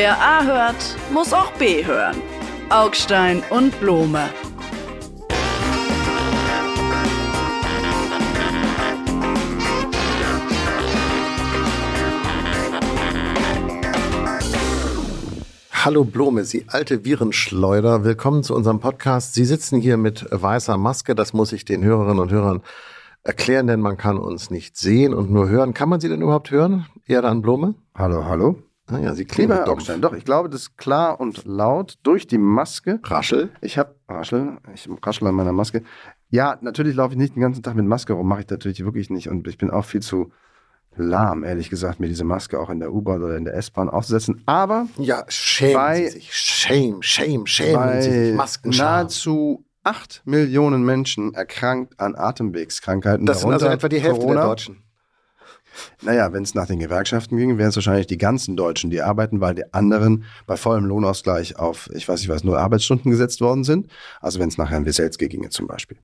Wer 0.00 0.16
A 0.16 0.44
hört, 0.44 0.96
muss 1.12 1.32
auch 1.32 1.50
B 1.54 1.84
hören. 1.84 2.14
Augstein 2.70 3.42
und 3.50 3.80
Blome. 3.80 4.28
Hallo 15.72 16.04
Blome, 16.04 16.44
Sie 16.44 16.66
alte 16.68 17.04
Virenschleuder. 17.04 18.04
Willkommen 18.04 18.44
zu 18.44 18.54
unserem 18.54 18.78
Podcast. 18.78 19.34
Sie 19.34 19.44
sitzen 19.44 19.80
hier 19.80 19.96
mit 19.96 20.28
weißer 20.30 20.78
Maske. 20.78 21.16
Das 21.16 21.32
muss 21.32 21.52
ich 21.52 21.64
den 21.64 21.82
Hörerinnen 21.82 22.20
und 22.20 22.30
Hörern 22.30 22.62
erklären, 23.24 23.66
denn 23.66 23.80
man 23.80 23.96
kann 23.96 24.16
uns 24.16 24.48
nicht 24.48 24.76
sehen 24.76 25.12
und 25.12 25.32
nur 25.32 25.48
hören. 25.48 25.74
Kann 25.74 25.88
man 25.88 25.98
Sie 25.98 26.08
denn 26.08 26.22
überhaupt 26.22 26.52
hören? 26.52 26.86
Eher 27.04 27.22
dann 27.22 27.42
Blome? 27.42 27.74
Hallo, 27.96 28.26
hallo. 28.26 28.62
Ah 28.90 28.98
ja, 28.98 29.14
Sie 29.14 29.26
Herr 29.30 29.68
Augstein, 29.68 30.00
doch, 30.00 30.14
ich 30.14 30.24
glaube, 30.24 30.48
das 30.48 30.62
ist 30.62 30.76
klar 30.78 31.20
und 31.20 31.44
laut 31.44 31.98
durch 32.02 32.26
die 32.26 32.38
Maske. 32.38 33.00
Raschel? 33.04 33.50
Ich 33.60 33.76
habe 33.78 33.94
Raschel, 34.08 34.56
ich 34.74 34.88
raschel 35.04 35.28
an 35.28 35.34
meiner 35.34 35.52
Maske. 35.52 35.82
Ja, 36.30 36.58
natürlich 36.62 36.94
laufe 36.96 37.12
ich 37.14 37.18
nicht 37.18 37.36
den 37.36 37.42
ganzen 37.42 37.62
Tag 37.62 37.74
mit 37.74 37.84
Maske 37.86 38.14
rum, 38.14 38.26
mache 38.26 38.40
ich 38.40 38.48
natürlich 38.48 38.84
wirklich 38.84 39.10
nicht. 39.10 39.28
Und 39.28 39.46
ich 39.46 39.58
bin 39.58 39.70
auch 39.70 39.84
viel 39.84 40.00
zu 40.00 40.32
lahm, 40.96 41.44
ehrlich 41.44 41.70
gesagt, 41.70 42.00
mir 42.00 42.08
diese 42.08 42.24
Maske 42.24 42.58
auch 42.58 42.70
in 42.70 42.80
der 42.80 42.92
U-Bahn 42.92 43.22
oder 43.22 43.36
in 43.36 43.44
der 43.44 43.54
S-Bahn 43.54 43.88
aufzusetzen. 43.88 44.42
Aber 44.46 44.86
Ja, 44.96 45.24
schämen 45.28 45.74
Bei- 45.74 45.96
Sie 46.06 46.08
sich. 46.08 46.32
Shame, 46.32 47.02
shame, 47.02 47.44
bei 47.74 48.00
sich. 48.00 48.34
Maskenscham. 48.34 48.86
nahezu 48.86 49.64
acht 49.84 50.22
Millionen 50.24 50.82
Menschen 50.84 51.34
erkrankt 51.34 51.98
an 52.00 52.14
Atemwegskrankheiten. 52.16 53.26
Das 53.26 53.40
sind 53.40 53.52
also 53.52 53.66
etwa 53.66 53.88
die 53.88 54.00
Hälfte 54.00 54.20
Corona. 54.20 54.40
der 54.40 54.48
Deutschen. 54.48 54.82
Naja, 56.02 56.32
wenn 56.32 56.42
es 56.42 56.54
nach 56.54 56.66
den 56.66 56.78
Gewerkschaften 56.78 57.36
ging, 57.36 57.58
wären 57.58 57.70
es 57.70 57.76
wahrscheinlich 57.76 58.06
die 58.06 58.18
ganzen 58.18 58.56
Deutschen, 58.56 58.90
die 58.90 59.02
arbeiten, 59.02 59.40
weil 59.40 59.54
die 59.54 59.72
anderen 59.72 60.24
bei 60.46 60.56
vollem 60.56 60.84
Lohnausgleich 60.84 61.56
auf, 61.58 61.90
ich 61.94 62.08
weiß 62.08 62.20
nicht 62.20 62.28
was, 62.28 62.44
null 62.44 62.56
Arbeitsstunden 62.56 63.10
gesetzt 63.10 63.40
worden 63.40 63.64
sind. 63.64 63.88
Also 64.20 64.38
wenn 64.40 64.48
es 64.48 64.58
nach 64.58 64.70
Herrn 64.70 64.86
Wieselski 64.86 65.28
ginge 65.28 65.50
zum 65.50 65.66
Beispiel. 65.66 65.98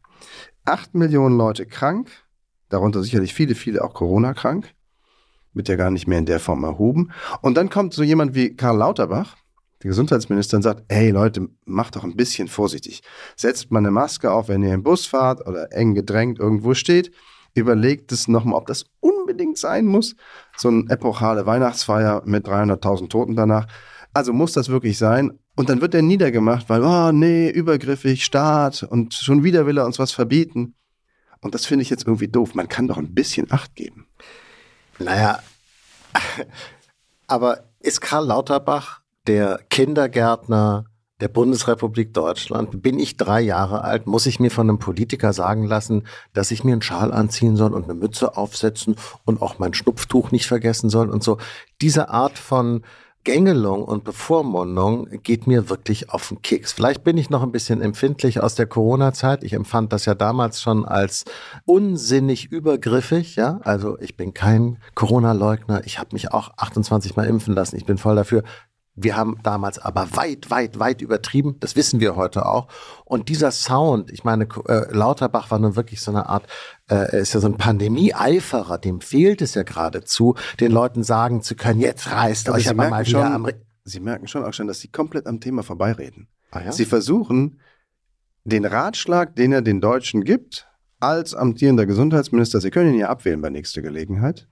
Acht 0.64 0.94
Millionen 0.94 1.36
Leute 1.36 1.66
krank, 1.66 2.10
darunter 2.68 3.02
sicherlich 3.02 3.34
viele, 3.34 3.54
viele 3.54 3.84
auch 3.84 3.94
Corona-krank, 3.94 4.74
wird 5.54 5.68
ja 5.68 5.76
gar 5.76 5.90
nicht 5.90 6.06
mehr 6.06 6.18
in 6.18 6.26
der 6.26 6.40
Form 6.40 6.64
erhoben. 6.64 7.12
Und 7.40 7.56
dann 7.56 7.70
kommt 7.70 7.94
so 7.94 8.02
jemand 8.02 8.34
wie 8.34 8.54
Karl 8.56 8.76
Lauterbach, 8.76 9.36
der 9.82 9.88
Gesundheitsminister, 9.88 10.56
und 10.56 10.62
sagt, 10.62 10.84
hey 10.88 11.10
Leute, 11.10 11.48
macht 11.64 11.96
doch 11.96 12.04
ein 12.04 12.16
bisschen 12.16 12.48
vorsichtig. 12.48 13.02
Setzt 13.36 13.70
mal 13.70 13.78
eine 13.78 13.90
Maske 13.90 14.32
auf, 14.32 14.48
wenn 14.48 14.62
ihr 14.62 14.74
im 14.74 14.82
Bus 14.82 15.06
fahrt 15.06 15.46
oder 15.46 15.72
eng 15.72 15.94
gedrängt 15.94 16.38
irgendwo 16.38 16.74
steht. 16.74 17.12
Überlegt 17.54 18.12
es 18.12 18.28
nochmal, 18.28 18.58
ob 18.58 18.66
das 18.66 18.86
unbedingt 19.00 19.58
sein 19.58 19.86
muss. 19.86 20.16
So 20.56 20.68
eine 20.68 20.84
epochale 20.88 21.46
Weihnachtsfeier 21.46 22.22
mit 22.24 22.46
300.000 22.46 23.08
Toten 23.08 23.36
danach. 23.36 23.66
Also 24.12 24.32
muss 24.32 24.52
das 24.52 24.68
wirklich 24.68 24.98
sein? 24.98 25.38
Und 25.56 25.68
dann 25.68 25.80
wird 25.80 25.94
er 25.94 26.02
niedergemacht, 26.02 26.68
weil, 26.68 26.82
oh 26.82 27.12
nee, 27.12 27.48
übergriffig, 27.48 28.24
Staat 28.24 28.82
und 28.82 29.14
schon 29.14 29.44
wieder 29.44 29.66
will 29.66 29.78
er 29.78 29.86
uns 29.86 29.98
was 29.98 30.12
verbieten. 30.12 30.74
Und 31.40 31.54
das 31.54 31.66
finde 31.66 31.82
ich 31.82 31.90
jetzt 31.90 32.06
irgendwie 32.06 32.28
doof. 32.28 32.54
Man 32.54 32.68
kann 32.68 32.88
doch 32.88 32.96
ein 32.96 33.14
bisschen 33.14 33.52
Acht 33.52 33.74
geben. 33.76 34.06
Naja, 34.98 35.40
aber 37.26 37.64
ist 37.80 38.00
Karl 38.00 38.26
Lauterbach 38.26 39.02
der 39.26 39.60
Kindergärtner 39.70 40.86
der 41.24 41.28
Bundesrepublik 41.28 42.12
Deutschland? 42.12 42.82
Bin 42.82 42.98
ich 42.98 43.16
drei 43.16 43.40
Jahre 43.40 43.82
alt? 43.82 44.06
Muss 44.06 44.26
ich 44.26 44.40
mir 44.40 44.50
von 44.50 44.68
einem 44.68 44.78
Politiker 44.78 45.32
sagen 45.32 45.64
lassen, 45.64 46.06
dass 46.34 46.50
ich 46.50 46.64
mir 46.64 46.72
einen 46.72 46.82
Schal 46.82 47.14
anziehen 47.14 47.56
soll 47.56 47.72
und 47.72 47.84
eine 47.84 47.94
Mütze 47.94 48.36
aufsetzen 48.36 48.96
und 49.24 49.40
auch 49.40 49.58
mein 49.58 49.72
Schnupftuch 49.72 50.32
nicht 50.32 50.46
vergessen 50.46 50.90
soll 50.90 51.08
und 51.08 51.24
so? 51.24 51.38
Diese 51.80 52.10
Art 52.10 52.36
von 52.36 52.82
Gängelung 53.24 53.84
und 53.84 54.04
Bevormundung 54.04 55.08
geht 55.22 55.46
mir 55.46 55.70
wirklich 55.70 56.10
auf 56.10 56.28
den 56.28 56.42
Keks. 56.42 56.74
Vielleicht 56.74 57.04
bin 57.04 57.16
ich 57.16 57.30
noch 57.30 57.42
ein 57.42 57.52
bisschen 57.52 57.80
empfindlich 57.80 58.42
aus 58.42 58.54
der 58.54 58.66
Corona-Zeit. 58.66 59.44
Ich 59.44 59.54
empfand 59.54 59.94
das 59.94 60.04
ja 60.04 60.14
damals 60.14 60.60
schon 60.60 60.84
als 60.84 61.24
unsinnig 61.64 62.52
übergriffig. 62.52 63.36
Ja, 63.36 63.60
also 63.64 63.98
ich 63.98 64.18
bin 64.18 64.34
kein 64.34 64.76
Corona-Leugner. 64.94 65.86
Ich 65.86 65.98
habe 65.98 66.10
mich 66.12 66.32
auch 66.32 66.50
28 66.58 67.16
Mal 67.16 67.24
impfen 67.24 67.54
lassen. 67.54 67.76
Ich 67.76 67.86
bin 67.86 67.96
voll 67.96 68.14
dafür. 68.14 68.42
Wir 68.96 69.16
haben 69.16 69.38
damals 69.42 69.78
aber 69.80 70.06
weit, 70.16 70.50
weit, 70.50 70.78
weit 70.78 71.02
übertrieben. 71.02 71.56
Das 71.60 71.74
wissen 71.74 71.98
wir 71.98 72.14
heute 72.14 72.46
auch. 72.46 72.68
Und 73.04 73.28
dieser 73.28 73.50
Sound, 73.50 74.10
ich 74.12 74.22
meine, 74.22 74.46
äh, 74.68 74.92
Lauterbach 74.94 75.50
war 75.50 75.58
nun 75.58 75.74
wirklich 75.74 76.00
so 76.00 76.12
eine 76.12 76.28
Art, 76.28 76.46
äh, 76.88 77.20
ist 77.20 77.34
ja 77.34 77.40
so 77.40 77.48
ein 77.48 77.56
Pandemie-Eiferer. 77.56 78.78
Dem 78.78 79.00
fehlt 79.00 79.42
es 79.42 79.54
ja 79.54 79.64
geradezu, 79.64 80.36
den 80.60 80.70
Leuten 80.70 81.02
sagen 81.02 81.42
zu 81.42 81.56
können, 81.56 81.80
jetzt 81.80 82.10
reißt 82.10 82.48
Aber 82.48 82.56
euch 82.58 82.68
aber 82.68 82.88
mal 82.88 83.04
wieder 83.06 83.22
schon- 83.22 83.32
am... 83.32 83.44
Re- 83.46 83.60
Sie 83.86 84.00
merken 84.00 84.26
schon 84.28 84.44
auch 84.44 84.54
schon, 84.54 84.66
dass 84.66 84.80
Sie 84.80 84.88
komplett 84.88 85.26
am 85.26 85.40
Thema 85.40 85.62
vorbeireden. 85.62 86.28
Ah, 86.52 86.60
ja? 86.64 86.72
Sie 86.72 86.86
versuchen, 86.86 87.60
den 88.44 88.64
Ratschlag, 88.64 89.36
den 89.36 89.52
er 89.52 89.60
den 89.60 89.80
Deutschen 89.82 90.24
gibt, 90.24 90.66
als 91.00 91.34
amtierender 91.34 91.84
Gesundheitsminister, 91.84 92.60
Sie 92.62 92.70
können 92.70 92.94
ihn 92.94 93.00
ja 93.00 93.08
abwählen 93.10 93.42
bei 93.42 93.50
nächster 93.50 93.82
Gelegenheit, 93.82 94.48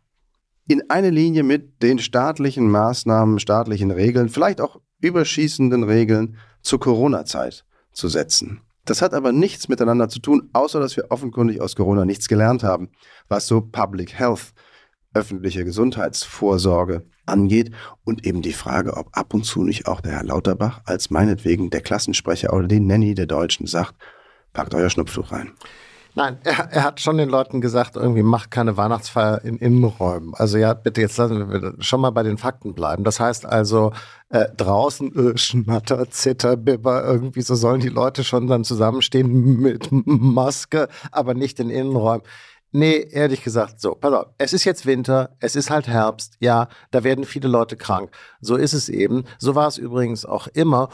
in 0.69 0.91
eine 0.91 1.11
Linie 1.11 1.43
mit 1.43 1.83
den 1.83 1.99
staatlichen 1.99 2.71
Maßnahmen, 2.71 3.39
staatlichen 3.39 3.91
Regeln, 3.91 4.29
vielleicht 4.29 4.61
auch 4.61 4.81
überschießenden 5.01 5.85
Regeln 5.85 6.37
zur 6.63 6.81
Corona-Zeit 6.81 7.65
zu 7.93 8.09
setzen. 8.09 8.61
Das 8.85 9.03
hat 9.03 9.15
aber 9.15 9.33
nichts 9.33 9.69
miteinander 9.69 10.09
zu 10.09 10.19
tun, 10.19 10.51
außer 10.53 10.81
dass 10.81 10.97
wir 10.97 11.11
offenkundig 11.11 11.61
aus 11.61 11.77
Corona 11.77 12.05
nichts 12.05 12.29
gelernt 12.29 12.65
haben, 12.65 12.91
was 13.29 13.47
so 13.47 13.61
Public 13.61 14.15
Health, 14.15 14.53
öffentliche 15.15 15.65
Gesundheitsvorsorge 15.65 17.05
angeht 17.27 17.71
und 18.05 18.27
eben 18.27 18.43
die 18.43 18.55
Frage, 18.55 18.97
ob 18.97 19.09
ab 19.13 19.35
und 19.35 19.45
zu 19.45 19.63
nicht 19.63 19.87
auch 19.87 20.01
der 20.01 20.13
Herr 20.13 20.25
Lauterbach 20.25 20.81
als 20.85 21.11
meinetwegen 21.11 21.71
der 21.71 21.83
Klassensprecher 21.83 22.53
oder 22.53 22.67
die 22.67 22.81
Nanny 22.81 23.15
der 23.15 23.27
Deutschen 23.27 23.67
sagt, 23.67 23.95
packt 24.53 24.75
euer 24.75 24.91
Schnupftuch 24.91 25.31
rein. 25.33 25.53
Nein, 26.15 26.39
er, 26.45 26.71
er 26.71 26.85
hat 26.85 27.01
schon 27.01 27.17
den 27.17 27.31
Leuten 27.31 27.63
gesagt, 27.63 27.97
irgendwie 27.97 28.23
macht 28.23 28.51
keine 28.51 28.77
Weihnachtsfeier 28.77 29.43
in 29.45 29.57
Innenräumen. 29.57 30.35
Also 30.35 30.59
ja, 30.59 30.75
bitte 30.75 31.01
jetzt 31.01 31.17
lassen 31.17 31.51
wir 31.51 31.75
schon 31.79 32.03
mal 32.03 32.11
bei 32.11 32.23
den 32.23 32.37
Fakten 32.37 32.75
bleiben. 32.75 33.03
Das 33.03 33.19
heißt 33.19 33.47
also, 33.47 33.93
äh, 34.29 34.47
draußen 34.57 35.35
äh, 35.35 35.39
Schnatter, 35.39 36.11
Zitter, 36.11 36.57
Bibber, 36.59 37.05
irgendwie 37.05 37.41
so 37.41 37.55
sollen 37.55 37.81
die 37.81 37.89
Leute 37.89 38.25
schon 38.25 38.47
dann 38.47 38.65
zusammenstehen 38.65 39.61
mit 39.61 39.89
Maske, 39.91 40.89
aber 41.11 41.33
nicht 41.33 41.59
in 41.61 41.71
Innenräumen. 41.71 42.27
Nee, 42.73 43.07
ehrlich 43.11 43.43
gesagt, 43.43 43.81
so, 43.81 43.95
pass 43.95 44.13
auf, 44.13 44.27
es 44.39 44.53
ist 44.55 44.65
jetzt 44.65 44.87
Winter, 44.87 45.37
es 45.41 45.57
ist 45.57 45.71
halt 45.71 45.89
Herbst, 45.89 46.37
ja, 46.41 46.69
da 46.91 47.05
werden 47.05 47.25
viele 47.25 47.49
Leute 47.49 47.77
krank. 47.77 48.11
So 48.41 48.57
ist 48.57 48.73
es 48.73 48.89
eben. 48.89 49.25
So 49.39 49.55
war 49.55 49.69
es 49.69 49.77
übrigens 49.77 50.25
auch 50.25 50.47
immer. 50.49 50.89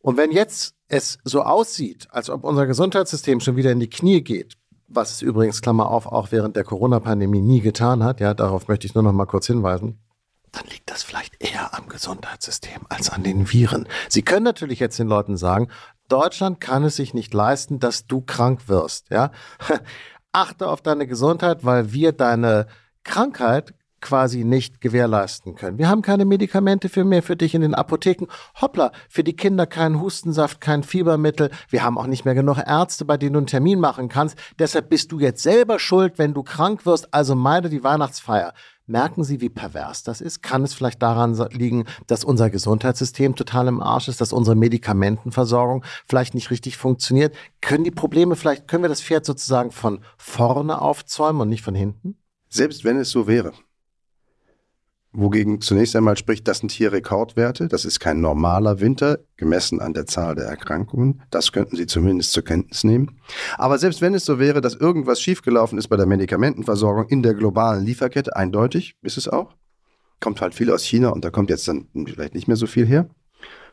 Und 0.00 0.16
wenn 0.16 0.32
jetzt 0.32 0.74
es 0.94 1.18
so 1.24 1.42
aussieht, 1.42 2.06
als 2.10 2.30
ob 2.30 2.44
unser 2.44 2.66
Gesundheitssystem 2.66 3.40
schon 3.40 3.56
wieder 3.56 3.72
in 3.72 3.80
die 3.80 3.90
Knie 3.90 4.22
geht, 4.22 4.54
was 4.86 5.10
es 5.10 5.22
übrigens, 5.22 5.60
Klammer 5.60 5.90
auf, 5.90 6.06
auch 6.06 6.30
während 6.30 6.56
der 6.56 6.64
Corona-Pandemie 6.64 7.40
nie 7.40 7.60
getan 7.60 8.04
hat, 8.04 8.20
ja, 8.20 8.32
darauf 8.32 8.68
möchte 8.68 8.86
ich 8.86 8.94
nur 8.94 9.02
noch 9.02 9.12
mal 9.12 9.26
kurz 9.26 9.46
hinweisen, 9.46 9.98
dann 10.52 10.66
liegt 10.66 10.88
das 10.88 11.02
vielleicht 11.02 11.42
eher 11.42 11.76
am 11.76 11.88
Gesundheitssystem 11.88 12.82
als 12.88 13.10
an 13.10 13.24
den 13.24 13.52
Viren. 13.52 13.88
Sie 14.08 14.22
können 14.22 14.44
natürlich 14.44 14.78
jetzt 14.78 14.98
den 15.00 15.08
Leuten 15.08 15.36
sagen, 15.36 15.68
Deutschland 16.08 16.60
kann 16.60 16.84
es 16.84 16.94
sich 16.94 17.12
nicht 17.12 17.34
leisten, 17.34 17.80
dass 17.80 18.06
du 18.06 18.20
krank 18.20 18.68
wirst, 18.68 19.10
ja. 19.10 19.32
Achte 20.32 20.68
auf 20.68 20.80
deine 20.80 21.06
Gesundheit, 21.06 21.64
weil 21.64 21.92
wir 21.92 22.12
deine 22.12 22.66
Krankheit 23.04 23.74
quasi 24.04 24.44
nicht 24.44 24.80
gewährleisten 24.82 25.56
können. 25.56 25.78
Wir 25.78 25.88
haben 25.88 26.02
keine 26.02 26.26
Medikamente 26.26 26.88
für 26.88 27.04
mehr 27.04 27.22
für 27.22 27.36
dich 27.36 27.54
in 27.54 27.62
den 27.62 27.74
Apotheken. 27.74 28.26
Hoppla, 28.60 28.92
für 29.08 29.24
die 29.24 29.34
Kinder 29.34 29.66
keinen 29.66 30.00
Hustensaft, 30.00 30.60
kein 30.60 30.82
Fiebermittel. 30.82 31.50
Wir 31.70 31.82
haben 31.82 31.96
auch 31.96 32.06
nicht 32.06 32.26
mehr 32.26 32.34
genug 32.34 32.58
Ärzte, 32.58 33.06
bei 33.06 33.16
denen 33.16 33.32
du 33.32 33.38
einen 33.38 33.46
Termin 33.46 33.80
machen 33.80 34.08
kannst. 34.08 34.36
Deshalb 34.58 34.90
bist 34.90 35.10
du 35.10 35.18
jetzt 35.18 35.42
selber 35.42 35.78
schuld, 35.78 36.18
wenn 36.18 36.34
du 36.34 36.42
krank 36.42 36.84
wirst. 36.84 37.12
Also 37.14 37.34
meide 37.34 37.70
die 37.70 37.82
Weihnachtsfeier. 37.82 38.52
Merken 38.86 39.24
Sie, 39.24 39.40
wie 39.40 39.48
pervers 39.48 40.02
das 40.02 40.20
ist? 40.20 40.42
Kann 40.42 40.62
es 40.62 40.74
vielleicht 40.74 41.00
daran 41.00 41.34
liegen, 41.52 41.86
dass 42.06 42.22
unser 42.22 42.50
Gesundheitssystem 42.50 43.34
total 43.34 43.68
im 43.68 43.82
Arsch 43.82 44.08
ist, 44.08 44.20
dass 44.20 44.34
unsere 44.34 44.54
Medikamentenversorgung 44.54 45.82
vielleicht 46.06 46.34
nicht 46.34 46.50
richtig 46.50 46.76
funktioniert? 46.76 47.34
Können 47.62 47.84
die 47.84 47.90
Probleme 47.90 48.36
vielleicht, 48.36 48.68
können 48.68 48.84
wir 48.84 48.90
das 48.90 49.00
Pferd 49.00 49.24
sozusagen 49.24 49.70
von 49.70 50.00
vorne 50.18 50.82
aufzäumen 50.82 51.40
und 51.40 51.48
nicht 51.48 51.62
von 51.62 51.74
hinten? 51.74 52.18
Selbst 52.50 52.84
wenn 52.84 52.98
es 52.98 53.10
so 53.10 53.26
wäre. 53.26 53.52
Wogegen 55.16 55.60
zunächst 55.60 55.94
einmal 55.94 56.16
spricht, 56.16 56.48
das 56.48 56.58
sind 56.58 56.72
hier 56.72 56.90
Rekordwerte. 56.90 57.68
Das 57.68 57.84
ist 57.84 58.00
kein 58.00 58.20
normaler 58.20 58.80
Winter, 58.80 59.20
gemessen 59.36 59.80
an 59.80 59.94
der 59.94 60.06
Zahl 60.06 60.34
der 60.34 60.46
Erkrankungen. 60.46 61.22
Das 61.30 61.52
könnten 61.52 61.76
Sie 61.76 61.86
zumindest 61.86 62.32
zur 62.32 62.42
Kenntnis 62.42 62.82
nehmen. 62.82 63.20
Aber 63.56 63.78
selbst 63.78 64.00
wenn 64.00 64.14
es 64.14 64.24
so 64.24 64.40
wäre, 64.40 64.60
dass 64.60 64.74
irgendwas 64.74 65.20
schiefgelaufen 65.20 65.78
ist 65.78 65.86
bei 65.86 65.96
der 65.96 66.06
Medikamentenversorgung 66.06 67.06
in 67.08 67.22
der 67.22 67.34
globalen 67.34 67.84
Lieferkette, 67.84 68.34
eindeutig 68.34 68.96
ist 69.02 69.16
es 69.16 69.28
auch, 69.28 69.54
kommt 70.18 70.40
halt 70.40 70.52
viel 70.52 70.72
aus 70.72 70.82
China 70.82 71.10
und 71.10 71.24
da 71.24 71.30
kommt 71.30 71.48
jetzt 71.48 71.68
dann 71.68 71.86
vielleicht 72.06 72.34
nicht 72.34 72.48
mehr 72.48 72.56
so 72.56 72.66
viel 72.66 72.84
her, 72.84 73.08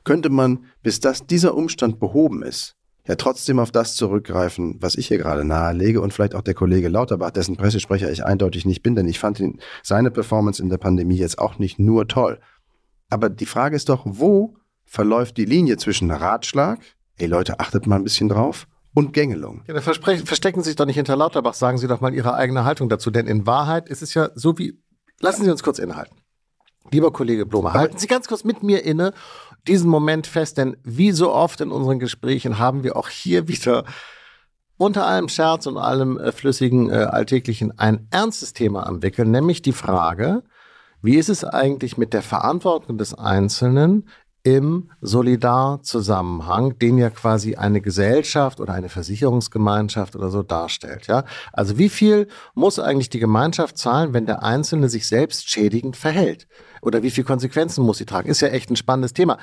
könnte 0.04 0.30
man, 0.30 0.66
bis 0.84 1.00
das, 1.00 1.26
dieser 1.26 1.56
Umstand 1.56 2.00
behoben 2.00 2.44
ist, 2.44 2.76
ja 3.08 3.16
trotzdem 3.16 3.60
auf 3.60 3.72
das 3.72 3.96
zurückgreifen, 3.96 4.78
was 4.80 4.96
ich 4.96 5.08
hier 5.08 5.18
gerade 5.18 5.44
nahelege 5.44 6.02
und 6.02 6.14
vielleicht 6.14 6.36
auch 6.36 6.42
der 6.42 6.54
Kollege 6.54 6.88
Lauterbach, 6.88 7.32
dessen 7.32 7.58
Pressesprecher 7.58 8.12
ich 8.12 8.26
eindeutig 8.26 8.66
nicht 8.66 8.84
bin, 8.84 8.96
denn 8.96 9.08
ich 9.08 9.20
fand 9.20 9.40
ihn, 9.40 9.60
seine 9.84 10.12
Performance 10.12 10.62
in 10.62 10.70
der 10.70 10.78
Pandemie 10.78 11.18
jetzt 11.18 11.40
auch 11.40 11.58
nicht 11.58 11.80
nur 11.80 12.08
toll. 12.08 12.40
Aber 13.10 13.30
die 13.30 13.46
Frage 13.46 13.76
ist 13.76 13.90
doch, 13.90 14.04
wo 14.06 14.56
verläuft 14.86 15.38
die 15.38 15.46
Linie 15.46 15.78
zwischen 15.78 16.12
Ratschlag, 16.12 16.80
ey 17.18 17.28
Leute, 17.28 17.60
achtet 17.60 17.88
mal 17.88 17.96
ein 17.96 18.04
bisschen 18.04 18.30
drauf, 18.30 18.68
und 18.94 19.14
Gängelung. 19.14 19.64
Ja, 19.68 19.74
da 19.74 19.82
verstecken 19.82 20.62
Sie 20.64 20.70
sich 20.70 20.76
doch 20.76 20.86
nicht 20.86 20.96
hinter 20.96 21.16
Lauterbach, 21.16 21.54
sagen 21.54 21.78
Sie 21.78 21.88
doch 21.88 22.02
mal 22.02 22.14
Ihre 22.14 22.34
eigene 22.34 22.66
Haltung 22.66 22.90
dazu. 22.90 23.10
Denn 23.10 23.28
in 23.28 23.46
Wahrheit 23.46 23.88
ist 23.88 24.02
es 24.02 24.14
ja 24.14 24.30
so 24.36 24.58
wie, 24.58 24.80
lassen 25.20 25.46
Sie 25.46 25.52
uns 25.52 25.64
kurz 25.64 25.80
innehalten. 25.80 26.16
Lieber 26.92 27.14
Kollege 27.14 27.46
Blume, 27.46 27.74
halten 27.74 27.98
Sie 27.98 28.08
ganz 28.08 28.28
kurz 28.28 28.44
mit 28.44 28.64
mir 28.64 28.84
inne 28.84 29.14
diesen 29.68 29.90
Moment 29.90 30.28
fest, 30.28 30.58
denn 30.58 30.78
wie 30.84 31.12
so 31.12 31.32
oft 31.32 31.62
in 31.62 31.72
unseren 31.72 32.00
Gesprächen 32.00 32.58
haben 32.58 32.84
wir 32.84 32.96
auch 32.96 33.10
hier 33.10 33.48
wieder 33.48 33.86
unter 34.78 35.06
allem 35.06 35.30
Scherz 35.30 35.68
und 35.68 35.78
allem 35.78 36.18
äh, 36.18 36.32
flüssigen 36.32 36.90
äh, 36.90 36.94
Alltäglichen 36.94 37.78
ein 37.78 38.08
ernstes 38.10 38.54
Thema 38.54 38.88
am 38.88 39.04
Wickeln, 39.04 39.30
nämlich 39.30 39.62
die 39.62 39.74
Frage, 39.74 40.44
wie 41.04 41.16
ist 41.16 41.30
es 41.30 41.44
eigentlich 41.44 41.98
mit 41.98 42.14
der 42.14 42.22
Verantwortung 42.22 42.98
des 42.98 43.14
Einzelnen 43.14 44.08
im 44.44 44.90
Solidarzusammenhang, 45.02 46.78
den 46.80 46.98
ja 46.98 47.10
quasi 47.10 47.56
eine 47.56 47.82
Gesellschaft 47.82 48.60
oder 48.60 48.74
eine 48.74 48.90
Versicherungsgemeinschaft 48.90 50.16
oder 50.16 50.30
so 50.30 50.44
darstellt, 50.44 51.08
ja? 51.08 51.24
Also 51.54 51.78
wie 51.78 51.90
viel 51.90 52.28
muss 52.54 52.80
eigentlich 52.80 53.10
die 53.10 53.20
Gemeinschaft 53.20 53.78
zahlen, 53.78 54.14
wenn 54.14 54.26
der 54.26 54.44
Einzelne 54.44 54.90
sich 54.90 55.08
selbst 55.08 55.50
schädigend 55.50 55.96
verhält? 55.96 56.48
Oder 56.82 57.04
wie 57.04 57.12
viel 57.12 57.24
Konsequenzen 57.24 57.86
muss 57.86 58.00
sie 58.00 58.06
tragen? 58.06 58.30
Ist 58.30 58.42
ja 58.42 58.48
echt 58.48 58.72
ein 58.72 58.76
spannendes 58.76 59.14
Thema 59.14 59.38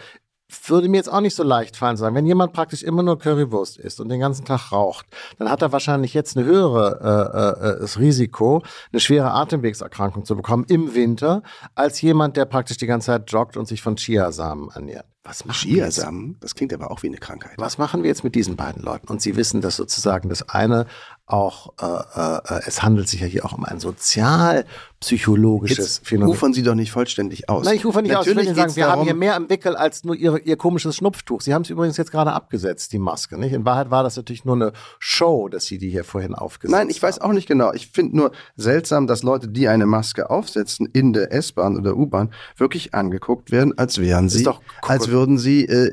würde 0.67 0.89
mir 0.89 0.97
jetzt 0.97 1.13
auch 1.13 1.21
nicht 1.21 1.35
so 1.35 1.43
leicht 1.43 1.77
fallen 1.77 1.97
sagen. 1.97 2.15
Wenn 2.15 2.27
jemand 2.27 2.53
praktisch 2.53 2.83
immer 2.83 3.03
nur 3.03 3.19
Currywurst 3.19 3.79
isst 3.79 4.01
und 4.01 4.09
den 4.09 4.21
ganzen 4.21 4.45
Tag 4.45 4.73
raucht, 4.73 5.07
dann 5.39 5.51
hat 5.51 5.63
er 5.63 5.73
wahrscheinlich 5.73 6.15
jetzt 6.15 6.37
eine 6.37 6.47
höhere 6.47 7.57
äh, 7.63 7.69
äh, 7.69 7.81
das 7.81 7.99
Risiko, 7.99 8.63
eine 8.93 9.01
schwere 9.01 9.31
Atemwegserkrankung 9.33 10.25
zu 10.25 10.37
bekommen 10.37 10.65
im 10.69 10.95
Winter, 10.95 11.43
als 11.75 12.01
jemand, 12.01 12.37
der 12.37 12.47
praktisch 12.47 12.79
die 12.79 12.87
ganze 12.87 13.07
Zeit 13.07 13.31
joggt 13.31 13.57
und 13.57 13.69
sich 13.69 13.83
von 13.83 13.97
Chiasamen 13.97 14.71
ernährt. 14.71 15.07
Was 15.25 15.45
machen 15.45 15.59
Chiasamen? 15.59 16.37
Das 16.41 16.55
klingt 16.55 16.73
aber 16.73 16.91
auch 16.91 17.03
wie 17.03 17.09
eine 17.09 17.19
Krankheit. 17.19 17.55
Was 17.59 17.77
machen 17.77 18.03
wir 18.03 18.09
jetzt 18.09 18.25
mit 18.25 18.35
diesen 18.35 18.57
beiden 18.57 18.83
Leuten? 18.83 19.09
Und 19.09 19.21
Sie 19.21 19.37
wissen, 19.37 19.61
dass 19.61 19.77
sozusagen 19.77 20.29
das 20.29 20.49
eine 20.49 20.87
auch, 21.29 21.73
äh, 21.81 21.85
äh, 21.85 22.63
es 22.67 22.83
handelt 22.83 23.09
sich 23.09 23.21
ja 23.21 23.27
hier 23.27 23.45
auch 23.45 23.53
um 23.53 23.65
ein 23.65 23.79
sozialpsychologisches 23.81 26.01
Phänomen. 26.03 26.35
Ufern 26.35 26.55
Sie 26.55 26.63
doch 26.63 26.75
nicht 26.75 26.91
vollständig 26.91 27.51
aus. 27.51 27.67
Nein, 27.67 27.77
ich 27.77 27.85
rufe 27.85 28.01
nicht 28.01 28.13
Natürlich 28.13 28.39
aus. 28.39 28.45
Ich 28.45 28.49
will 28.49 28.57
sagen, 28.57 28.75
wir 28.77 28.89
haben 28.89 29.03
hier 29.03 29.13
mehr 29.13 29.37
im 29.37 29.51
Wickel 29.51 29.77
als 29.77 30.05
nur 30.05 30.15
Ihre, 30.15 30.39
Ihr 30.41 30.57
komisches 30.57 30.97
Schnupftuch. 30.97 31.43
Sie 31.43 31.53
haben 31.53 31.61
es 31.63 31.71
übrigens 31.71 31.99
jetzt 31.99 32.11
gerade 32.11 32.33
abgesetzt, 32.33 32.95
die 32.95 32.99
Maske. 32.99 33.39
Nicht? 33.39 33.53
In 33.53 33.67
Wahrheit 33.67 33.91
war 33.91 34.03
das 34.03 34.17
natürlich 34.17 34.47
nur 34.47 34.57
eine 34.57 34.73
Show, 34.99 35.51
dass 35.51 35.67
Sie 35.67 35.77
die 35.77 35.91
hier 35.91 36.05
vorhin 36.05 36.35
aufgesetzt 36.35 36.75
haben. 36.75 36.87
Nein, 36.87 36.91
ich 36.91 37.03
weiß 37.03 37.21
auch 37.21 37.33
nicht 37.33 37.47
genau. 37.47 37.75
Ich 37.75 37.89
finde 37.89 38.17
nur 38.17 38.33
seltsam, 38.57 39.07
dass 39.07 39.23
Leute, 39.23 39.49
die 39.49 39.69
eine 39.69 39.85
Maske 39.85 40.31
aufsetzen 40.31 40.89
in 40.93 41.13
der 41.13 41.31
S-Bahn 41.33 41.77
oder 41.77 41.95
U-Bahn, 41.95 42.33
wirklich 42.57 42.95
angeguckt 42.95 43.51
werden, 43.51 43.77
als 43.77 43.99
wären 43.99 44.31
sie, 44.31 44.49
als 44.81 45.08
würden 45.11 45.39
sie 45.39 45.65
äh, 45.65 45.87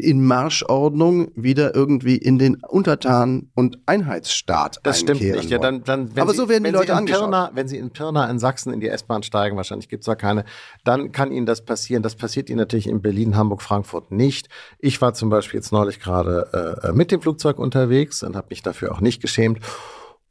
in 0.00 0.24
Marschordnung 0.24 1.30
wieder 1.34 1.74
irgendwie 1.74 2.16
in 2.16 2.38
den 2.38 2.56
Untertan- 2.56 3.50
und 3.54 3.78
Einheitsstaat 3.86 4.42
Staat 4.42 4.80
Das 4.82 5.00
stimmt 5.00 5.20
nicht. 5.20 5.50
Ja, 5.50 5.58
dann, 5.58 5.84
dann, 5.84 6.10
Aber 6.16 6.32
Sie, 6.32 6.36
so 6.36 6.48
werden 6.48 6.64
die 6.64 6.70
Leute 6.70 6.94
angeschaut. 6.94 7.20
Pirna, 7.20 7.50
wenn 7.54 7.68
Sie 7.68 7.78
in 7.78 7.90
Pirna 7.90 8.28
in 8.30 8.38
Sachsen 8.38 8.72
in 8.72 8.80
die 8.80 8.88
S-Bahn 8.88 9.22
steigen, 9.22 9.56
wahrscheinlich 9.56 9.88
gibt 9.88 10.02
es 10.02 10.06
da 10.06 10.14
keine, 10.14 10.44
dann 10.84 11.12
kann 11.12 11.32
Ihnen 11.32 11.46
das 11.46 11.64
passieren. 11.64 12.02
Das 12.02 12.16
passiert 12.16 12.50
Ihnen 12.50 12.58
natürlich 12.58 12.86
in 12.86 13.02
Berlin, 13.02 13.36
Hamburg, 13.36 13.62
Frankfurt 13.62 14.10
nicht. 14.10 14.48
Ich 14.78 15.00
war 15.00 15.14
zum 15.14 15.30
Beispiel 15.30 15.58
jetzt 15.58 15.72
neulich 15.72 16.00
gerade 16.00 16.82
äh, 16.82 16.92
mit 16.92 17.10
dem 17.10 17.20
Flugzeug 17.20 17.58
unterwegs 17.58 18.22
und 18.22 18.36
habe 18.36 18.48
mich 18.50 18.62
dafür 18.62 18.92
auch 18.92 19.00
nicht 19.00 19.20
geschämt 19.20 19.60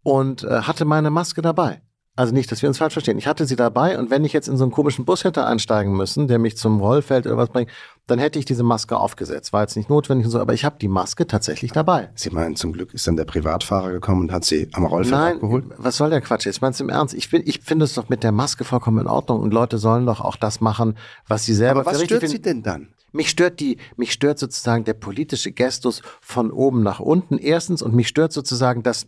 und 0.04 0.44
äh, 0.44 0.62
hatte 0.62 0.86
meine 0.86 1.10
Maske 1.10 1.42
dabei. 1.42 1.82
Also 2.18 2.34
nicht, 2.34 2.52
dass 2.52 2.62
wir 2.62 2.68
uns 2.68 2.78
falsch 2.78 2.94
verstehen. 2.94 3.18
Ich 3.18 3.26
hatte 3.26 3.46
sie 3.46 3.56
dabei 3.56 3.98
und 3.98 4.10
wenn 4.10 4.26
ich 4.26 4.34
jetzt 4.34 4.50
in 4.50 4.58
so 4.58 4.66
einen 4.66 4.72
komischen 4.72 5.06
Bus 5.06 5.24
hätte 5.24 5.46
einsteigen 5.46 5.96
müssen, 5.96 6.28
der 6.28 6.40
mich 6.40 6.58
zum 6.58 6.82
Rollfeld 6.82 7.26
oder 7.26 7.38
was 7.38 7.50
bringt, 7.50 7.72
dann 8.08 8.20
hätte 8.20 8.38
ich 8.38 8.44
diese 8.44 8.64
Maske 8.64 8.98
aufgesetzt. 8.98 9.54
War 9.54 9.62
jetzt 9.62 9.78
nicht 9.78 9.90
notwendig 9.90 10.26
und 10.26 10.32
so, 10.32 10.40
aber 10.42 10.54
ich 10.54 10.66
habe 10.66 10.76
die 10.80 10.90
Maske 10.90 11.26
tatsächlich 11.26 11.72
dabei. 11.72 12.10
Sie 12.16 12.30
meinen, 12.30 12.58
zum 12.58 12.74
Glück 12.74 12.94
ist 12.94 13.08
dann 13.08 13.16
der 13.16 13.24
Privatfahrer 13.24 13.92
gekommen 13.92 14.24
und 14.24 14.32
hat 14.34 14.44
sie 14.44 14.68
am 14.74 14.86
Rollfeld 14.86 15.16
Nein, 15.16 15.36
abgeholt? 15.36 15.66
was 15.78 15.96
soll 15.96 16.10
der 16.10 16.20
Quatsch 16.20 16.46
jetzt? 16.46 16.62
Meinst 16.62 16.82
du 16.82 16.84
im 16.84 16.90
Ernst? 16.90 17.14
Ich, 17.14 17.30
bin, 17.30 17.44
ich 17.46 17.62
finde 17.62 17.86
es 17.86 17.94
doch 17.94 18.10
mit 18.10 18.24
der 18.24 18.34
Maske 18.34 18.66
vollkommen 18.66 19.00
in 19.00 19.08
Ordnung 19.08 19.40
und 19.40 19.54
Leute 19.54 19.78
sollen 19.78 20.06
doch 20.06 20.20
auch 20.20 20.36
das 20.36 20.60
machen, 20.60 20.98
was 21.30 21.46
sie 21.46 21.54
selber 21.54 21.82
aber 21.82 21.94
was 21.94 22.04
stört 22.04 22.28
sie 22.28 22.42
denn 22.42 22.62
dann? 22.62 22.90
Mich 23.14 23.30
stört 23.30 23.60
die, 23.60 23.78
mich 23.96 24.12
stört 24.12 24.38
sozusagen 24.38 24.84
der 24.84 24.94
politische 24.94 25.52
Gestus 25.52 26.02
von 26.22 26.52
oben 26.52 26.84
nach 26.84 27.00
unten 27.00 27.38
erstens 27.38 27.82
und 27.82 27.94
mich 27.94 28.08
stört 28.08 28.32
sozusagen 28.34 28.84
das 28.84 29.08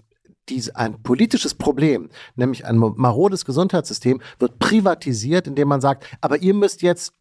dies, 0.49 0.69
ein 0.69 1.01
politisches 1.03 1.53
Problem, 1.53 2.09
nämlich 2.35 2.65
ein 2.65 2.77
marodes 2.77 3.45
Gesundheitssystem, 3.45 4.21
wird 4.39 4.59
privatisiert, 4.59 5.47
indem 5.47 5.67
man 5.67 5.81
sagt, 5.81 6.05
aber 6.21 6.37
ihr 6.37 6.53
müsst 6.53 6.81
jetzt 6.81 7.13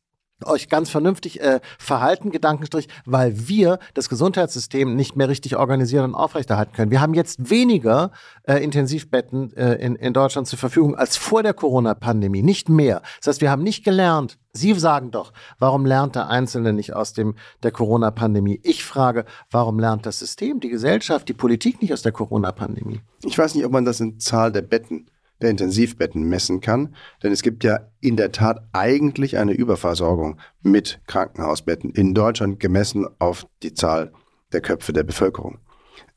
euch 0.45 0.69
ganz 0.69 0.91
vernünftig 0.91 1.41
äh, 1.41 1.61
verhalten, 1.79 2.31
Gedankenstrich, 2.31 2.89
weil 3.05 3.49
wir 3.49 3.79
das 3.95 4.09
Gesundheitssystem 4.09 4.95
nicht 4.95 5.17
mehr 5.17 5.29
richtig 5.29 5.57
organisieren 5.57 6.05
und 6.07 6.15
aufrechterhalten 6.15 6.73
können. 6.73 6.91
Wir 6.91 7.01
haben 7.01 7.15
jetzt 7.15 7.51
weniger 7.51 8.11
äh, 8.45 8.63
Intensivbetten 8.63 9.57
äh, 9.57 9.75
in, 9.75 9.97
in 9.97 10.13
Deutschland 10.13 10.47
zur 10.47 10.59
Verfügung 10.59 10.95
als 10.95 11.17
vor 11.17 11.43
der 11.43 11.55
Corona-Pandemie, 11.55 12.43
nicht 12.43 12.69
mehr. 12.69 13.03
Das 13.19 13.29
heißt, 13.29 13.41
wir 13.41 13.51
haben 13.51 13.63
nicht 13.63 13.85
gelernt, 13.85 14.39
Sie 14.55 14.75
sagen 14.75 15.11
doch, 15.11 15.33
warum 15.59 15.87
lernt 15.87 16.15
der 16.15 16.29
Einzelne 16.29 16.75
nicht 16.75 16.95
aus 16.95 17.15
dem, 17.15 17.37
der 17.63 17.71
Corona-Pandemie? 17.71 18.61
Ich 18.63 18.85
frage, 18.85 19.25
warum 19.51 19.79
lernt 19.79 20.05
das 20.05 20.19
System, 20.19 20.61
die 20.61 20.69
Gesellschaft, 20.69 21.27
die 21.29 21.33
Politik 21.33 21.81
nicht 21.81 21.93
aus 21.93 22.03
der 22.03 22.13
Corona-Pandemie? 22.13 23.01
Ich 23.25 23.39
weiß 23.39 23.55
nicht, 23.55 23.65
ob 23.65 23.73
man 23.73 23.87
das 23.87 24.01
in 24.01 24.21
Zahl 24.21 24.53
der 24.53 24.61
Betten, 24.61 25.07
der 25.43 25.51
Intensivbetten 25.51 26.23
messen 26.23 26.61
kann, 26.61 26.95
denn 27.23 27.33
es 27.33 27.43
gibt 27.43 27.65
ja 27.65 27.81
in 28.01 28.17
der 28.17 28.33
Tat 28.33 28.67
eigentlich 28.73 29.39
eine 29.39 29.53
Überversorgung 29.53 30.39
mit 30.63 31.01
Krankenhausbetten 31.07 31.91
in 31.91 32.15
Deutschland 32.15 32.61
gemessen 32.61 33.07
auf 33.19 33.47
die 33.63 33.75
Zahl 33.75 34.13
der 34.53 34.61
Köpfe 34.61 34.93
der 34.93 35.03
Bevölkerung. 35.03 35.59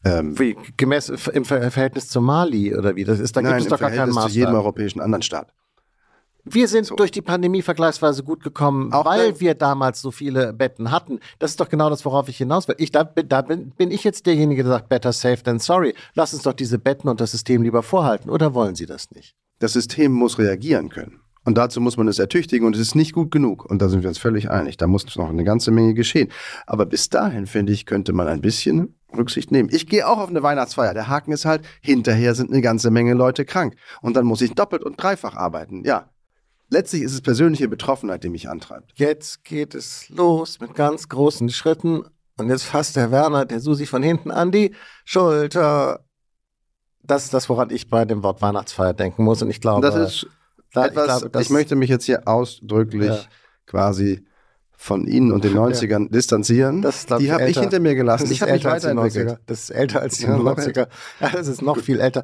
Ähm, 0.04 0.38
wie, 0.38 0.56
gemäß 0.77 1.10
im 1.10 1.45
Verhältnis 1.45 2.07
zu 2.07 2.22
Mali 2.22 2.75
oder 2.75 2.95
wie? 2.95 3.04
Das 3.04 3.19
ist, 3.19 3.36
da 3.36 3.42
nein, 3.42 3.54
gibt 3.54 3.63
es 3.63 3.69
doch 3.69 3.80
gar 3.80 3.89
keinen 3.89 4.13
Maßstab. 4.13 4.31
zu 4.31 4.38
jedem 4.38 4.54
europäischen 4.54 5.01
anderen 5.01 5.24
Staat. 5.24 5.51
Wir 6.45 6.68
sind 6.68 6.86
so. 6.86 6.95
durch 6.95 7.12
die 7.12 7.21
Pandemie 7.21 7.62
vergleichsweise 7.62 8.24
gut 8.24 8.44
gekommen, 8.44 8.94
Auch 8.94 9.06
weil 9.06 9.39
wir 9.39 9.56
damals 9.56 10.01
so 10.01 10.12
viele 10.12 10.53
Betten 10.53 10.92
hatten. 10.92 11.19
Das 11.39 11.51
ist 11.51 11.59
doch 11.59 11.69
genau 11.69 11.89
das, 11.89 12.06
worauf 12.06 12.30
ich 12.30 12.38
hinaus 12.38 12.68
will. 12.68 12.75
Ich, 12.77 12.92
da, 12.92 13.03
da 13.03 13.42
bin, 13.42 13.71
bin 13.71 13.89
ich 13.92 14.03
jetzt 14.03 14.25
derjenige, 14.27 14.63
der 14.63 14.74
sagt, 14.74 14.89
better 14.89 15.12
safe 15.12 15.42
than 15.42 15.59
sorry. 15.59 15.95
Lass 16.13 16.33
uns 16.33 16.44
doch 16.44 16.53
diese 16.53 16.77
Betten 16.77 17.09
und 17.09 17.19
das 17.19 17.31
System 17.31 17.63
lieber 17.63 17.81
vorhalten. 17.81 18.30
Oder 18.30 18.53
wollen 18.53 18.75
Sie 18.75 18.86
das 18.86 19.09
nicht? 19.12 19.36
Das 19.59 19.74
System 19.74 20.12
muss 20.12 20.38
reagieren 20.38 20.89
können. 20.89 21.21
Und 21.45 21.57
dazu 21.59 21.80
muss 21.80 21.95
man 21.95 22.07
es 22.07 22.18
ertüchtigen 22.18 22.65
und 22.65 22.75
es 22.75 22.81
ist 22.81 22.95
nicht 22.95 23.13
gut 23.13 23.29
genug. 23.31 23.65
Und 23.65 23.81
da 23.81 23.88
sind 23.88 24.01
wir 24.01 24.10
uns 24.10 24.17
völlig 24.17 24.50
einig. 24.50 24.77
Da 24.77 24.88
muss 24.88 25.15
noch 25.15 25.29
eine 25.29 25.43
ganze 25.43 25.72
Menge 25.72 25.93
geschehen. 25.93 26.29
Aber 26.65 26.88
bis 26.88 27.10
dahin, 27.10 27.46
finde 27.46 27.72
ich, 27.72 27.86
könnte 27.86 28.13
man 28.13 28.27
ein 28.27 28.41
bisschen 28.41 28.96
Rücksicht 29.15 29.51
nehmen. 29.51 29.70
Ich 29.72 29.86
gehe 29.86 30.08
auch 30.08 30.17
auf 30.17 30.29
eine 30.29 30.41
Weihnachtsfeier. 30.41 30.96
Der 30.96 31.08
Haken 31.08 31.31
ist 31.31 31.46
halt, 31.46 31.63
hinterher 31.81 32.34
sind 32.34 32.51
eine 32.51 32.62
ganze 32.62 32.89
Menge 32.89 33.13
Leute 33.13 33.46
krank. 33.46 33.75
Und 34.01 34.15
dann 34.15 34.25
muss 34.25 34.41
ich 34.41 34.53
doppelt 34.53 34.84
und 34.84 35.01
dreifach 35.01 35.36
arbeiten. 35.36 35.84
Ja, 35.86 36.10
Letztlich 36.69 37.03
ist 37.03 37.13
es 37.13 37.22
persönliche 37.22 37.67
Betroffenheit, 37.67 38.24
die 38.24 38.29
mich 38.29 38.50
antreibt. 38.50 38.91
Jetzt 38.95 39.43
geht 39.43 39.75
es 39.75 40.10
los 40.10 40.60
mit 40.60 40.74
ganz 40.74 41.10
großen 41.10 41.50
Schritten 41.50 42.03
und 42.38 42.50
jetzt 42.50 42.63
fasst 42.63 42.95
der 42.95 43.12
Werner 43.12 43.45
der 43.45 43.60
Susi 43.60 43.86
von 43.86 44.01
hinten 44.01 44.31
an 44.31 44.51
die 44.51 44.74
Schulter. 45.05 46.05
Das 47.03 47.25
ist 47.25 47.34
das, 47.34 47.50
woran 47.50 47.69
ich 47.69 47.89
bei 47.89 48.05
dem 48.05 48.24
Wort 48.24 48.41
Weihnachtsfeier 48.41 48.93
denken 48.93 49.24
muss 49.24 49.41
und 49.41 49.50
ich 49.50 49.62
glaube, 49.62 49.81
das 49.81 49.95
ist 49.95 50.27
da, 50.74 50.88
etwas, 50.88 51.24
ich, 51.24 51.31
glaube, 51.31 51.41
ich 51.41 51.50
möchte 51.50 51.75
mich 51.75 51.89
jetzt 51.89 52.05
hier 52.05 52.27
ausdrücklich 52.27 53.10
ja. 53.10 53.19
quasi 53.67 54.25
von 54.77 55.07
Ihnen 55.07 55.31
und 55.31 55.43
den 55.43 55.53
90ern 55.53 56.03
ja. 56.03 56.10
distanzieren. 56.10 56.81
Das 56.81 57.05
die 57.05 57.31
habe 57.31 57.48
ich 57.48 57.57
hinter 57.57 57.79
mir 57.79 57.95
gelassen. 57.95 58.29
Ich 58.29 58.41
habe 58.41 58.51
mich 58.51 58.65
weiterentwickelt. 58.65 59.39
Das 59.45 59.63
ist 59.63 59.69
älter 59.69 60.01
als 60.01 60.17
die 60.17 60.27
90er. 60.27 60.88
Ja, 61.22 61.29
das 61.29 61.48
ist 61.48 61.62
noch 61.62 61.77
viel 61.77 62.00
älter. 62.00 62.24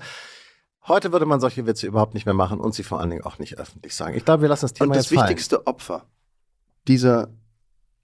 Heute 0.88 1.11
würde 1.11 1.25
man 1.25 1.39
solche 1.39 1.67
Witze 1.67 1.88
überhaupt 1.88 2.13
nicht 2.13 2.25
mehr 2.25 2.33
machen 2.33 2.59
und 2.59 2.73
sie 2.73 2.83
vor 2.83 3.00
allen 3.00 3.11
Dingen 3.11 3.23
auch 3.23 3.38
nicht 3.39 3.57
öffentlich 3.59 3.95
sagen. 3.95 4.15
Ich 4.15 4.25
glaube, 4.25 4.41
wir 4.41 4.50
lassen 4.50 4.65
das 4.65 4.73
Thema 4.73 4.88
und 4.88 4.95
das 4.95 5.09
jetzt 5.09 5.17
fallen. 5.17 5.29
wichtigste 5.29 5.67
Opfer 5.67 6.05
dieser 6.88 7.29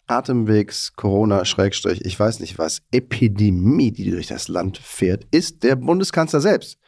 Atemwegs 0.08 0.94
Corona 0.96 1.44
Schrägstrich, 1.44 2.06
ich 2.06 2.18
weiß 2.18 2.40
nicht 2.40 2.58
was, 2.58 2.82
Epidemie, 2.92 3.92
die 3.92 4.10
durch 4.12 4.28
das 4.28 4.48
Land 4.48 4.78
fährt, 4.78 5.26
ist 5.32 5.64
der 5.64 5.76
Bundeskanzler 5.76 6.40
selbst, 6.40 6.80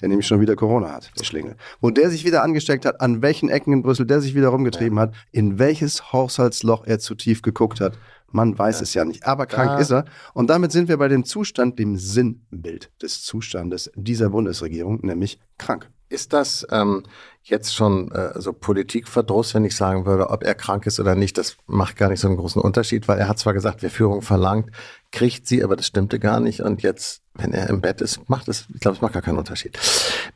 der 0.00 0.08
nämlich 0.08 0.26
schon 0.26 0.40
wieder 0.40 0.56
Corona 0.56 0.90
hat, 0.90 1.12
der 1.18 1.24
Schlingel. 1.24 1.56
Wo 1.80 1.90
der 1.90 2.10
sich 2.10 2.24
wieder 2.24 2.42
angesteckt 2.42 2.84
hat, 2.84 3.00
an 3.00 3.22
welchen 3.22 3.48
Ecken 3.48 3.72
in 3.72 3.82
Brüssel 3.82 4.06
der 4.06 4.20
sich 4.20 4.34
wieder 4.34 4.48
rumgetrieben 4.48 4.98
ja. 4.98 5.02
hat, 5.02 5.14
in 5.30 5.58
welches 5.60 6.12
Haushaltsloch 6.12 6.84
er 6.84 6.98
zu 6.98 7.14
tief 7.14 7.42
geguckt 7.42 7.80
hat. 7.80 7.96
Man 8.34 8.58
weiß 8.58 8.80
ja. 8.80 8.82
es 8.82 8.94
ja 8.94 9.04
nicht, 9.04 9.24
aber 9.24 9.46
krank 9.46 9.70
ja. 9.70 9.78
ist 9.78 9.92
er. 9.92 10.06
Und 10.32 10.50
damit 10.50 10.72
sind 10.72 10.88
wir 10.88 10.96
bei 10.96 11.06
dem 11.06 11.24
Zustand, 11.24 11.78
dem 11.78 11.96
Sinnbild 11.96 12.90
des 13.00 13.22
Zustandes 13.22 13.92
dieser 13.94 14.30
Bundesregierung, 14.30 14.98
nämlich 15.06 15.38
krank. 15.56 15.88
Ist 16.14 16.32
das 16.32 16.64
ähm, 16.70 17.02
jetzt 17.42 17.74
schon 17.74 18.12
äh, 18.12 18.40
so 18.40 18.52
Politikverdruss, 18.52 19.52
wenn 19.52 19.64
ich 19.64 19.74
sagen 19.74 20.06
würde, 20.06 20.30
ob 20.30 20.44
er 20.44 20.54
krank 20.54 20.86
ist 20.86 21.00
oder 21.00 21.16
nicht? 21.16 21.36
Das 21.36 21.56
macht 21.66 21.96
gar 21.96 22.08
nicht 22.08 22.20
so 22.20 22.28
einen 22.28 22.36
großen 22.36 22.62
Unterschied, 22.62 23.08
weil 23.08 23.18
er 23.18 23.26
hat 23.26 23.40
zwar 23.40 23.52
gesagt, 23.52 23.82
wer 23.82 23.90
Führung 23.90 24.22
verlangt, 24.22 24.70
kriegt 25.10 25.48
sie, 25.48 25.64
aber 25.64 25.74
das 25.74 25.88
stimmte 25.88 26.20
gar 26.20 26.38
nicht. 26.38 26.60
Und 26.60 26.84
jetzt, 26.84 27.22
wenn 27.34 27.52
er 27.52 27.68
im 27.68 27.80
Bett 27.80 28.00
ist, 28.00 28.28
macht 28.30 28.46
es, 28.46 28.66
ich 28.72 28.78
glaube, 28.78 28.94
es 28.94 29.02
macht 29.02 29.12
gar 29.12 29.22
keinen 29.22 29.38
Unterschied. 29.38 29.76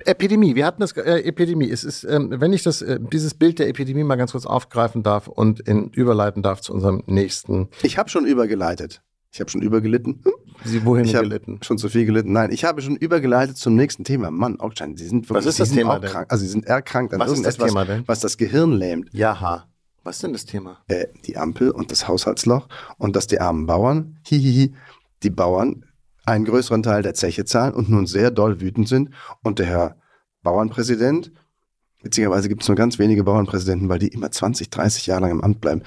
Epidemie, 0.05 0.57
wir 0.57 0.67
hatten 0.67 0.81
das, 0.81 0.97
äh, 0.97 1.21
Epidemie. 1.21 1.71
Es 1.71 1.85
ist, 1.85 2.03
ähm, 2.03 2.35
wenn 2.41 2.53
ich 2.53 2.65
das, 2.65 2.83
äh, 2.83 2.99
dieses 3.01 3.35
Bild 3.35 3.61
der 3.61 3.69
Epidemie 3.69 4.03
mal 4.03 4.17
ganz 4.17 4.33
kurz 4.33 4.47
aufgreifen 4.47 5.05
darf 5.05 5.29
und 5.29 5.61
in, 5.61 5.91
überleiten 5.91 6.43
darf 6.43 6.61
zu 6.61 6.73
unserem 6.73 7.05
nächsten. 7.07 7.69
Ich 7.85 7.99
habe 7.99 8.11
schon 8.11 8.27
übergeleitet. 8.27 9.01
Ich 9.31 9.41
habe 9.41 9.51
schon 9.51 9.63
übergelitten. 9.63 10.23
Sie 10.65 10.85
wohin 10.85 11.05
ich 11.05 11.13
gelitten? 11.13 11.61
Schon 11.63 11.79
zu 11.79 11.89
viel 11.89 12.05
gelitten. 12.07 12.33
Nein, 12.33 12.51
ich 12.51 12.65
habe 12.65 12.83
schon 12.83 12.97
übergeleitet 12.97 13.57
zum 13.57 13.77
nächsten 13.77 14.05
Thema. 14.05 14.31
Mann, 14.31 14.59
Augstein, 14.59 14.97
Sie 14.97 15.07
sind 15.07 15.29
wirklich, 15.29 15.45
Was 15.45 15.47
ist 15.47 15.61
das 15.61 15.71
Thema 15.71 15.99
denn? 15.99 16.11
Krank. 16.11 16.33
Also 16.33 16.45
Sie 16.45 16.51
sind 16.51 16.67
erkrankt 16.67 17.15
an 17.15 17.21
was 17.21 17.29
irgendetwas, 17.29 17.55
ist 17.55 17.61
das 17.61 17.69
Thema 17.69 17.85
denn? 17.85 18.03
was 18.07 18.21
das 18.21 18.37
Gehirn 18.37 18.73
lähmt. 18.73 19.13
Jaha. 19.13 19.69
Was 20.03 20.17
ist 20.17 20.23
denn 20.23 20.33
das 20.33 20.47
Thema? 20.47 20.79
Äh, 20.89 21.07
die 21.27 21.37
Ampel 21.37 21.71
und 21.71 21.91
das 21.93 22.09
Haushaltsloch 22.09 22.69
und 22.97 23.15
dass 23.15 23.27
die 23.27 23.41
armen 23.41 23.67
Bauern, 23.67 24.19
hihihi, 24.27 24.75
die 25.23 25.31
Bauern 25.31 25.85
einen 26.25 26.45
größeren 26.45 26.83
Teil 26.83 27.03
der 27.03 27.15
Zeche 27.15 27.45
zahlen 27.45 27.75
und 27.75 27.89
nun 27.89 28.07
sehr 28.07 28.31
doll 28.31 28.61
wütend 28.61 28.89
sind. 28.89 29.11
Und 29.43 29.59
der 29.59 29.67
Herr 29.67 29.97
Bauernpräsident, 30.43 31.33
witzigerweise 32.03 32.49
gibt 32.49 32.63
es 32.63 32.69
nur 32.69 32.77
ganz 32.77 32.99
wenige 32.99 33.25
Bauernpräsidenten, 33.25 33.89
weil 33.89 33.99
die 33.99 34.09
immer 34.09 34.31
20, 34.31 34.71
30 34.71 35.07
Jahre 35.07 35.23
lang 35.23 35.31
im 35.33 35.45
Amt 35.45 35.61
bleiben, 35.61 35.83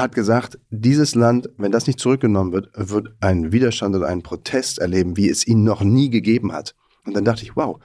hat 0.00 0.14
gesagt, 0.14 0.58
dieses 0.70 1.14
Land, 1.14 1.48
wenn 1.58 1.72
das 1.72 1.86
nicht 1.86 2.00
zurückgenommen 2.00 2.52
wird, 2.52 2.70
wird 2.74 3.14
einen 3.20 3.52
Widerstand 3.52 3.94
oder 3.96 4.06
einen 4.08 4.22
Protest 4.22 4.78
erleben, 4.78 5.16
wie 5.16 5.28
es 5.28 5.46
ihn 5.46 5.64
noch 5.64 5.82
nie 5.82 6.10
gegeben 6.10 6.52
hat. 6.52 6.74
Und 7.06 7.16
dann 7.16 7.24
dachte 7.24 7.42
ich, 7.42 7.56
wow, 7.56 7.78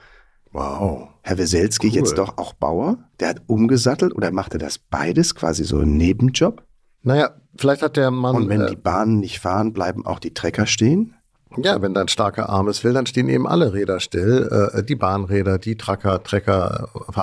wow, 0.51 1.09
Herr 1.21 1.37
Weselski 1.37 1.87
cool. 1.87 1.93
jetzt 1.95 2.17
doch 2.17 2.37
auch 2.37 2.53
Bauer? 2.53 2.97
Der 3.19 3.29
hat 3.29 3.41
umgesattelt 3.47 4.13
oder 4.13 4.31
macht 4.31 4.53
er 4.53 4.59
das 4.59 4.77
beides 4.77 5.35
quasi 5.35 5.63
so 5.63 5.79
einen 5.79 5.97
Nebenjob? 5.97 6.63
Naja, 7.03 7.35
vielleicht 7.57 7.81
hat 7.81 7.97
der 7.97 8.11
Mann. 8.11 8.35
Und 8.35 8.49
wenn 8.49 8.61
äh, 8.61 8.69
die 8.69 8.75
Bahnen 8.75 9.19
nicht 9.19 9.39
fahren, 9.39 9.73
bleiben 9.73 10.05
auch 10.05 10.19
die 10.19 10.33
Trecker 10.33 10.65
stehen? 10.65 11.13
Ja, 11.57 11.81
wenn 11.81 11.93
dein 11.93 12.07
starker 12.07 12.49
Arm 12.49 12.67
es 12.67 12.83
will, 12.83 12.93
dann 12.93 13.05
stehen 13.05 13.29
eben 13.29 13.47
alle 13.47 13.73
Räder 13.73 13.99
still. 13.99 14.71
Äh, 14.73 14.83
die 14.83 14.95
Bahnräder, 14.95 15.57
die 15.57 15.77
Tracker, 15.77 16.21
Trecker. 16.23 16.89
Äh, 17.15 17.21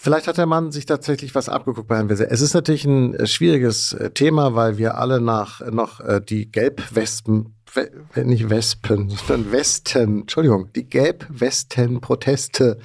vielleicht 0.00 0.26
hat 0.26 0.38
der 0.38 0.46
Mann 0.46 0.72
sich 0.72 0.86
tatsächlich 0.86 1.34
was 1.34 1.50
abgeguckt 1.50 1.86
bei 1.86 1.96
Herrn 1.96 2.08
Wessel. 2.08 2.26
Es 2.30 2.40
ist 2.40 2.54
natürlich 2.54 2.86
ein 2.86 3.14
äh, 3.14 3.26
schwieriges 3.26 3.92
äh, 3.92 4.10
Thema, 4.10 4.54
weil 4.54 4.78
wir 4.78 4.96
alle 4.96 5.20
nach 5.20 5.60
noch 5.70 6.00
äh, 6.00 6.20
die 6.20 6.50
Gelbwespen, 6.50 7.54
we, 7.74 7.90
nicht 8.24 8.48
Wespen, 8.48 9.10
sondern 9.26 9.52
Westen, 9.52 10.20
Entschuldigung, 10.22 10.72
die 10.72 10.88
Gelbwesten-Proteste, 10.88 12.78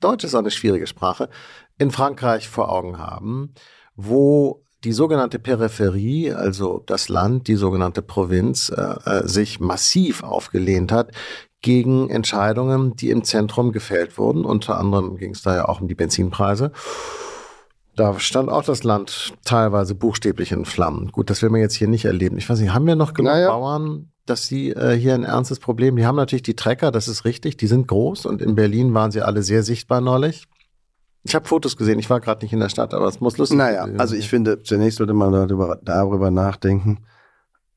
Deutsch 0.00 0.24
ist 0.24 0.34
auch 0.34 0.40
eine 0.40 0.50
schwierige 0.50 0.86
Sprache, 0.86 1.30
in 1.78 1.90
Frankreich 1.90 2.48
vor 2.48 2.70
Augen 2.70 2.98
haben, 2.98 3.54
wo 3.94 4.64
die 4.84 4.92
sogenannte 4.92 5.38
Peripherie, 5.38 6.32
also 6.32 6.82
das 6.84 7.08
Land, 7.08 7.48
die 7.48 7.56
sogenannte 7.56 8.02
Provinz, 8.02 8.70
äh, 8.70 9.26
sich 9.26 9.60
massiv 9.60 10.22
aufgelehnt 10.22 10.92
hat 10.92 11.12
gegen 11.66 12.10
Entscheidungen, 12.10 12.94
die 12.94 13.10
im 13.10 13.24
Zentrum 13.24 13.72
gefällt 13.72 14.18
wurden. 14.18 14.44
Unter 14.44 14.78
anderem 14.78 15.16
ging 15.16 15.32
es 15.32 15.42
da 15.42 15.56
ja 15.56 15.64
auch 15.68 15.80
um 15.80 15.88
die 15.88 15.96
Benzinpreise. 15.96 16.70
Da 17.96 18.20
stand 18.20 18.50
auch 18.50 18.62
das 18.62 18.84
Land 18.84 19.34
teilweise 19.44 19.96
buchstäblich 19.96 20.52
in 20.52 20.64
Flammen. 20.64 21.10
Gut, 21.10 21.28
das 21.28 21.42
will 21.42 21.50
man 21.50 21.60
jetzt 21.60 21.74
hier 21.74 21.88
nicht 21.88 22.04
erleben. 22.04 22.38
Ich 22.38 22.48
weiß 22.48 22.60
nicht, 22.60 22.72
haben 22.72 22.86
wir 22.86 22.94
noch 22.94 23.14
genug 23.14 23.32
naja. 23.32 23.48
Bauern, 23.48 24.12
dass 24.26 24.46
sie 24.46 24.70
äh, 24.70 24.96
hier 24.96 25.14
ein 25.14 25.24
ernstes 25.24 25.58
Problem? 25.58 25.96
Die 25.96 26.06
haben 26.06 26.14
natürlich 26.14 26.44
die 26.44 26.54
Trecker, 26.54 26.92
das 26.92 27.08
ist 27.08 27.24
richtig, 27.24 27.56
die 27.56 27.66
sind 27.66 27.88
groß 27.88 28.26
und 28.26 28.40
in 28.42 28.54
Berlin 28.54 28.94
waren 28.94 29.10
sie 29.10 29.22
alle 29.22 29.42
sehr 29.42 29.64
sichtbar 29.64 30.00
neulich. 30.00 30.46
Ich 31.24 31.34
habe 31.34 31.48
Fotos 31.48 31.76
gesehen, 31.76 31.98
ich 31.98 32.08
war 32.08 32.20
gerade 32.20 32.44
nicht 32.44 32.52
in 32.52 32.60
der 32.60 32.68
Stadt, 32.68 32.94
aber 32.94 33.08
es 33.08 33.18
muss 33.18 33.38
lustig 33.38 33.58
sein. 33.58 33.74
Naja, 33.74 33.98
also 33.98 34.14
ich 34.14 34.28
finde, 34.28 34.62
zunächst 34.62 34.98
sollte 34.98 35.14
man 35.14 35.32
darüber, 35.32 35.80
darüber 35.82 36.30
nachdenken, 36.30 37.00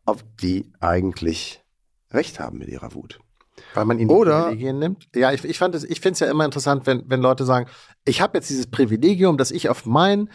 ob 0.05 0.21
die 0.37 0.71
eigentlich 0.79 1.63
recht 2.11 2.39
haben 2.39 2.59
mit 2.59 2.67
ihrer 2.67 2.93
Wut. 2.93 3.19
Weil 3.73 3.85
man 3.85 3.99
ihnen 3.99 4.09
die 4.09 4.15
Oder, 4.15 4.43
Privilegien 4.43 4.79
nimmt? 4.79 5.07
Ja, 5.15 5.31
ich, 5.31 5.43
ich, 5.43 5.61
ich 5.61 6.01
finde 6.01 6.11
es 6.11 6.19
ja 6.19 6.29
immer 6.29 6.45
interessant, 6.45 6.85
wenn, 6.85 7.03
wenn 7.07 7.21
Leute 7.21 7.45
sagen, 7.45 7.67
ich 8.05 8.21
habe 8.21 8.37
jetzt 8.37 8.49
dieses 8.49 8.67
Privilegium, 8.67 9.37
dass 9.37 9.51
ich 9.51 9.69
auf 9.69 9.85
mein 9.85 10.29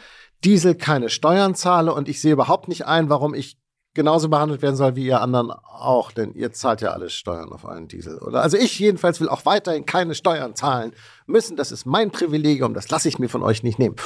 Diesel 0.44 0.74
keine 0.74 1.08
Steuern 1.08 1.54
zahle 1.54 1.94
und 1.94 2.08
ich 2.08 2.20
sehe 2.20 2.32
überhaupt 2.32 2.68
nicht 2.68 2.86
ein, 2.86 3.08
warum 3.08 3.34
ich 3.34 3.56
genauso 3.94 4.28
behandelt 4.28 4.60
werden 4.60 4.76
soll 4.76 4.96
wie 4.96 5.06
ihr 5.06 5.20
anderen 5.20 5.50
auch, 5.50 6.12
denn 6.12 6.34
ihr 6.34 6.52
zahlt 6.52 6.80
ja 6.80 6.90
alle 6.90 7.08
Steuern 7.08 7.52
auf 7.52 7.64
einen 7.64 7.88
Diesel, 7.88 8.18
oder? 8.18 8.42
Also 8.42 8.56
ich 8.56 8.78
jedenfalls 8.78 9.20
will 9.20 9.28
auch 9.28 9.46
weiterhin 9.46 9.86
keine 9.86 10.14
Steuern 10.14 10.54
zahlen 10.54 10.92
müssen. 11.26 11.56
Das 11.56 11.72
ist 11.72 11.86
mein 11.86 12.10
Privilegium, 12.10 12.74
das 12.74 12.90
lasse 12.90 13.08
ich 13.08 13.18
mir 13.18 13.28
von 13.28 13.42
euch 13.42 13.62
nicht 13.62 13.78
nehmen. 13.78 13.96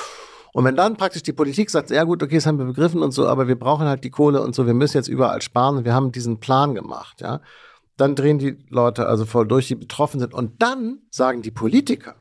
Und 0.52 0.64
wenn 0.64 0.76
dann 0.76 0.96
praktisch 0.96 1.22
die 1.22 1.32
Politik 1.32 1.70
sagt, 1.70 1.90
ja 1.90 2.04
gut, 2.04 2.22
okay, 2.22 2.36
das 2.36 2.46
haben 2.46 2.58
wir 2.58 2.66
begriffen 2.66 3.02
und 3.02 3.12
so, 3.12 3.26
aber 3.26 3.48
wir 3.48 3.58
brauchen 3.58 3.86
halt 3.86 4.04
die 4.04 4.10
Kohle 4.10 4.42
und 4.42 4.54
so, 4.54 4.66
wir 4.66 4.74
müssen 4.74 4.96
jetzt 4.96 5.08
überall 5.08 5.42
sparen 5.42 5.78
und 5.78 5.84
wir 5.84 5.94
haben 5.94 6.12
diesen 6.12 6.40
Plan 6.40 6.74
gemacht, 6.74 7.20
ja, 7.20 7.40
dann 7.98 8.14
drehen 8.14 8.38
die 8.38 8.56
Leute 8.70 9.06
also 9.06 9.26
voll 9.26 9.46
durch, 9.46 9.68
die 9.68 9.74
betroffen 9.74 10.20
sind. 10.20 10.32
Und 10.32 10.62
dann 10.62 11.00
sagen 11.10 11.42
die 11.42 11.50
Politiker, 11.50 12.14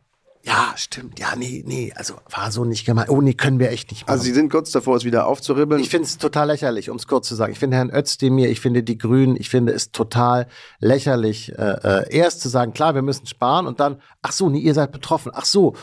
ja, 0.43 0.74
stimmt. 0.77 1.19
Ja, 1.19 1.36
nee, 1.36 1.63
nee, 1.67 1.91
also 1.96 2.15
war 2.29 2.51
so 2.51 2.63
nicht 2.63 2.86
gemeint. 2.86 3.10
Oh, 3.10 3.19
nee, 3.19 3.34
können 3.34 3.60
wir 3.60 3.69
echt 3.69 3.91
nicht 3.91 4.03
machen. 4.03 4.12
Also 4.12 4.24
Sie 4.24 4.31
sind 4.31 4.50
kurz 4.50 4.72
davor, 4.72 4.96
es 4.96 5.03
wieder 5.03 5.27
aufzuribbeln? 5.27 5.81
Ich 5.81 5.89
finde 5.89 6.05
es 6.05 6.17
total 6.17 6.48
lächerlich, 6.48 6.89
um 6.89 6.96
es 6.96 7.05
kurz 7.05 7.27
zu 7.27 7.36
sagen. 7.36 7.51
Ich 7.51 7.60
finde 7.60 7.75
Herrn 7.75 7.93
Özdemir, 7.93 8.50
ich 8.50 8.62
finde 8.62 8.81
die 8.81 8.98
Grünen, 8.98 9.36
ich 9.36 9.50
finde 9.50 9.74
es 9.74 9.91
total 9.91 10.48
lächerlich, 10.79 11.51
äh, 11.57 12.05
äh, 12.05 12.15
erst 12.15 12.39
zu 12.39 12.48
sagen, 12.48 12.72
klar, 12.72 12.96
wir 12.96 13.01
müssen 13.01 13.25
sparen 13.25 13.67
und 13.67 13.81
dann, 13.81 14.01
ach 14.22 14.31
so, 14.31 14.50
nee, 14.50 14.60
ihr 14.60 14.74
seid 14.74 14.93
betroffen. 14.93 15.34
Ach 15.36 15.43
so, 15.43 15.75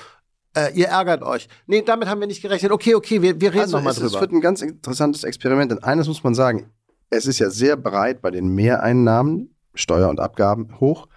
äh, 0.57 0.73
ihr 0.73 0.87
ärgert 0.87 1.23
euch. 1.23 1.49
Nee, 1.67 1.83
damit 1.83 2.09
haben 2.09 2.21
wir 2.21 2.27
nicht 2.27 2.41
gerechnet. 2.41 2.73
Okay, 2.73 2.95
okay, 2.95 3.21
wir, 3.21 3.41
wir 3.41 3.51
reden 3.51 3.61
also 3.61 3.77
nochmal 3.77 3.93
drüber. 3.93 4.07
Es 4.07 4.21
wird 4.21 4.33
ein 4.33 4.41
ganz 4.41 4.63
interessantes 4.63 5.25
Experiment. 5.25 5.73
Denn 5.73 5.83
eines 5.83 6.09
muss 6.09 6.25
man 6.25 6.35
sagen, 6.35 6.71
es 7.11 7.27
ist 7.27 7.39
ja 7.39 7.51
sehr 7.51 7.77
breit 7.77 8.23
bei 8.23 8.31
den 8.31 8.49
Mehreinnahmen, 8.49 9.54
Steuer 9.75 10.09
und 10.09 10.21
Abgaben 10.21 10.81
hoch 10.81 11.09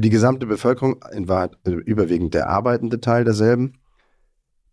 die 0.00 0.10
gesamte 0.10 0.46
Bevölkerung, 0.46 1.04
in 1.12 1.28
Wahrheit 1.28 1.58
also 1.64 1.78
überwiegend 1.78 2.34
der 2.34 2.48
arbeitende 2.48 3.00
Teil 3.00 3.24
derselben, 3.24 3.78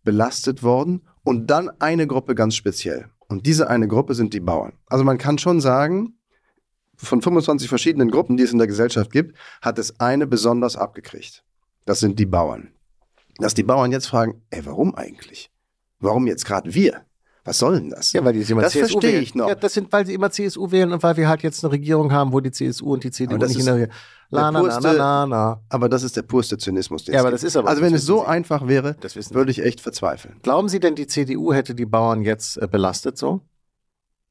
belastet 0.04 0.62
worden 0.62 1.02
und 1.24 1.50
dann 1.50 1.70
eine 1.80 2.06
Gruppe 2.06 2.34
ganz 2.34 2.54
speziell. 2.54 3.10
Und 3.28 3.46
diese 3.46 3.68
eine 3.68 3.88
Gruppe 3.88 4.14
sind 4.14 4.34
die 4.34 4.40
Bauern. 4.40 4.74
Also 4.86 5.04
man 5.04 5.18
kann 5.18 5.38
schon 5.38 5.60
sagen, 5.60 6.16
von 6.96 7.20
25 7.20 7.68
verschiedenen 7.68 8.10
Gruppen, 8.10 8.36
die 8.36 8.44
es 8.44 8.52
in 8.52 8.58
der 8.58 8.68
Gesellschaft 8.68 9.10
gibt, 9.10 9.36
hat 9.60 9.78
es 9.78 9.98
eine 9.98 10.26
besonders 10.26 10.76
abgekriegt. 10.76 11.44
Das 11.84 12.00
sind 12.00 12.18
die 12.18 12.26
Bauern. 12.26 12.70
Dass 13.38 13.54
die 13.54 13.64
Bauern 13.64 13.92
jetzt 13.92 14.06
fragen, 14.06 14.42
ey, 14.50 14.64
warum 14.64 14.94
eigentlich? 14.94 15.50
Warum 15.98 16.26
jetzt 16.26 16.46
gerade 16.46 16.72
wir? 16.72 17.04
Was 17.46 17.58
soll 17.58 17.76
denn 17.76 17.90
das? 17.90 18.12
Ja, 18.12 18.24
weil 18.24 18.32
die 18.32 18.42
immer 18.50 18.62
das 18.62 18.72
CSU 18.72 19.00
verstehe 19.00 19.20
ich 19.20 19.34
noch. 19.34 19.48
Ja, 19.48 19.54
das 19.54 19.72
sind, 19.72 19.92
weil 19.92 20.04
sie 20.04 20.14
immer 20.14 20.30
CSU 20.30 20.70
wählen 20.72 20.92
und 20.92 21.02
weil 21.02 21.16
wir 21.16 21.28
halt 21.28 21.42
jetzt 21.42 21.64
eine 21.64 21.72
Regierung 21.72 22.12
haben, 22.12 22.32
wo 22.32 22.40
die 22.40 22.50
CSU 22.50 22.92
und 22.92 23.04
die 23.04 23.12
CDU 23.12 23.36
nicht 23.36 23.58
in 23.58 23.64
der 23.64 23.74
Regierung. 23.74 23.94
La, 24.30 24.50
na, 24.50 24.60
purste, 24.60 24.82
na, 24.82 24.92
na, 24.92 25.26
na, 25.26 25.60
Aber 25.68 25.88
das 25.88 26.02
ist 26.02 26.16
der 26.16 26.22
purste 26.22 26.58
Zynismus. 26.58 27.06
Ja, 27.06 27.20
aber 27.20 27.30
das 27.30 27.44
ist 27.44 27.56
aber. 27.56 27.68
Also 27.68 27.80
wenn 27.80 27.94
es 27.94 28.04
so 28.04 28.22
Sie. 28.22 28.26
einfach 28.26 28.66
wäre, 28.66 28.96
würde 29.30 29.50
ich 29.52 29.62
echt 29.62 29.80
verzweifeln. 29.80 30.40
Glauben 30.42 30.68
Sie 30.68 30.80
denn, 30.80 30.96
die 30.96 31.06
CDU 31.06 31.52
hätte 31.52 31.76
die 31.76 31.86
Bauern 31.86 32.22
jetzt 32.22 32.56
äh, 32.60 32.66
belastet 32.66 33.16
so? 33.16 33.42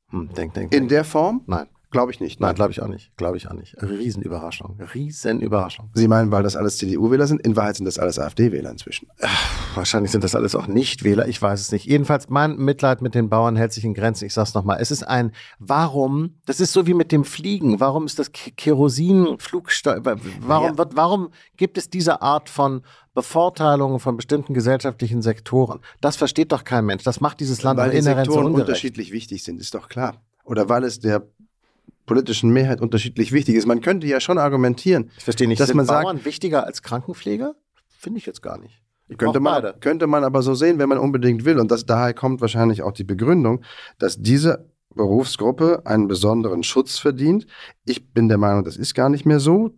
Hm, 0.09 0.27
denk, 0.35 0.53
denk, 0.53 0.71
denk. 0.71 0.73
In 0.73 0.89
der 0.89 1.05
Form? 1.05 1.43
Nein. 1.47 1.67
Glaube 1.95 2.11
ich 2.11 2.19
nicht. 2.19 2.41
Nein, 2.41 2.49
nein 2.49 2.55
glaube 2.55 2.71
ich 2.73 2.81
auch 2.81 2.89
nicht. 2.89 3.15
Glaube 3.15 3.37
ich 3.37 3.47
auch 3.47 3.53
nicht. 3.53 3.81
Riesenüberraschung. 3.81 4.77
Riesenüberraschung. 4.93 5.91
Sie 5.93 6.09
meinen, 6.09 6.29
weil 6.29 6.43
das 6.43 6.57
alles 6.57 6.77
CDU-Wähler 6.77 7.25
sind? 7.25 7.39
In 7.39 7.55
Wahrheit 7.55 7.77
sind 7.77 7.85
das 7.85 7.97
alles 7.97 8.19
AfD-Wähler 8.19 8.69
inzwischen. 8.69 9.07
Ach, 9.21 9.75
wahrscheinlich 9.75 10.11
sind 10.11 10.21
das 10.21 10.35
alles 10.35 10.55
auch 10.55 10.67
Nicht-Wähler. 10.67 11.25
Ich 11.29 11.41
weiß 11.41 11.61
es 11.61 11.71
nicht. 11.71 11.85
Jedenfalls, 11.85 12.27
mein 12.27 12.57
Mitleid 12.57 13.01
mit 13.01 13.15
den 13.15 13.29
Bauern 13.29 13.55
hält 13.55 13.71
sich 13.71 13.85
in 13.85 13.93
Grenzen. 13.93 14.25
Ich 14.25 14.33
sag's 14.33 14.53
nochmal. 14.53 14.79
Es 14.81 14.91
ist 14.91 15.03
ein, 15.03 15.31
warum, 15.57 16.35
das 16.45 16.59
ist 16.59 16.73
so 16.73 16.85
wie 16.85 16.93
mit 16.93 17.13
dem 17.13 17.23
Fliegen. 17.23 17.79
Warum 17.79 18.05
ist 18.05 18.19
das 18.19 18.33
Kerosin, 18.33 19.37
Flugsteuer, 19.39 20.01
warum 20.41 20.71
ja. 20.71 20.77
wird, 20.77 20.97
warum 20.97 21.29
gibt 21.55 21.77
es 21.77 21.89
diese 21.89 22.21
Art 22.21 22.49
von 22.49 22.81
Bevorteilungen 23.13 24.01
von 24.01 24.17
bestimmten 24.17 24.53
gesellschaftlichen 24.53 25.21
Sektoren? 25.21 25.79
Das 26.01 26.17
versteht 26.17 26.51
doch 26.51 26.65
kein 26.65 26.85
Mensch. 26.85 27.05
Das 27.05 27.21
macht 27.21 27.39
dieses 27.39 27.63
Land 27.63 27.79
weil 27.79 27.91
die 27.91 28.01
Sektoren 28.01 28.53
so 28.53 28.53
unterschiedlich 28.53 29.13
wichtig 29.13 29.45
sind, 29.45 29.61
ist 29.61 29.73
doch 29.73 29.87
klar. 29.87 30.21
Oder 30.45 30.69
weil 30.69 30.83
es 30.83 30.99
der 30.99 31.27
politischen 32.05 32.51
Mehrheit 32.51 32.81
unterschiedlich 32.81 33.31
wichtig 33.31 33.55
ist. 33.55 33.65
Man 33.65 33.81
könnte 33.81 34.07
ja 34.07 34.19
schon 34.19 34.37
argumentieren. 34.37 35.09
Ich 35.17 35.23
verstehe 35.23 35.47
nicht, 35.47 35.59
dass 35.59 35.67
sind 35.67 35.77
man 35.77 35.87
Bauern 35.87 36.17
sagt, 36.17 36.25
wichtiger 36.25 36.65
als 36.65 36.81
Krankenpfleger? 36.81 37.55
Finde 37.87 38.19
ich 38.19 38.25
jetzt 38.25 38.41
gar 38.41 38.57
nicht. 38.57 38.81
Ich 39.07 39.17
könnte 39.17 39.39
man, 39.39 39.79
könnte 39.79 40.07
man 40.07 40.23
aber 40.23 40.41
so 40.41 40.55
sehen, 40.55 40.79
wenn 40.79 40.89
man 40.89 40.97
unbedingt 40.97 41.45
will. 41.45 41.59
Und 41.59 41.69
das, 41.69 41.85
daher 41.85 42.13
kommt 42.13 42.41
wahrscheinlich 42.41 42.81
auch 42.81 42.91
die 42.91 43.03
Begründung, 43.03 43.63
dass 43.99 44.17
diese 44.17 44.69
Berufsgruppe 44.95 45.81
einen 45.85 46.07
besonderen 46.07 46.63
Schutz 46.63 46.97
verdient. 46.97 47.45
Ich 47.85 48.13
bin 48.13 48.29
der 48.29 48.37
Meinung, 48.37 48.63
das 48.63 48.77
ist 48.77 48.95
gar 48.95 49.09
nicht 49.09 49.25
mehr 49.25 49.39
so. 49.39 49.71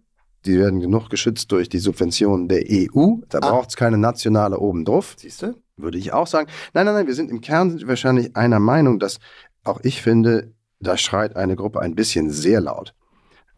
Die 0.45 0.57
werden 0.57 0.79
genug 0.79 1.09
geschützt 1.09 1.51
durch 1.51 1.67
die 1.67 1.79
Subventionen 1.79 2.47
der 2.47 2.63
EU. 2.69 3.15
Da 3.27 3.39
ah. 3.39 3.49
braucht 3.49 3.69
es 3.69 3.75
keine 3.75 3.97
nationale 3.97 4.59
obendrauf. 4.59 5.15
Siehst 5.17 5.41
du? 5.41 5.55
Würde 5.75 5.97
ich 5.97 6.13
auch 6.13 6.27
sagen. 6.27 6.49
Nein, 6.73 6.85
nein, 6.85 6.95
nein, 6.95 7.07
wir 7.07 7.13
sind 7.13 7.29
im 7.29 7.41
Kern 7.41 7.81
wahrscheinlich 7.87 8.35
einer 8.35 8.59
Meinung, 8.59 8.99
dass 8.99 9.19
auch 9.63 9.79
ich 9.83 10.01
finde, 10.01 10.53
da 10.79 10.97
schreit 10.97 11.35
eine 11.35 11.55
Gruppe 11.55 11.79
ein 11.81 11.95
bisschen 11.95 12.29
sehr 12.29 12.61
laut. 12.61 12.93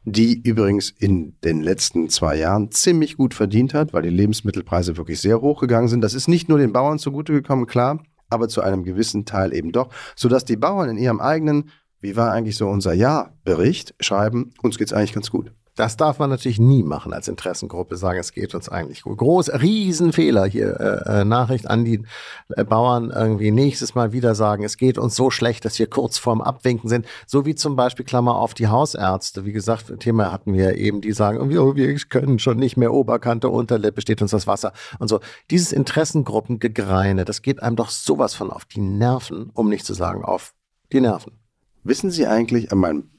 die 0.05 0.41
übrigens 0.41 0.89
in 0.89 1.35
den 1.43 1.61
letzten 1.61 2.09
zwei 2.09 2.35
Jahren 2.37 2.71
ziemlich 2.71 3.17
gut 3.17 3.33
verdient 3.33 3.73
hat, 3.73 3.93
weil 3.93 4.01
die 4.03 4.09
Lebensmittelpreise 4.09 4.97
wirklich 4.97 5.19
sehr 5.19 5.41
hoch 5.41 5.59
gegangen 5.59 5.87
sind. 5.87 6.01
Das 6.01 6.13
ist 6.13 6.27
nicht 6.27 6.49
nur 6.49 6.57
den 6.57 6.73
Bauern 6.73 6.99
zugute 6.99 7.33
gekommen, 7.33 7.67
klar, 7.67 8.01
aber 8.29 8.47
zu 8.47 8.61
einem 8.61 8.83
gewissen 8.83 9.25
Teil 9.25 9.53
eben 9.53 9.71
doch, 9.71 9.89
sodass 10.15 10.45
die 10.45 10.55
Bauern 10.55 10.89
in 10.89 10.97
ihrem 10.97 11.19
eigenen, 11.19 11.69
wie 11.99 12.15
war 12.15 12.31
eigentlich 12.31 12.55
so 12.55 12.69
unser 12.69 12.93
Jahrbericht, 12.93 13.93
schreiben, 13.99 14.53
uns 14.61 14.77
geht's 14.77 14.93
eigentlich 14.93 15.13
ganz 15.13 15.29
gut. 15.29 15.51
Das 15.79 15.95
darf 15.95 16.19
man 16.19 16.29
natürlich 16.29 16.59
nie 16.59 16.83
machen 16.83 17.13
als 17.13 17.29
Interessengruppe, 17.29 17.95
sagen, 17.95 18.19
es 18.19 18.33
geht 18.33 18.53
uns 18.53 18.67
eigentlich 18.67 19.03
gut. 19.03 19.17
Groß, 19.17 19.61
Riesenfehler 19.61 20.45
hier. 20.45 20.77
Äh, 20.77 21.21
äh, 21.21 21.23
Nachricht 21.23 21.69
an 21.69 21.85
die 21.85 22.03
äh, 22.49 22.65
Bauern 22.65 23.11
irgendwie 23.15 23.49
nächstes 23.51 23.95
Mal 23.95 24.11
wieder 24.11 24.35
sagen, 24.35 24.65
es 24.65 24.75
geht 24.75 24.97
uns 24.97 25.15
so 25.15 25.29
schlecht, 25.29 25.63
dass 25.63 25.79
wir 25.79 25.87
kurz 25.87 26.17
vorm 26.17 26.41
Abwinken 26.41 26.89
sind. 26.89 27.05
So 27.25 27.45
wie 27.45 27.55
zum 27.55 27.77
Beispiel, 27.77 28.03
Klammer 28.03 28.35
auf, 28.35 28.53
die 28.53 28.67
Hausärzte. 28.67 29.45
Wie 29.45 29.53
gesagt, 29.53 29.97
Thema 30.01 30.33
hatten 30.33 30.53
wir 30.53 30.75
eben, 30.75 30.99
die 30.99 31.13
sagen, 31.13 31.39
oh, 31.39 31.75
wir 31.77 31.95
können 32.09 32.39
schon 32.39 32.57
nicht 32.57 32.75
mehr 32.75 32.91
Oberkante, 32.93 33.47
Unterlippe, 33.47 34.01
steht 34.01 34.21
uns 34.21 34.31
das 34.31 34.47
Wasser 34.47 34.73
und 34.99 35.07
so. 35.07 35.21
Dieses 35.49 35.71
Interessengruppengegreine, 35.71 37.23
das 37.23 37.41
geht 37.41 37.63
einem 37.63 37.77
doch 37.77 37.89
sowas 37.89 38.33
von 38.33 38.51
auf 38.51 38.65
die 38.65 38.81
Nerven, 38.81 39.49
um 39.53 39.69
nicht 39.69 39.85
zu 39.85 39.93
sagen 39.93 40.25
auf 40.25 40.53
die 40.91 40.99
Nerven. 40.99 41.39
Wissen 41.85 42.11
Sie 42.11 42.27
eigentlich, 42.27 42.73
an 42.73 42.79
meinem 42.79 43.11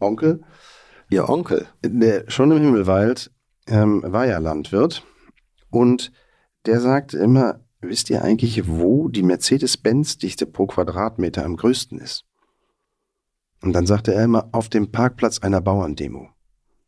Onkel, 0.00 0.42
Ihr 1.10 1.28
Onkel? 1.28 1.66
der 1.84 2.30
schon 2.30 2.52
im 2.52 2.62
Himmelwald 2.62 3.32
ähm, 3.66 4.02
war 4.06 4.26
ja 4.26 4.38
Landwirt 4.38 5.04
und 5.70 6.12
der 6.66 6.80
sagte 6.80 7.18
immer, 7.18 7.60
wisst 7.80 8.10
ihr 8.10 8.22
eigentlich, 8.22 8.68
wo 8.68 9.08
die 9.08 9.22
Mercedes-Benz-Dichte 9.22 10.46
pro 10.46 10.66
Quadratmeter 10.66 11.44
am 11.44 11.56
größten 11.56 11.98
ist? 11.98 12.26
Und 13.62 13.72
dann 13.72 13.86
sagte 13.86 14.14
er 14.14 14.24
immer, 14.24 14.48
auf 14.52 14.68
dem 14.68 14.92
Parkplatz 14.92 15.40
einer 15.40 15.60
Bauerndemo, 15.60 16.30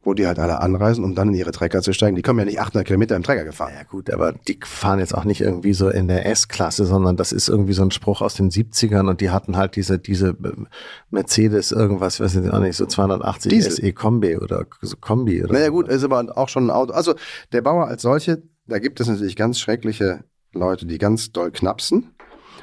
wo 0.04 0.14
die 0.14 0.26
halt 0.26 0.38
alle 0.38 0.60
anreisen, 0.60 1.04
um 1.04 1.14
dann 1.14 1.28
in 1.28 1.34
ihre 1.34 1.52
Trecker 1.52 1.80
zu 1.80 1.92
steigen. 1.92 2.16
Die 2.16 2.22
kommen 2.22 2.40
ja 2.40 2.44
nicht 2.44 2.60
800 2.60 2.86
Kilometer 2.86 3.14
im 3.14 3.22
Trecker 3.22 3.44
gefahren. 3.44 3.72
Ja 3.76 3.84
gut, 3.84 4.10
aber 4.10 4.32
die 4.32 4.58
fahren 4.64 4.98
jetzt 4.98 5.14
auch 5.14 5.24
nicht 5.24 5.40
irgendwie 5.40 5.74
so 5.74 5.88
in 5.88 6.08
der 6.08 6.26
S-Klasse, 6.26 6.84
sondern 6.84 7.16
das 7.16 7.30
ist 7.30 7.48
irgendwie 7.48 7.72
so 7.72 7.82
ein 7.82 7.92
Spruch 7.92 8.20
aus 8.20 8.34
den 8.34 8.50
70ern 8.50 9.08
und 9.08 9.20
die 9.20 9.30
hatten 9.30 9.56
halt 9.56 9.76
diese, 9.76 9.98
diese 9.98 10.36
ähm, 10.44 10.66
Mercedes 11.10 11.70
irgendwas, 11.70 12.18
weiß 12.18 12.34
ich 12.36 12.50
auch 12.50 12.58
nicht, 12.58 12.76
so 12.76 12.86
280 12.86 13.50
Diesel. 13.50 13.72
SE 13.72 13.92
Kombi 13.92 14.36
oder 14.36 14.66
so 14.80 14.96
Kombi 14.96 15.44
oder 15.44 15.52
Naja 15.52 15.68
gut, 15.68 15.88
ist 15.88 16.02
aber 16.02 16.36
auch 16.36 16.48
schon 16.48 16.66
ein 16.66 16.70
Auto. 16.70 16.92
Also 16.92 17.14
der 17.52 17.62
Bauer 17.62 17.86
als 17.86 18.02
solche, 18.02 18.42
da 18.66 18.80
gibt 18.80 19.00
es 19.00 19.06
natürlich 19.06 19.36
ganz 19.36 19.60
schreckliche 19.60 20.24
Leute, 20.52 20.84
die 20.86 20.98
ganz 20.98 21.30
doll 21.30 21.52
knapsen. 21.52 22.10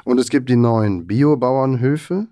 Und 0.03 0.19
es 0.19 0.29
gibt 0.29 0.49
die 0.49 0.55
neuen 0.55 1.07
Bio-Bauernhöfe, 1.07 2.27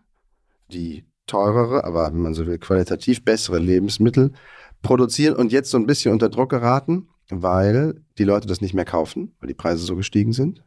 die 0.72 1.06
teurere, 1.28 1.84
aber 1.84 2.08
wenn 2.08 2.22
man 2.22 2.34
so 2.34 2.46
will, 2.46 2.58
qualitativ 2.58 3.24
bessere 3.24 3.60
Lebensmittel 3.60 4.34
produzieren 4.82 5.36
und 5.36 5.52
jetzt 5.52 5.72
so 5.72 5.78
ein 5.78 5.86
bisschen 5.86 6.12
unter 6.12 6.30
Druck 6.30 6.50
geraten, 6.50 7.10
weil 7.30 8.02
die 8.18 8.24
Leute 8.24 8.48
das 8.48 8.62
nicht 8.62 8.74
mehr 8.74 8.86
kaufen, 8.86 9.36
weil 9.40 9.48
die 9.48 9.54
Preise 9.54 9.84
so 9.84 9.96
gestiegen 9.96 10.34
sind. 10.34 10.64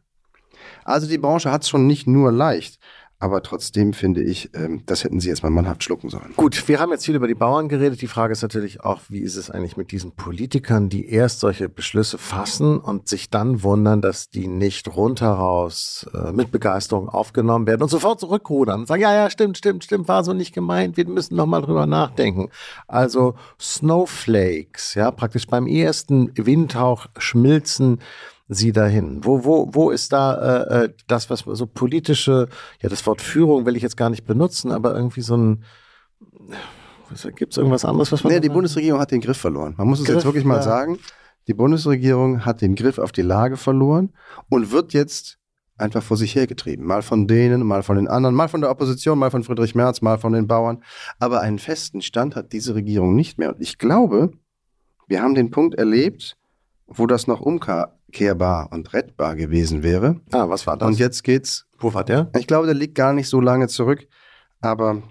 Also 0.83 1.07
die 1.07 1.17
Branche 1.17 1.51
hat 1.51 1.63
es 1.63 1.69
schon 1.69 1.87
nicht 1.87 2.07
nur 2.07 2.31
leicht, 2.31 2.79
aber 3.21 3.43
trotzdem 3.43 3.93
finde 3.93 4.23
ich, 4.23 4.49
ähm, 4.55 4.81
das 4.87 5.03
hätten 5.03 5.19
sie 5.19 5.29
jetzt 5.29 5.43
mal 5.43 5.51
mannhaft 5.51 5.83
schlucken 5.83 6.09
sollen. 6.09 6.33
Gut, 6.35 6.67
wir 6.67 6.79
haben 6.79 6.91
jetzt 6.91 7.05
viel 7.05 7.15
über 7.15 7.27
die 7.27 7.35
Bauern 7.35 7.69
geredet. 7.69 8.01
Die 8.01 8.07
Frage 8.07 8.31
ist 8.33 8.41
natürlich 8.41 8.81
auch, 8.81 8.99
wie 9.09 9.19
ist 9.19 9.35
es 9.35 9.51
eigentlich 9.51 9.77
mit 9.77 9.91
diesen 9.91 10.13
Politikern, 10.13 10.89
die 10.89 11.07
erst 11.07 11.39
solche 11.39 11.69
Beschlüsse 11.69 12.17
fassen 12.17 12.79
und 12.79 13.07
sich 13.07 13.29
dann 13.29 13.61
wundern, 13.61 14.01
dass 14.01 14.31
die 14.31 14.47
nicht 14.47 14.95
rundheraus 14.95 16.09
äh, 16.15 16.31
mit 16.31 16.51
Begeisterung 16.51 17.09
aufgenommen 17.09 17.67
werden 17.67 17.83
und 17.83 17.89
sofort 17.89 18.19
zurückrudern 18.19 18.81
und 18.81 18.87
sagen, 18.87 19.03
ja, 19.03 19.13
ja, 19.13 19.29
stimmt, 19.29 19.59
stimmt, 19.59 19.83
stimmt, 19.83 20.07
war 20.07 20.23
so 20.23 20.33
nicht 20.33 20.53
gemeint, 20.53 20.97
wir 20.97 21.07
müssen 21.07 21.35
noch 21.35 21.45
mal 21.45 21.61
drüber 21.61 21.85
nachdenken. 21.85 22.49
Also 22.87 23.35
Snowflakes, 23.59 24.95
ja, 24.95 25.11
praktisch 25.11 25.45
beim 25.45 25.67
ersten 25.67 26.31
Windhauch 26.35 27.05
schmilzen 27.19 27.99
sie 28.53 28.71
dahin? 28.71 29.23
Wo, 29.23 29.45
wo, 29.45 29.69
wo 29.71 29.91
ist 29.91 30.11
da 30.11 30.63
äh, 30.63 30.83
äh, 30.83 30.93
das, 31.07 31.29
was 31.29 31.39
so 31.39 31.65
politische, 31.65 32.49
ja, 32.81 32.89
das 32.89 33.05
Wort 33.07 33.21
Führung 33.21 33.65
will 33.65 33.77
ich 33.77 33.81
jetzt 33.81 33.97
gar 33.97 34.09
nicht 34.09 34.25
benutzen, 34.25 34.71
aber 34.71 34.93
irgendwie 34.93 35.21
so 35.21 35.37
ein, 35.37 35.63
gibt 37.35 37.53
es 37.53 37.57
irgendwas 37.57 37.85
anderes, 37.85 38.11
was 38.11 38.23
man. 38.23 38.33
Nee, 38.33 38.39
die 38.39 38.49
Bundesregierung 38.49 38.99
hat 38.99 39.11
den 39.11 39.21
Griff 39.21 39.37
verloren. 39.37 39.73
Man 39.77 39.87
muss 39.87 39.99
es 39.99 40.05
Griff, 40.05 40.15
jetzt 40.15 40.25
wirklich 40.25 40.45
mal 40.45 40.57
ja. 40.57 40.61
sagen. 40.61 40.99
Die 41.47 41.53
Bundesregierung 41.53 42.45
hat 42.45 42.61
den 42.61 42.75
Griff 42.75 42.99
auf 42.99 43.11
die 43.11 43.23
Lage 43.23 43.57
verloren 43.57 44.13
und 44.49 44.71
wird 44.71 44.93
jetzt 44.93 45.39
einfach 45.77 46.03
vor 46.03 46.17
sich 46.17 46.35
hergetrieben. 46.35 46.85
Mal 46.85 47.01
von 47.01 47.27
denen, 47.27 47.65
mal 47.65 47.83
von 47.83 47.95
den 47.95 48.07
anderen, 48.07 48.35
mal 48.35 48.47
von 48.47 48.61
der 48.61 48.69
Opposition, 48.69 49.17
mal 49.17 49.31
von 49.31 49.43
Friedrich 49.43 49.75
Merz, 49.75 50.01
mal 50.01 50.19
von 50.19 50.33
den 50.33 50.47
Bauern. 50.47 50.83
Aber 51.19 51.41
einen 51.41 51.57
festen 51.57 52.01
Stand 52.01 52.35
hat 52.35 52.53
diese 52.53 52.75
Regierung 52.75 53.15
nicht 53.15 53.37
mehr. 53.39 53.55
Und 53.55 53.61
ich 53.61 53.77
glaube, 53.77 54.31
wir 55.07 55.21
haben 55.21 55.35
den 55.35 55.49
Punkt 55.49 55.75
erlebt, 55.75 56.37
wo 56.85 57.07
das 57.07 57.27
noch 57.27 57.41
umkehrbar 58.11 58.69
und 58.71 58.93
rettbar 58.93 59.35
gewesen 59.35 59.83
wäre. 59.83 60.19
Ah, 60.31 60.49
was 60.49 60.67
war 60.67 60.77
das? 60.77 60.87
Und 60.87 60.99
jetzt 60.99 61.23
geht's 61.23 61.65
wo 61.79 61.93
war 61.93 62.03
der? 62.03 62.29
ich 62.37 62.45
glaube, 62.45 62.67
der 62.67 62.75
liegt 62.75 62.93
gar 62.93 63.13
nicht 63.13 63.27
so 63.27 63.39
lange 63.41 63.67
zurück, 63.67 64.05
aber 64.59 65.01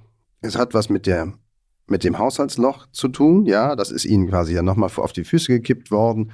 es 0.41 0.57
hat 0.57 0.75
was 0.75 0.89
mit 0.89 1.07
der 1.07 1.33
mit 1.89 2.05
dem 2.05 2.19
Haushaltsloch 2.19 2.87
zu 2.93 3.09
tun. 3.09 3.47
Ja, 3.47 3.75
das 3.75 3.91
ist 3.91 4.05
ihnen 4.05 4.29
quasi 4.29 4.55
ja 4.55 4.63
nochmal 4.63 4.91
auf 4.95 5.13
die 5.13 5.25
Füße 5.25 5.49
gekippt 5.49 5.91
worden, 5.91 6.31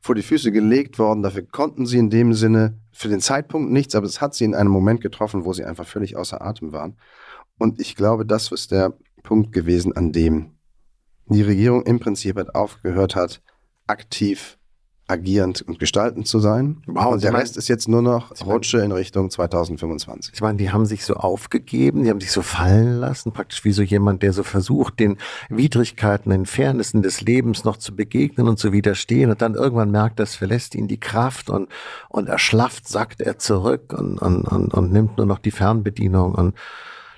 vor 0.00 0.14
die 0.14 0.22
Füße 0.22 0.52
gelegt 0.52 1.00
worden. 1.00 1.24
Dafür 1.24 1.42
konnten 1.42 1.86
sie 1.86 1.98
in 1.98 2.10
dem 2.10 2.32
Sinne 2.32 2.78
für 2.92 3.08
den 3.08 3.20
Zeitpunkt 3.20 3.72
nichts, 3.72 3.96
aber 3.96 4.06
es 4.06 4.20
hat 4.20 4.34
sie 4.34 4.44
in 4.44 4.54
einem 4.54 4.70
Moment 4.70 5.00
getroffen, 5.00 5.44
wo 5.44 5.52
sie 5.52 5.64
einfach 5.64 5.86
völlig 5.86 6.16
außer 6.16 6.40
Atem 6.40 6.70
waren. 6.70 6.96
Und 7.58 7.80
ich 7.80 7.96
glaube, 7.96 8.24
das 8.24 8.52
ist 8.52 8.70
der 8.70 8.92
Punkt 9.24 9.52
gewesen, 9.52 9.96
an 9.96 10.12
dem 10.12 10.52
die 11.26 11.42
Regierung 11.42 11.82
im 11.82 11.98
Prinzip 11.98 12.36
halt 12.36 12.54
aufgehört 12.54 13.16
hat, 13.16 13.42
aktiv 13.88 14.59
agierend 15.10 15.62
und 15.62 15.78
gestaltend 15.78 16.26
zu 16.26 16.38
sein. 16.38 16.82
Wow, 16.86 17.12
und 17.12 17.22
der 17.22 17.34
Rest 17.34 17.56
ist 17.56 17.68
jetzt 17.68 17.88
nur 17.88 18.02
noch 18.02 18.32
Rutsche 18.44 18.78
in 18.78 18.92
Richtung 18.92 19.30
2025. 19.30 20.32
Ich 20.34 20.40
meine, 20.40 20.58
die 20.58 20.70
haben 20.70 20.86
sich 20.86 21.04
so 21.04 21.14
aufgegeben, 21.14 22.04
die 22.04 22.10
haben 22.10 22.20
sich 22.20 22.32
so 22.32 22.42
fallen 22.42 22.98
lassen, 22.98 23.32
praktisch 23.32 23.64
wie 23.64 23.72
so 23.72 23.82
jemand, 23.82 24.22
der 24.22 24.32
so 24.32 24.42
versucht, 24.42 25.00
den 25.00 25.18
Widrigkeiten, 25.48 26.30
den 26.30 26.46
Fairnessen 26.46 27.02
des 27.02 27.20
Lebens 27.20 27.64
noch 27.64 27.76
zu 27.76 27.94
begegnen 27.94 28.48
und 28.48 28.58
zu 28.58 28.72
widerstehen 28.72 29.30
und 29.30 29.42
dann 29.42 29.54
irgendwann 29.54 29.90
merkt, 29.90 30.20
das 30.20 30.34
verlässt 30.36 30.74
ihn 30.74 30.88
die 30.88 31.00
Kraft 31.00 31.50
und, 31.50 31.68
und 32.08 32.28
erschlafft, 32.28 32.88
sackt 32.88 33.20
er 33.20 33.38
zurück 33.38 33.92
und, 33.92 34.18
und, 34.18 34.44
und, 34.44 34.72
und 34.72 34.92
nimmt 34.92 35.16
nur 35.18 35.26
noch 35.26 35.38
die 35.38 35.50
Fernbedienung 35.50 36.34
und 36.34 36.54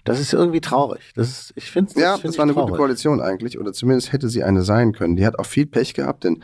das 0.05 0.19
ist 0.19 0.33
irgendwie 0.33 0.61
traurig. 0.61 1.13
Das 1.15 1.29
ist, 1.29 1.53
ich 1.55 1.71
finde 1.71 1.93
Ja, 2.01 2.15
find 2.17 2.33
das 2.33 2.39
war 2.39 2.43
eine 2.43 2.55
traurig. 2.55 2.71
gute 2.71 2.79
Koalition 2.79 3.21
eigentlich, 3.21 3.59
oder 3.61 3.73
zumindest 3.73 4.13
hätte 4.13 4.29
sie 4.29 4.43
eine 4.43 4.63
sein 4.63 4.93
können. 4.93 5.15
Die 5.15 5.25
hat 5.25 5.39
auch 5.39 5.47
viel 5.47 5.67
Pech 5.67 5.95
gehabt, 5.95 6.25
denn 6.25 6.43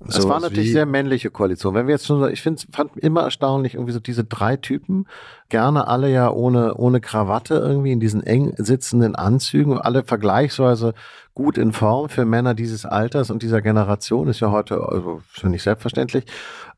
Sowas 0.00 0.28
war 0.28 0.40
natürlich 0.40 0.72
sehr 0.72 0.86
männliche 0.86 1.30
Koalition. 1.30 1.74
Wenn 1.74 1.86
wir 1.88 1.94
jetzt 1.94 2.06
schon, 2.06 2.20
so- 2.20 2.28
ich 2.28 2.40
finde, 2.40 2.62
fand 2.70 2.96
immer 2.96 3.22
erstaunlich 3.22 3.74
irgendwie 3.74 3.92
so 3.92 3.98
diese 3.98 4.22
drei 4.24 4.56
Typen, 4.56 5.06
gerne 5.48 5.88
alle 5.88 6.08
ja 6.10 6.30
ohne 6.30 6.74
ohne 6.74 7.00
Krawatte 7.00 7.54
irgendwie 7.54 7.90
in 7.90 7.98
diesen 7.98 8.22
eng 8.22 8.54
sitzenden 8.58 9.16
Anzügen, 9.16 9.76
alle 9.76 10.04
vergleichsweise 10.04 10.94
gut 11.34 11.58
in 11.58 11.72
Form 11.72 12.08
für 12.08 12.24
Männer 12.24 12.54
dieses 12.54 12.84
Alters 12.86 13.30
und 13.30 13.42
dieser 13.42 13.60
Generation 13.60 14.28
ist 14.28 14.40
ja 14.40 14.52
heute 14.52 14.80
also 14.88 15.20
ja 15.42 15.48
nicht 15.48 15.62
selbstverständlich. 15.64 16.24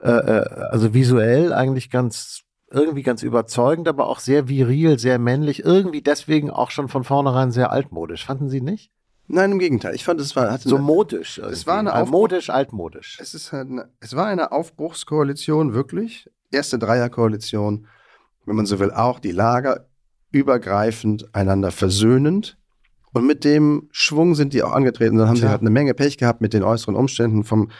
Äh, 0.00 0.10
äh, 0.10 0.44
also 0.70 0.94
visuell 0.94 1.52
eigentlich 1.52 1.90
ganz 1.90 2.42
irgendwie 2.70 3.02
ganz 3.02 3.22
überzeugend, 3.22 3.88
aber 3.88 4.06
auch 4.08 4.20
sehr 4.20 4.48
viril, 4.48 4.98
sehr 4.98 5.18
männlich, 5.18 5.64
irgendwie 5.64 6.02
deswegen 6.02 6.50
auch 6.50 6.70
schon 6.70 6.88
von 6.88 7.04
vornherein 7.04 7.50
sehr 7.50 7.70
altmodisch. 7.72 8.24
Fanden 8.24 8.48
Sie 8.48 8.60
nicht? 8.60 8.92
Nein, 9.32 9.52
im 9.52 9.58
Gegenteil. 9.58 9.94
Ich 9.94 10.04
fand, 10.04 10.20
es 10.20 10.34
war, 10.34 10.50
hatte 10.50 10.68
So 10.68 10.76
eine, 10.76 10.84
modisch. 10.84 11.38
Es 11.38 11.66
war 11.66 11.76
irgendwie. 11.76 11.92
eine 11.92 12.02
Aufbruch- 12.02 12.10
modisch, 12.10 12.50
altmodisch. 12.50 13.18
es, 13.20 13.32
ist 13.34 13.52
halt 13.52 13.68
eine, 13.70 13.88
es 14.00 14.16
war 14.16 14.26
eine 14.26 14.50
Aufbruchskoalition, 14.52 15.72
wirklich. 15.72 16.28
Erste 16.50 16.78
Dreierkoalition, 16.78 17.86
wenn 18.44 18.56
man 18.56 18.66
so 18.66 18.78
will, 18.80 18.90
auch 18.90 19.20
die 19.20 19.30
Lager 19.30 19.86
übergreifend, 20.32 21.34
einander 21.34 21.70
versöhnend. 21.70 22.56
Und 23.12 23.26
mit 23.26 23.44
dem 23.44 23.88
Schwung 23.90 24.34
sind 24.34 24.52
die 24.52 24.62
auch 24.62 24.72
angetreten. 24.72 25.16
Dann 25.16 25.28
haben 25.28 25.34
sie 25.36 25.42
Tja. 25.42 25.50
halt 25.50 25.60
eine 25.62 25.70
Menge 25.70 25.94
Pech 25.94 26.16
gehabt 26.18 26.40
mit 26.40 26.52
den 26.54 26.62
äußeren 26.62 26.94
Umständen 26.94 27.42
vom 27.44 27.70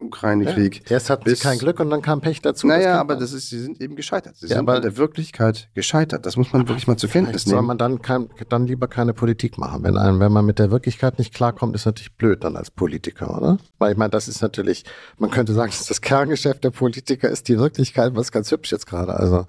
Ukraine-Krieg. 0.00 0.82
Ja, 0.90 0.94
erst 0.96 1.08
hatten 1.10 1.24
sie 1.24 1.30
bis- 1.30 1.40
kein 1.40 1.58
Glück 1.58 1.80
und 1.80 1.88
dann 1.90 2.02
kam 2.02 2.20
Pech 2.20 2.42
dazu. 2.42 2.66
Naja, 2.66 3.00
aber 3.00 3.16
das 3.16 3.32
ist, 3.32 3.48
sie 3.48 3.60
sind 3.60 3.80
eben 3.80 3.96
gescheitert. 3.96 4.36
Sie 4.36 4.46
Ja, 4.46 4.56
sind 4.56 4.58
aber- 4.68 4.76
an 4.76 4.82
der 4.82 4.96
Wirklichkeit 4.96 5.70
gescheitert. 5.74 6.26
Das 6.26 6.36
muss 6.36 6.52
man 6.52 6.68
wirklich 6.68 6.86
mal 6.86 6.96
zur 6.96 7.08
Kenntnis 7.10 7.44
soll 7.44 7.54
nehmen. 7.56 7.68
man 7.68 7.78
dann, 7.78 8.02
kein, 8.02 8.28
dann 8.48 8.66
lieber 8.66 8.88
keine 8.88 9.14
Politik 9.14 9.56
machen. 9.56 9.82
Wenn, 9.84 9.96
einem, 9.96 10.20
wenn 10.20 10.32
man 10.32 10.44
mit 10.44 10.58
der 10.58 10.70
Wirklichkeit 10.70 11.18
nicht 11.18 11.32
klarkommt, 11.32 11.74
ist 11.74 11.86
natürlich 11.86 12.14
blöd 12.16 12.44
dann 12.44 12.56
als 12.56 12.70
Politiker, 12.70 13.36
oder? 13.36 13.58
Weil 13.78 13.92
ich 13.92 13.98
meine, 13.98 14.10
das 14.10 14.28
ist 14.28 14.42
natürlich, 14.42 14.84
man 15.18 15.30
könnte 15.30 15.54
sagen, 15.54 15.70
dass 15.76 15.86
das 15.86 16.00
Kerngeschäft 16.00 16.64
der 16.64 16.70
Politiker 16.70 17.28
ist 17.30 17.48
die 17.48 17.58
Wirklichkeit, 17.58 18.14
was 18.14 18.32
ganz 18.32 18.50
hübsch 18.50 18.72
jetzt 18.72 18.86
gerade. 18.86 19.14
Also 19.14 19.46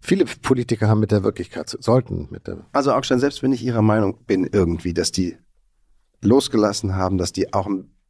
viele 0.00 0.24
Politiker 0.42 0.88
haben 0.88 1.00
mit 1.00 1.10
der 1.10 1.22
Wirklichkeit, 1.24 1.68
zu- 1.68 1.78
sollten 1.80 2.28
mit 2.30 2.46
der 2.46 2.58
Also 2.72 2.92
Augstein, 2.92 3.18
selbst 3.20 3.42
wenn 3.42 3.52
ich 3.52 3.62
Ihrer 3.64 3.82
Meinung 3.82 4.24
bin 4.26 4.48
irgendwie, 4.50 4.94
dass 4.94 5.10
die 5.12 5.36
losgelassen 6.22 6.94
haben, 6.96 7.18
dass 7.18 7.32
die 7.32 7.52
auch 7.52 7.68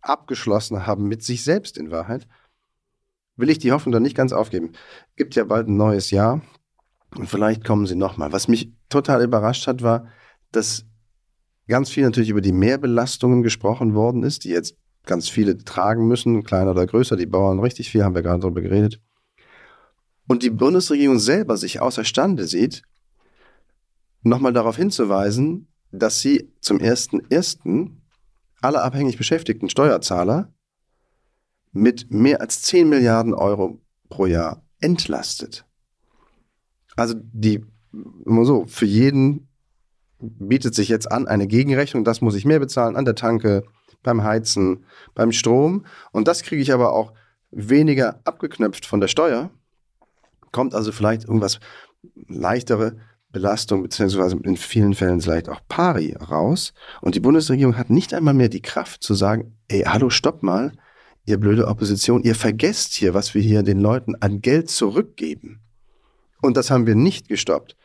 abgeschlossen 0.08 0.86
haben 0.86 1.06
mit 1.08 1.22
sich 1.22 1.44
selbst 1.44 1.78
in 1.78 1.90
Wahrheit, 1.90 2.26
will 3.36 3.50
ich 3.50 3.58
die 3.58 3.72
Hoffnung 3.72 3.92
dann 3.92 4.02
nicht 4.02 4.16
ganz 4.16 4.32
aufgeben. 4.32 4.72
Gibt 5.16 5.34
ja 5.34 5.44
bald 5.44 5.68
ein 5.68 5.76
neues 5.76 6.10
Jahr 6.10 6.42
und 7.16 7.28
vielleicht 7.28 7.64
kommen 7.64 7.86
sie 7.86 7.96
nochmal. 7.96 8.32
Was 8.32 8.48
mich 8.48 8.72
total 8.88 9.22
überrascht 9.22 9.66
hat, 9.66 9.82
war, 9.82 10.08
dass 10.52 10.86
ganz 11.68 11.90
viel 11.90 12.04
natürlich 12.04 12.30
über 12.30 12.40
die 12.40 12.52
Mehrbelastungen 12.52 13.42
gesprochen 13.42 13.94
worden 13.94 14.22
ist, 14.22 14.44
die 14.44 14.50
jetzt 14.50 14.76
ganz 15.04 15.28
viele 15.28 15.58
tragen 15.58 16.06
müssen, 16.08 16.42
kleiner 16.42 16.72
oder 16.72 16.86
größer, 16.86 17.16
die 17.16 17.26
Bauern 17.26 17.60
richtig 17.60 17.90
viel, 17.90 18.04
haben 18.04 18.14
wir 18.14 18.22
gerade 18.22 18.40
darüber 18.40 18.60
geredet. 18.60 19.00
Und 20.26 20.42
die 20.42 20.50
Bundesregierung 20.50 21.18
selber 21.20 21.56
sich 21.56 21.80
außerstande 21.80 22.46
sieht, 22.46 22.82
nochmal 24.22 24.52
darauf 24.52 24.76
hinzuweisen, 24.76 25.68
dass 25.92 26.20
sie 26.20 26.52
zum 26.60 26.78
1.1. 26.78 27.90
alle 28.62 28.82
abhängig 28.82 29.16
beschäftigten 29.16 29.70
Steuerzahler 29.70 30.52
mit 31.72 32.10
mehr 32.10 32.40
als 32.40 32.62
10 32.62 32.88
Milliarden 32.88 33.34
Euro 33.34 33.80
pro 34.08 34.26
Jahr 34.26 34.62
entlastet. 34.80 35.66
Also 36.96 37.14
die, 37.16 37.64
immer 38.24 38.44
so, 38.44 38.64
für 38.66 38.86
jeden 38.86 39.48
bietet 40.18 40.74
sich 40.74 40.88
jetzt 40.88 41.10
an 41.12 41.28
eine 41.28 41.46
Gegenrechnung, 41.46 42.04
das 42.04 42.22
muss 42.22 42.34
ich 42.34 42.46
mehr 42.46 42.58
bezahlen 42.58 42.96
an 42.96 43.04
der 43.04 43.14
Tanke, 43.14 43.64
beim 44.02 44.22
Heizen, 44.22 44.84
beim 45.14 45.32
Strom 45.32 45.84
und 46.12 46.28
das 46.28 46.42
kriege 46.42 46.62
ich 46.62 46.72
aber 46.72 46.92
auch 46.92 47.12
weniger 47.50 48.20
abgeknöpft 48.24 48.86
von 48.86 49.00
der 49.00 49.08
Steuer. 49.08 49.50
Kommt 50.52 50.74
also 50.74 50.92
vielleicht 50.92 51.24
irgendwas 51.24 51.60
leichtere 52.28 52.96
Belastung, 53.32 53.82
beziehungsweise 53.82 54.36
in 54.44 54.56
vielen 54.56 54.94
Fällen 54.94 55.20
vielleicht 55.20 55.48
auch 55.48 55.60
Pari 55.68 56.14
raus. 56.14 56.72
Und 57.00 57.14
die 57.14 57.20
Bundesregierung 57.20 57.76
hat 57.76 57.90
nicht 57.90 58.14
einmal 58.14 58.34
mehr 58.34 58.48
die 58.48 58.62
Kraft 58.62 59.02
zu 59.02 59.14
sagen, 59.14 59.56
ey, 59.68 59.82
hallo, 59.82 60.10
stopp 60.10 60.42
mal, 60.42 60.72
ihr 61.26 61.38
blöde 61.38 61.66
Opposition, 61.66 62.22
ihr 62.22 62.34
vergesst 62.34 62.94
hier, 62.94 63.14
was 63.14 63.34
wir 63.34 63.42
hier 63.42 63.62
den 63.62 63.80
Leuten 63.80 64.14
an 64.16 64.40
Geld 64.40 64.70
zurückgeben. 64.70 65.60
Und 66.40 66.56
das 66.56 66.70
haben 66.70 66.86
wir 66.86 66.94
nicht 66.94 67.28
gestoppt, 67.28 67.76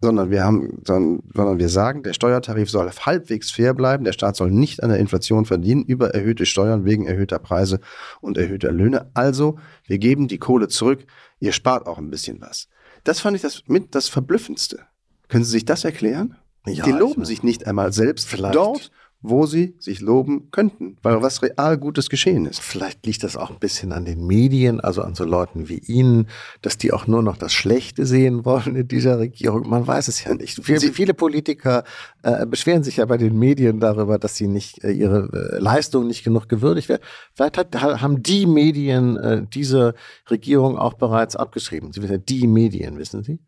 sondern 0.00 0.30
wir 0.30 0.44
haben, 0.44 0.80
sondern 0.86 1.58
wir 1.58 1.68
sagen, 1.68 2.02
der 2.02 2.14
Steuertarif 2.14 2.70
soll 2.70 2.90
halbwegs 2.90 3.50
fair 3.50 3.74
bleiben, 3.74 4.04
der 4.04 4.12
Staat 4.12 4.36
soll 4.36 4.50
nicht 4.50 4.82
an 4.82 4.90
der 4.90 4.98
Inflation 4.98 5.44
verdienen 5.44 5.84
über 5.84 6.14
erhöhte 6.14 6.46
Steuern 6.46 6.84
wegen 6.84 7.06
erhöhter 7.06 7.38
Preise 7.38 7.80
und 8.20 8.38
erhöhter 8.38 8.72
Löhne. 8.72 9.10
Also, 9.14 9.58
wir 9.84 9.98
geben 9.98 10.28
die 10.28 10.38
Kohle 10.38 10.68
zurück, 10.68 11.04
ihr 11.38 11.52
spart 11.52 11.86
auch 11.86 11.98
ein 11.98 12.10
bisschen 12.10 12.40
was. 12.40 12.68
Das 13.04 13.20
fand 13.20 13.36
ich 13.36 13.42
das 13.42 13.64
mit 13.66 13.94
das 13.94 14.08
Verblüffendste. 14.08 14.86
Können 15.28 15.44
Sie 15.44 15.50
sich 15.50 15.64
das 15.64 15.84
erklären? 15.84 16.36
Ja, 16.66 16.84
die 16.84 16.92
loben 16.92 17.24
sich 17.24 17.42
nicht 17.42 17.66
einmal 17.66 17.92
selbst 17.92 18.28
vielleicht. 18.28 18.54
dort, 18.54 18.90
wo 19.22 19.44
sie 19.44 19.74
sich 19.78 20.00
loben 20.00 20.50
könnten, 20.50 20.96
weil 21.02 21.20
was 21.20 21.42
real 21.42 21.76
Gutes 21.76 22.08
geschehen 22.08 22.46
ist. 22.46 22.60
Vielleicht 22.60 23.04
liegt 23.04 23.22
das 23.22 23.36
auch 23.36 23.50
ein 23.50 23.58
bisschen 23.58 23.92
an 23.92 24.06
den 24.06 24.26
Medien, 24.26 24.80
also 24.80 25.02
an 25.02 25.14
so 25.14 25.24
Leuten 25.24 25.68
wie 25.68 25.78
Ihnen, 25.78 26.28
dass 26.62 26.78
die 26.78 26.92
auch 26.92 27.06
nur 27.06 27.22
noch 27.22 27.36
das 27.36 27.52
Schlechte 27.52 28.06
sehen 28.06 28.46
wollen 28.46 28.76
in 28.76 28.88
dieser 28.88 29.18
Regierung. 29.18 29.68
Man 29.68 29.86
weiß 29.86 30.08
es 30.08 30.24
ja 30.24 30.34
nicht. 30.34 30.64
Viele, 30.64 30.80
viele 30.80 31.12
Politiker 31.12 31.84
äh, 32.22 32.46
beschweren 32.46 32.82
sich 32.82 32.96
ja 32.96 33.04
bei 33.04 33.18
den 33.18 33.38
Medien 33.38 33.78
darüber, 33.78 34.18
dass 34.18 34.36
sie 34.36 34.48
nicht 34.48 34.82
äh, 34.84 34.90
ihre 34.90 35.28
äh, 35.32 35.58
Leistung 35.58 36.06
nicht 36.06 36.24
genug 36.24 36.48
gewürdigt 36.48 36.88
werden. 36.88 37.02
Vielleicht 37.34 37.58
hat, 37.58 37.80
haben 37.82 38.22
die 38.22 38.46
Medien 38.46 39.18
äh, 39.18 39.42
diese 39.52 39.94
Regierung 40.30 40.78
auch 40.78 40.94
bereits 40.94 41.36
abgeschrieben. 41.36 41.92
Sie 41.92 42.00
wissen 42.02 42.12
ja, 42.12 42.18
die 42.18 42.46
Medien, 42.46 42.96
wissen 42.98 43.22
Sie? 43.22 43.38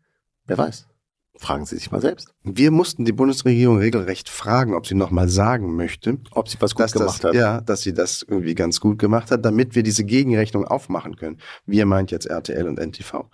Wer 0.45 0.57
weiß. 0.57 0.87
Fragen 1.35 1.65
Sie 1.65 1.75
sich 1.75 1.91
mal 1.91 1.99
selbst. 1.99 2.33
Wir 2.43 2.69
mussten 2.69 3.05
die 3.05 3.11
Bundesregierung 3.11 3.77
regelrecht 3.77 4.29
fragen, 4.29 4.75
ob 4.75 4.85
sie 4.85 4.93
noch 4.93 5.09
mal 5.09 5.27
sagen 5.27 5.75
möchte, 5.75 6.19
ob 6.31 6.47
sie 6.47 6.57
was 6.59 6.75
gut 6.75 6.93
gemacht 6.93 7.23
das, 7.23 7.23
hat. 7.23 7.33
Ja, 7.33 7.59
dass 7.59 7.81
sie 7.81 7.93
das 7.93 8.23
irgendwie 8.27 8.53
ganz 8.53 8.79
gut 8.79 8.99
gemacht 8.99 9.31
hat, 9.31 9.43
damit 9.43 9.73
wir 9.75 9.81
diese 9.81 10.03
Gegenrechnung 10.03 10.65
aufmachen 10.65 11.15
können. 11.15 11.39
Wir 11.65 11.87
meint 11.87 12.11
jetzt 12.11 12.27
RTL 12.27 12.67
und 12.67 12.79
NTV. 12.79 13.25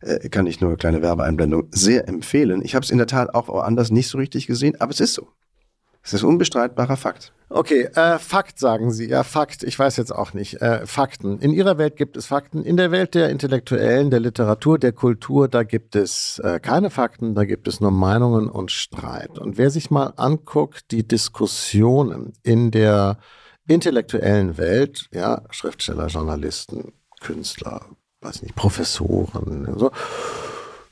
Äh, 0.00 0.28
kann 0.28 0.46
ich 0.46 0.60
nur 0.60 0.70
eine 0.70 0.76
kleine 0.76 1.02
Werbeeinblendung 1.02 1.68
sehr 1.72 2.08
empfehlen. 2.08 2.62
Ich 2.64 2.74
habe 2.74 2.84
es 2.84 2.90
in 2.90 2.98
der 2.98 3.06
Tat 3.06 3.34
auch 3.34 3.48
woanders 3.48 3.90
nicht 3.90 4.08
so 4.08 4.18
richtig 4.18 4.46
gesehen, 4.46 4.80
aber 4.80 4.92
es 4.92 5.00
ist 5.00 5.14
so. 5.14 5.28
Es 6.02 6.14
ist 6.14 6.22
unbestreitbarer 6.22 6.96
Fakt. 6.96 7.32
Okay, 7.52 7.82
äh, 7.94 8.18
Fakt 8.18 8.60
sagen 8.60 8.92
Sie. 8.92 9.08
Ja, 9.08 9.24
Fakt. 9.24 9.64
Ich 9.64 9.76
weiß 9.76 9.96
jetzt 9.96 10.12
auch 10.14 10.34
nicht. 10.34 10.62
Äh, 10.62 10.86
Fakten. 10.86 11.40
In 11.40 11.52
Ihrer 11.52 11.78
Welt 11.78 11.96
gibt 11.96 12.16
es 12.16 12.26
Fakten. 12.26 12.62
In 12.62 12.76
der 12.76 12.92
Welt 12.92 13.14
der 13.14 13.28
Intellektuellen, 13.28 14.10
der 14.10 14.20
Literatur, 14.20 14.78
der 14.78 14.92
Kultur, 14.92 15.48
da 15.48 15.64
gibt 15.64 15.96
es 15.96 16.40
äh, 16.44 16.60
keine 16.60 16.90
Fakten. 16.90 17.34
Da 17.34 17.44
gibt 17.44 17.66
es 17.66 17.80
nur 17.80 17.90
Meinungen 17.90 18.48
und 18.48 18.70
Streit. 18.70 19.38
Und 19.38 19.58
wer 19.58 19.70
sich 19.70 19.90
mal 19.90 20.12
anguckt, 20.16 20.92
die 20.92 21.06
Diskussionen 21.06 22.34
in 22.44 22.70
der 22.70 23.18
intellektuellen 23.66 24.56
Welt, 24.56 25.08
ja, 25.12 25.42
Schriftsteller, 25.50 26.06
Journalisten, 26.06 26.92
Künstler, 27.20 27.84
weiß 28.20 28.42
nicht, 28.42 28.54
Professoren, 28.54 29.76
so, 29.76 29.90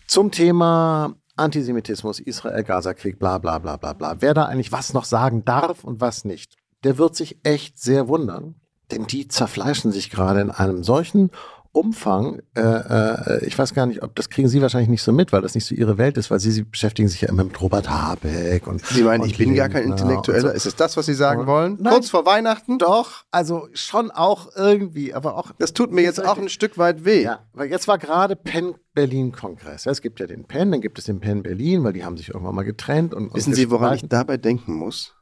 zum 0.06 0.30
Thema 0.32 1.14
Antisemitismus, 1.38 2.20
Israel, 2.20 2.62
Gaza-Krieg, 2.64 3.18
bla 3.18 3.38
bla 3.38 3.58
bla 3.58 3.76
bla 3.76 3.92
bla. 3.92 4.16
Wer 4.20 4.34
da 4.34 4.44
eigentlich 4.44 4.72
was 4.72 4.92
noch 4.92 5.04
sagen 5.04 5.44
darf 5.44 5.84
und 5.84 6.00
was 6.00 6.24
nicht, 6.24 6.56
der 6.84 6.98
wird 6.98 7.16
sich 7.16 7.38
echt 7.42 7.78
sehr 7.78 8.08
wundern. 8.08 8.56
Denn 8.90 9.06
die 9.06 9.28
zerfleischen 9.28 9.92
sich 9.92 10.10
gerade 10.10 10.40
in 10.40 10.50
einem 10.50 10.82
solchen 10.82 11.30
Umfang, 11.72 12.40
äh, 12.56 12.60
äh, 12.60 13.44
ich 13.44 13.58
weiß 13.58 13.74
gar 13.74 13.86
nicht, 13.86 14.02
ob 14.02 14.14
das 14.16 14.30
kriegen 14.30 14.48
Sie 14.48 14.62
wahrscheinlich 14.62 14.88
nicht 14.88 15.02
so 15.02 15.12
mit, 15.12 15.32
weil 15.32 15.42
das 15.42 15.54
nicht 15.54 15.66
so 15.66 15.74
Ihre 15.74 15.98
Welt 15.98 16.16
ist, 16.16 16.30
weil 16.30 16.40
Sie, 16.40 16.50
Sie 16.50 16.62
beschäftigen 16.62 17.08
sich 17.08 17.20
ja 17.20 17.28
immer 17.28 17.44
mit 17.44 17.60
Robert 17.60 17.90
Habeck 17.90 18.66
und. 18.66 18.84
Sie 18.86 19.02
meinen, 19.02 19.22
und 19.22 19.30
ich 19.30 19.36
bin 19.36 19.54
gar 19.54 19.68
kein 19.68 19.84
Intellektueller. 19.84 20.48
So. 20.48 20.48
Ist 20.48 20.66
es 20.66 20.76
das, 20.76 20.96
was 20.96 21.06
Sie 21.06 21.14
sagen 21.14 21.46
wollen? 21.46 21.76
Nein, 21.80 21.92
Kurz 21.92 22.10
vor 22.10 22.24
Weihnachten? 22.24 22.78
Doch, 22.78 23.24
also 23.30 23.68
schon 23.74 24.10
auch 24.10 24.48
irgendwie, 24.56 25.12
aber 25.12 25.36
auch. 25.36 25.52
Das 25.58 25.74
tut 25.74 25.92
mir 25.92 26.02
jetzt 26.02 26.24
auch 26.24 26.38
ein 26.38 26.48
Stück 26.48 26.78
weit 26.78 27.04
weh. 27.04 27.22
Ja, 27.22 27.40
weil 27.52 27.70
jetzt 27.70 27.86
war 27.86 27.98
gerade 27.98 28.34
Penn 28.34 28.74
Berlin 28.94 29.32
Kongress. 29.32 29.84
Ja, 29.84 29.92
es 29.92 30.00
gibt 30.00 30.20
ja 30.20 30.26
den 30.26 30.44
Penn, 30.44 30.72
dann 30.72 30.80
gibt 30.80 30.98
es 30.98 31.04
den 31.04 31.20
Penn 31.20 31.42
Berlin, 31.42 31.84
weil 31.84 31.92
die 31.92 32.04
haben 32.04 32.16
sich 32.16 32.30
irgendwann 32.30 32.54
mal 32.54 32.64
getrennt 32.64 33.14
und. 33.14 33.34
Wissen 33.34 33.50
und 33.50 33.56
Sie, 33.56 33.70
woran 33.70 33.94
ich 33.94 34.02
dabei 34.08 34.36
denken 34.38 34.74
muss? 34.74 35.14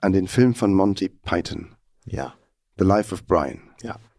An 0.00 0.12
den 0.12 0.28
Film 0.28 0.54
von 0.54 0.74
Monty 0.74 1.08
Python. 1.08 1.74
Ja. 2.04 2.34
The 2.78 2.84
Life 2.84 3.14
of 3.14 3.24
Brian. 3.26 3.67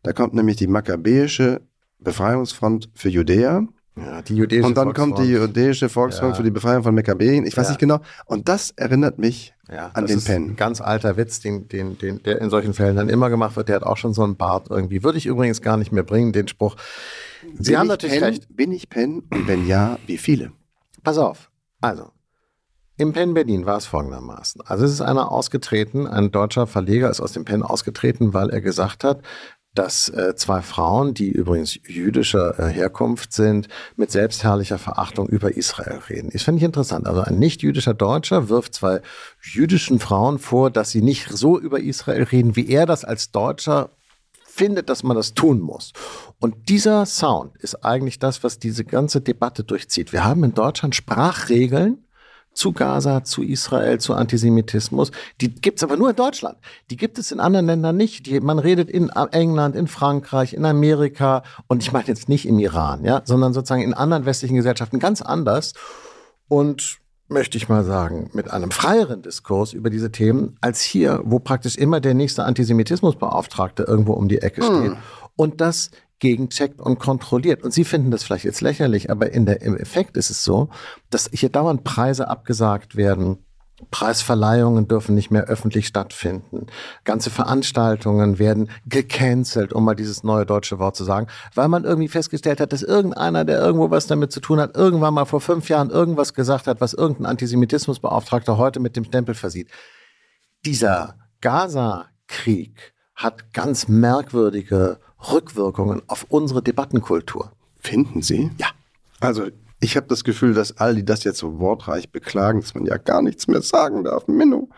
Da 0.04 0.14
kommt 0.14 0.34
nämlich 0.34 0.58
die 0.58 0.68
makkabäische 0.68 1.62
Befreiungsfront 2.00 2.90
für 2.94 3.10
Judäa. 3.10 3.68
Ja, 3.98 4.22
die 4.22 4.36
jüdische 4.36 4.66
Und 4.66 4.78
dann 4.78 4.86
Volksfront. 4.86 5.16
kommt 5.16 5.28
die 5.28 5.32
jüdische 5.32 5.90
Volksfront 5.90 6.32
ja. 6.32 6.36
für 6.38 6.44
die 6.44 6.52
Befreiung 6.52 6.84
von 6.84 6.96
Makkabäen. 6.96 7.46
Ich 7.46 7.58
weiß 7.58 7.66
ja. 7.66 7.72
nicht 7.72 7.80
genau. 7.80 8.00
Und 8.26 8.48
das 8.48 8.72
erinnert 8.72 9.20
mich 9.20 9.54
ja, 9.70 9.92
an 9.94 10.06
den 10.06 10.24
Pen. 10.24 10.52
Ein 10.52 10.56
ganz 10.56 10.80
alter 10.80 11.18
Witz, 11.18 11.42
den, 11.42 11.68
den, 11.68 11.98
den, 11.98 12.24
der 12.24 12.40
in 12.40 12.50
solchen 12.50 12.74
Fällen 12.74 12.96
dann 12.96 13.10
immer 13.10 13.30
gemacht 13.30 13.58
wird. 13.58 13.68
Der 13.68 13.76
hat 13.76 13.84
auch 13.84 13.98
schon 13.98 14.14
so 14.14 14.24
einen 14.24 14.38
Bart 14.38 14.68
irgendwie. 14.70 15.04
Würde 15.04 15.18
ich 15.18 15.26
übrigens 15.26 15.62
gar 15.62 15.76
nicht 15.76 15.92
mehr 15.92 16.04
bringen, 16.04 16.32
den 16.32 16.48
Spruch. 16.48 16.78
Sie 17.58 17.72
bin 17.72 17.80
haben 17.80 17.88
natürlich 17.88 18.20
Pen? 18.20 18.24
recht. 18.24 18.56
Bin 18.56 18.72
ich 18.72 18.90
Pen? 18.90 19.24
Und 19.32 19.48
wenn 19.48 19.68
ja, 19.68 20.00
wie 20.06 20.18
viele? 20.18 20.54
Pass 21.04 21.18
auf. 21.18 21.52
Also, 21.82 22.12
im 23.00 23.14
Penn 23.14 23.34
Berlin 23.34 23.66
war 23.66 23.78
es 23.78 23.86
folgendermaßen. 23.86 24.62
Also 24.66 24.84
es 24.84 24.92
ist 24.92 25.00
einer 25.00 25.32
ausgetreten, 25.32 26.06
ein 26.06 26.32
deutscher 26.32 26.68
Verleger 26.68 27.10
ist 27.10 27.22
aus 27.22 27.32
dem 27.32 27.46
Penn 27.46 27.64
ausgetreten, 27.64 28.34
weil 28.34 28.50
er 28.50 28.60
gesagt 28.60 29.06
hat, 29.06 29.22
dass 29.80 30.10
äh, 30.10 30.36
zwei 30.36 30.62
Frauen, 30.62 31.14
die 31.14 31.30
übrigens 31.30 31.80
jüdischer 31.88 32.60
äh, 32.60 32.68
Herkunft 32.70 33.32
sind, 33.32 33.70
mit 33.96 34.12
selbstherrlicher 34.12 34.78
Verachtung 34.78 35.30
über 35.30 35.56
Israel 35.56 36.02
reden. 36.10 36.32
Das 36.34 36.44
finde 36.44 36.58
ich 36.58 36.66
interessant. 36.66 37.08
Also 37.08 37.22
ein 37.22 37.40
nicht-jüdischer 37.40 37.94
Deutscher 37.94 38.50
wirft 38.50 38.74
zwei 38.74 39.02
jüdischen 39.42 40.00
Frauen 40.00 40.38
vor, 40.38 40.70
dass 40.70 40.92
sie 40.92 41.02
nicht 41.02 41.30
so 41.30 41.58
über 41.58 41.80
Israel 41.80 42.24
reden, 42.24 42.58
wie 42.58 42.68
er 42.68 42.86
das 42.86 43.06
als 43.06 43.32
Deutscher 43.32 43.92
findet, 44.46 44.90
dass 44.90 45.04
man 45.04 45.16
das 45.16 45.34
tun 45.34 45.62
muss. 45.62 45.94
Und 46.40 46.68
dieser 46.68 47.06
Sound 47.06 47.56
ist 47.56 47.86
eigentlich 47.86 48.20
das, 48.20 48.44
was 48.44 48.60
diese 48.60 48.84
ganze 48.84 49.22
Debatte 49.22 49.64
durchzieht. 49.64 50.12
Wir 50.12 50.26
haben 50.26 50.44
in 50.44 50.54
Deutschland 50.54 50.94
Sprachregeln, 50.94 52.04
zu 52.54 52.74
Gaza, 52.74 53.24
zu 53.24 53.44
Israel, 53.44 54.00
zu 54.00 54.14
Antisemitismus. 54.14 55.12
Die 55.42 55.54
gibt's 55.54 55.84
aber 55.84 55.98
nur 55.98 56.10
in 56.10 56.16
Deutschland. 56.16 56.58
Die 56.90 56.98
gibt 56.98 57.18
es 57.18 57.32
in 57.32 57.40
anderen 57.40 57.66
Ländern 57.66 57.96
nicht. 57.96 58.26
Die, 58.26 58.40
man 58.40 58.60
redet 58.60 58.90
in 58.90 59.10
England, 59.10 59.76
in 59.76 59.88
Frankreich, 59.88 60.54
in 60.54 60.66
Amerika 60.66 61.44
und 61.68 61.84
ich 61.84 61.92
meine 61.92 62.08
jetzt 62.08 62.28
nicht 62.28 62.46
im 62.46 62.60
Iran, 62.60 63.06
ja, 63.06 63.22
sondern 63.24 63.54
sozusagen 63.54 63.82
in 63.82 63.94
anderen 63.94 64.26
westlichen 64.26 64.56
Gesellschaften 64.56 65.00
ganz 65.00 65.22
anders. 65.22 65.74
Und 66.48 67.00
möchte 67.30 67.58
ich 67.58 67.70
mal 67.70 67.84
sagen, 67.84 68.30
mit 68.34 68.52
einem 68.52 68.72
freieren 68.72 69.22
Diskurs 69.22 69.74
über 69.74 69.90
diese 69.90 70.12
Themen 70.12 70.58
als 70.62 70.82
hier, 70.82 71.22
wo 71.24 71.40
praktisch 71.40 71.78
immer 71.78 72.00
der 72.00 72.16
nächste 72.16 72.44
Antisemitismusbeauftragte 72.44 73.84
irgendwo 73.84 74.14
um 74.14 74.28
die 74.28 74.42
Ecke 74.42 74.64
steht. 74.64 74.92
Hm. 74.92 74.98
Und 75.36 75.62
das 75.62 75.92
gegencheckt 76.20 76.80
und 76.80 77.00
kontrolliert. 77.00 77.64
Und 77.64 77.74
Sie 77.74 77.84
finden 77.84 78.12
das 78.12 78.24
vielleicht 78.24 78.46
jetzt 78.46 78.62
lächerlich, 78.62 79.10
aber 79.10 79.32
in 79.32 79.46
der, 79.46 79.62
im 79.62 79.78
Effekt 79.78 80.18
ist 80.18 80.30
es 80.30 80.44
so, 80.44 80.70
dass 81.10 81.30
hier 81.34 81.50
dauernd 81.50 81.84
Preise 81.84 82.28
abgesagt 82.28 82.96
werden. 82.96 83.38
Preisverleihungen 83.92 84.88
dürfen 84.88 85.16
nicht 85.16 85.32
mehr 85.32 85.46
öffentlich 85.46 85.88
stattfinden. 85.88 86.68
Ganze 87.06 87.30
Veranstaltungen 87.30 88.38
werden 88.38 88.70
gecancelt, 88.86 89.72
um 89.72 89.86
mal 89.86 89.96
dieses 89.96 90.24
neue 90.24 90.46
deutsche 90.46 90.80
Wort 90.80 90.98
zu 90.98 91.06
sagen, 91.06 91.28
weil 91.56 91.70
man 91.70 91.86
irgendwie 91.86 92.10
festgestellt 92.10 92.60
hat, 92.60 92.74
dass 92.74 92.84
irgendeiner, 92.84 93.46
der 93.46 93.60
irgendwo 93.60 93.90
was 93.90 94.08
damit 94.08 94.32
zu 94.34 94.42
tun 94.42 94.60
hat, 94.60 94.76
irgendwann 94.76 95.14
mal 95.14 95.26
vor 95.26 95.40
fünf 95.40 95.70
Jahren 95.70 95.90
irgendwas 95.90 96.34
gesagt 96.34 96.68
hat, 96.68 96.82
was 96.82 96.94
irgendein 96.94 97.28
Antisemitismusbeauftragter 97.28 98.58
heute 98.58 98.82
mit 98.82 98.96
dem 98.98 99.06
Stempel 99.06 99.34
versieht. 99.34 99.70
Dieser 100.66 101.16
Gaza-Krieg 101.40 102.94
hat 103.16 103.54
ganz 103.54 103.88
merkwürdige 103.88 105.00
Rückwirkungen 105.32 106.02
auf 106.08 106.26
unsere 106.30 106.62
Debattenkultur. 106.62 107.52
Finden 107.80 108.22
Sie? 108.22 108.52
Ja. 108.58 108.68
Also 109.20 109.50
Ich 109.82 109.96
habe 109.96 110.08
das 110.08 110.24
Gefühl, 110.24 110.54
dass 110.54 110.78
all 110.78 110.96
die 110.96 111.06
das 111.06 111.24
jetzt 111.24 111.40
so 111.40 111.60
wortreich 111.60 112.12
beklagen, 112.12 112.60
dass 112.60 112.76
man 112.76 112.86
ja 112.86 112.98
gar 112.98 113.22
nichts 113.22 113.48
mehr 113.48 113.62
sagen 113.62 114.04
darf, 114.04 114.28
Minno, 114.28 114.70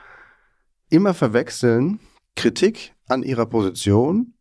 immer 0.89 1.13
verwechseln 1.13 1.99
Kritik 2.35 2.93
an 3.07 3.23
ihrer 3.23 3.47
Position, 3.47 4.35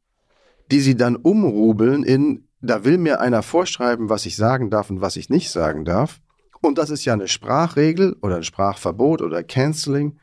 die 0.71 0.81
sie 0.81 0.97
dann 0.97 1.17
umrubeln 1.17 2.03
in, 2.03 2.47
da 2.61 2.85
will 2.85 2.99
mir 2.99 3.21
einer 3.21 3.43
vorschreiben, 3.43 4.11
was 4.11 4.27
ich 4.27 4.37
sagen 4.37 4.69
darf 4.69 4.91
und 4.91 5.01
was 5.01 5.17
ich 5.17 5.31
nicht 5.31 5.51
sagen 5.51 5.85
darf. 5.85 6.21
Und 6.61 6.77
das 6.77 6.91
ist 6.91 7.07
ja 7.07 7.15
eine 7.15 7.27
Sprachregel 7.27 8.17
oder 8.21 8.37
ein 8.37 8.45
Sprachverbot 8.45 9.23
oder 9.23 9.43
Canceling. 9.43 10.19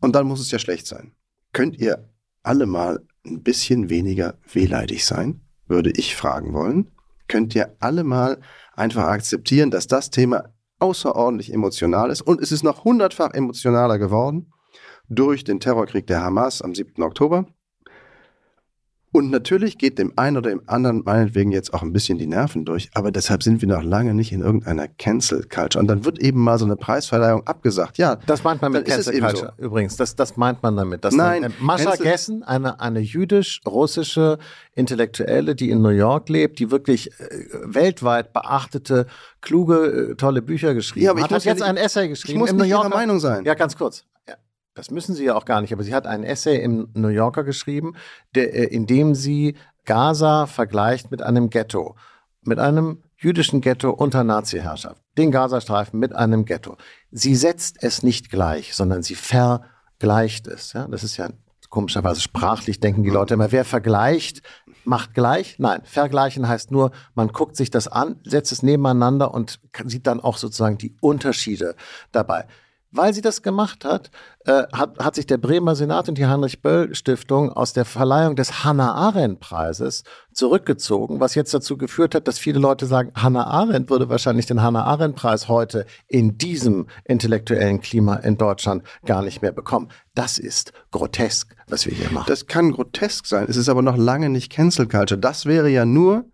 Und 0.00 0.14
dann 0.14 0.26
muss 0.26 0.40
es 0.40 0.50
ja 0.50 0.58
schlecht 0.58 0.86
sein. 0.86 1.12
Könnt 1.54 1.78
ihr 1.78 2.10
alle 2.42 2.66
mal 2.66 3.00
ein 3.24 3.42
bisschen 3.42 3.90
weniger 3.90 4.38
wehleidig 4.52 5.04
sein? 5.04 5.40
Würde 5.66 5.90
ich 5.90 6.16
fragen 6.16 6.52
wollen. 6.52 6.90
Könnt 7.28 7.54
ihr 7.54 7.76
alle 7.80 8.02
mal 8.02 8.40
einfach 8.74 9.04
akzeptieren, 9.04 9.70
dass 9.70 9.86
das 9.86 10.10
Thema 10.10 10.52
außerordentlich 10.80 11.52
emotional 11.52 12.10
ist 12.10 12.22
und 12.22 12.40
es 12.40 12.52
ist 12.52 12.64
noch 12.64 12.84
hundertfach 12.84 13.32
emotionaler 13.34 13.98
geworden 13.98 14.52
durch 15.08 15.44
den 15.44 15.60
Terrorkrieg 15.60 16.06
der 16.06 16.22
Hamas 16.22 16.62
am 16.62 16.74
7. 16.74 17.02
Oktober 17.02 17.46
und 19.12 19.30
natürlich 19.30 19.76
geht 19.76 19.98
dem 19.98 20.12
einen 20.16 20.36
oder 20.36 20.50
dem 20.50 20.62
anderen 20.66 21.02
meinetwegen 21.04 21.50
jetzt 21.50 21.74
auch 21.74 21.82
ein 21.82 21.92
bisschen 21.92 22.18
die 22.18 22.28
Nerven 22.28 22.64
durch, 22.64 22.90
aber 22.94 23.10
deshalb 23.10 23.42
sind 23.42 23.60
wir 23.60 23.68
noch 23.68 23.82
lange 23.82 24.14
nicht 24.14 24.30
in 24.30 24.40
irgendeiner 24.40 24.86
Cancel 24.86 25.46
Culture. 25.48 25.80
Und 25.80 25.88
dann 25.88 26.04
wird 26.04 26.20
eben 26.20 26.40
mal 26.40 26.58
so 26.58 26.64
eine 26.64 26.76
Preisverleihung 26.76 27.44
abgesagt. 27.44 27.98
Ja, 27.98 28.16
das 28.26 28.44
meint 28.44 28.62
man 28.62 28.70
mit 28.70 28.86
Cancel 28.86 29.18
Culture 29.18 29.54
so. 29.58 29.64
übrigens. 29.64 29.96
Das, 29.96 30.14
das 30.14 30.36
meint 30.36 30.62
man 30.62 30.76
damit. 30.76 31.04
Dass 31.04 31.14
Nein, 31.14 31.42
dann, 31.42 31.50
äh, 31.50 31.54
Mascha 31.58 31.90
Cancel 31.90 32.04
Gessen, 32.04 32.42
eine, 32.44 32.80
eine 32.80 33.00
jüdisch-russische 33.00 34.38
Intellektuelle, 34.74 35.56
die 35.56 35.70
in 35.70 35.82
New 35.82 35.88
York 35.88 36.28
lebt, 36.28 36.60
die 36.60 36.70
wirklich 36.70 37.10
äh, 37.18 37.46
weltweit 37.64 38.32
beachtete, 38.32 39.06
kluge, 39.40 40.12
äh, 40.12 40.14
tolle 40.14 40.40
Bücher 40.40 40.72
geschrieben 40.74 41.06
ja, 41.06 41.10
aber 41.10 41.22
hat, 41.22 41.32
hat 41.32 41.44
jetzt 41.44 41.58
nicht, 41.58 41.68
ein 41.68 41.76
Essay 41.76 42.08
geschrieben. 42.08 42.34
Ich 42.34 42.38
muss 42.38 42.50
im 42.50 42.56
nicht 42.58 42.66
New 42.66 42.70
Yorker, 42.70 42.90
Meinung 42.90 43.18
sein. 43.18 43.44
Ja, 43.44 43.54
ganz 43.54 43.76
kurz. 43.76 44.04
Das 44.74 44.90
müssen 44.90 45.14
sie 45.14 45.24
ja 45.24 45.34
auch 45.34 45.44
gar 45.44 45.60
nicht, 45.60 45.72
aber 45.72 45.82
sie 45.82 45.94
hat 45.94 46.06
einen 46.06 46.24
Essay 46.24 46.62
im 46.62 46.88
New 46.94 47.08
Yorker 47.08 47.44
geschrieben, 47.44 47.94
der, 48.34 48.54
äh, 48.54 48.64
in 48.64 48.86
dem 48.86 49.14
sie 49.14 49.56
Gaza 49.84 50.46
vergleicht 50.46 51.10
mit 51.10 51.22
einem 51.22 51.50
Ghetto, 51.50 51.96
mit 52.42 52.58
einem 52.58 53.02
jüdischen 53.16 53.60
Ghetto 53.60 53.90
unter 53.90 54.24
Nazi-Herrschaft, 54.24 55.02
den 55.18 55.30
Gazastreifen 55.30 55.98
mit 55.98 56.14
einem 56.14 56.44
Ghetto. 56.44 56.76
Sie 57.10 57.34
setzt 57.34 57.82
es 57.82 58.02
nicht 58.02 58.30
gleich, 58.30 58.74
sondern 58.74 59.02
sie 59.02 59.16
vergleicht 59.16 60.46
es. 60.46 60.72
Ja? 60.72 60.86
Das 60.88 61.04
ist 61.04 61.16
ja 61.16 61.28
komischerweise 61.68 62.20
sprachlich, 62.20 62.80
denken 62.80 63.02
die 63.02 63.10
Leute 63.10 63.34
immer, 63.34 63.52
wer 63.52 63.64
vergleicht, 63.64 64.42
macht 64.84 65.14
gleich. 65.14 65.56
Nein, 65.58 65.82
vergleichen 65.84 66.48
heißt 66.48 66.70
nur, 66.70 66.90
man 67.14 67.28
guckt 67.28 67.56
sich 67.56 67.70
das 67.70 67.88
an, 67.88 68.20
setzt 68.24 68.52
es 68.52 68.62
nebeneinander 68.62 69.32
und 69.34 69.60
sieht 69.84 70.06
dann 70.06 70.20
auch 70.20 70.36
sozusagen 70.36 70.78
die 70.78 70.96
Unterschiede 71.00 71.76
dabei. 72.12 72.46
Weil 72.92 73.14
sie 73.14 73.20
das 73.20 73.42
gemacht 73.42 73.84
hat, 73.84 74.10
äh, 74.46 74.64
hat, 74.72 74.98
hat 74.98 75.14
sich 75.14 75.26
der 75.26 75.38
Bremer 75.38 75.76
Senat 75.76 76.08
und 76.08 76.18
die 76.18 76.26
Heinrich-Böll-Stiftung 76.26 77.52
aus 77.52 77.72
der 77.72 77.84
Verleihung 77.84 78.34
des 78.34 78.64
Hannah-Arendt-Preises 78.64 80.02
zurückgezogen, 80.32 81.20
was 81.20 81.36
jetzt 81.36 81.54
dazu 81.54 81.76
geführt 81.76 82.16
hat, 82.16 82.26
dass 82.26 82.40
viele 82.40 82.58
Leute 82.58 82.86
sagen, 82.86 83.12
Hannah 83.14 83.46
Arendt 83.46 83.90
würde 83.90 84.08
wahrscheinlich 84.08 84.46
den 84.46 84.60
Hannah 84.60 84.84
Arendt-Preis 84.84 85.48
heute 85.48 85.86
in 86.08 86.36
diesem 86.36 86.88
intellektuellen 87.04 87.80
Klima 87.80 88.16
in 88.16 88.36
Deutschland 88.36 88.82
gar 89.04 89.22
nicht 89.22 89.40
mehr 89.40 89.52
bekommen. 89.52 89.88
Das 90.14 90.38
ist 90.38 90.72
grotesk, 90.90 91.54
was 91.68 91.86
wir 91.86 91.94
hier 91.94 92.10
machen. 92.10 92.26
Das 92.28 92.46
kann 92.46 92.72
grotesk 92.72 93.26
sein. 93.26 93.46
Es 93.48 93.56
ist 93.56 93.68
aber 93.68 93.82
noch 93.82 93.96
lange 93.96 94.30
nicht 94.30 94.50
Cancel 94.50 94.88
Culture. 94.88 95.20
Das 95.20 95.46
wäre 95.46 95.68
ja 95.68 95.84
nur, 95.84 96.24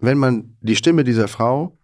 wenn 0.00 0.18
man 0.18 0.56
die 0.60 0.76
Stimme 0.76 1.04
dieser 1.04 1.28
Frau 1.28 1.78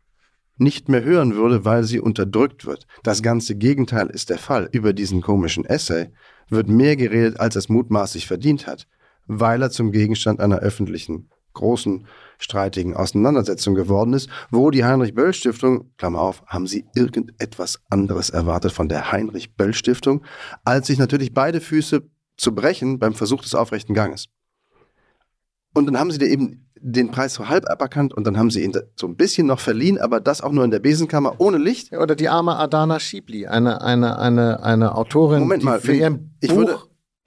nicht 0.58 0.88
mehr 0.88 1.04
hören 1.04 1.34
würde, 1.34 1.64
weil 1.64 1.84
sie 1.84 2.00
unterdrückt 2.00 2.66
wird. 2.66 2.86
Das 3.02 3.22
ganze 3.22 3.56
Gegenteil 3.56 4.08
ist 4.08 4.30
der 4.30 4.38
Fall. 4.38 4.68
Über 4.72 4.92
diesen 4.92 5.20
komischen 5.20 5.64
Essay 5.64 6.10
wird 6.48 6.68
mehr 6.68 6.96
geredet, 6.96 7.40
als 7.40 7.56
es 7.56 7.68
mutmaßlich 7.68 8.26
verdient 8.26 8.66
hat, 8.66 8.86
weil 9.26 9.62
er 9.62 9.70
zum 9.70 9.92
Gegenstand 9.92 10.40
einer 10.40 10.58
öffentlichen, 10.58 11.30
großen, 11.52 12.06
streitigen 12.38 12.94
Auseinandersetzung 12.94 13.74
geworden 13.74 14.12
ist, 14.12 14.28
wo 14.50 14.70
die 14.70 14.84
Heinrich-Böll-Stiftung, 14.84 15.90
Klammer 15.96 16.20
auf, 16.20 16.42
haben 16.46 16.66
sie 16.66 16.84
irgendetwas 16.94 17.80
anderes 17.88 18.30
erwartet 18.30 18.72
von 18.72 18.88
der 18.88 19.10
Heinrich-Böll-Stiftung, 19.10 20.22
als 20.64 20.86
sich 20.86 20.98
natürlich 20.98 21.32
beide 21.32 21.60
Füße 21.60 22.02
zu 22.36 22.54
brechen 22.54 22.98
beim 22.98 23.14
Versuch 23.14 23.42
des 23.42 23.54
aufrechten 23.54 23.94
Ganges. 23.94 24.26
Und 25.72 25.86
dann 25.86 25.98
haben 25.98 26.10
sie 26.10 26.18
dir 26.18 26.28
eben 26.28 26.65
den 26.80 27.10
Preis 27.10 27.34
so 27.34 27.48
halb 27.48 27.68
aberkannt 27.68 28.14
und 28.14 28.26
dann 28.26 28.36
haben 28.36 28.50
sie 28.50 28.62
ihn 28.62 28.72
so 28.96 29.06
ein 29.06 29.16
bisschen 29.16 29.46
noch 29.46 29.60
verliehen, 29.60 29.98
aber 29.98 30.20
das 30.20 30.40
auch 30.40 30.52
nur 30.52 30.64
in 30.64 30.70
der 30.70 30.78
Besenkammer 30.78 31.34
ohne 31.38 31.58
Licht. 31.58 31.92
Oder 31.92 32.14
die 32.14 32.28
arme 32.28 32.56
Adana 32.56 33.00
Schiebli, 33.00 33.46
eine, 33.46 33.80
eine, 33.80 34.18
eine, 34.18 34.62
eine 34.62 34.94
Autorin, 34.94 35.40
Moment 35.40 35.64
mal, 35.64 35.80
für 35.80 35.94
ihren 35.94 36.36
ich 36.40 36.50
Buch 36.50 36.58
würde 36.58 36.78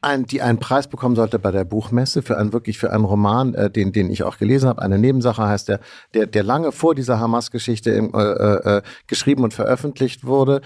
ein, 0.01 0.25
die 0.25 0.41
einen 0.41 0.59
Preis 0.59 0.87
bekommen 0.87 1.15
sollte 1.15 1.39
bei 1.39 1.51
der 1.51 1.65
Buchmesse 1.65 2.21
für 2.21 2.37
einen 2.37 2.53
wirklich 2.53 2.77
für 2.77 2.91
einen 2.93 3.03
Roman, 3.03 3.53
äh, 3.53 3.69
den 3.69 3.91
den 3.91 4.09
ich 4.09 4.23
auch 4.23 4.37
gelesen 4.37 4.69
habe. 4.69 4.81
Eine 4.81 4.97
Nebensache 4.97 5.45
heißt 5.45 5.67
der, 5.67 5.79
der 6.13 6.27
der 6.27 6.43
lange 6.43 6.71
vor 6.71 6.95
dieser 6.95 7.19
Hamas-Geschichte 7.19 7.91
äh, 7.91 8.17
äh, 8.17 8.77
äh, 8.77 8.81
geschrieben 9.07 9.43
und 9.43 9.53
veröffentlicht 9.53 10.25
wurde. 10.25 10.61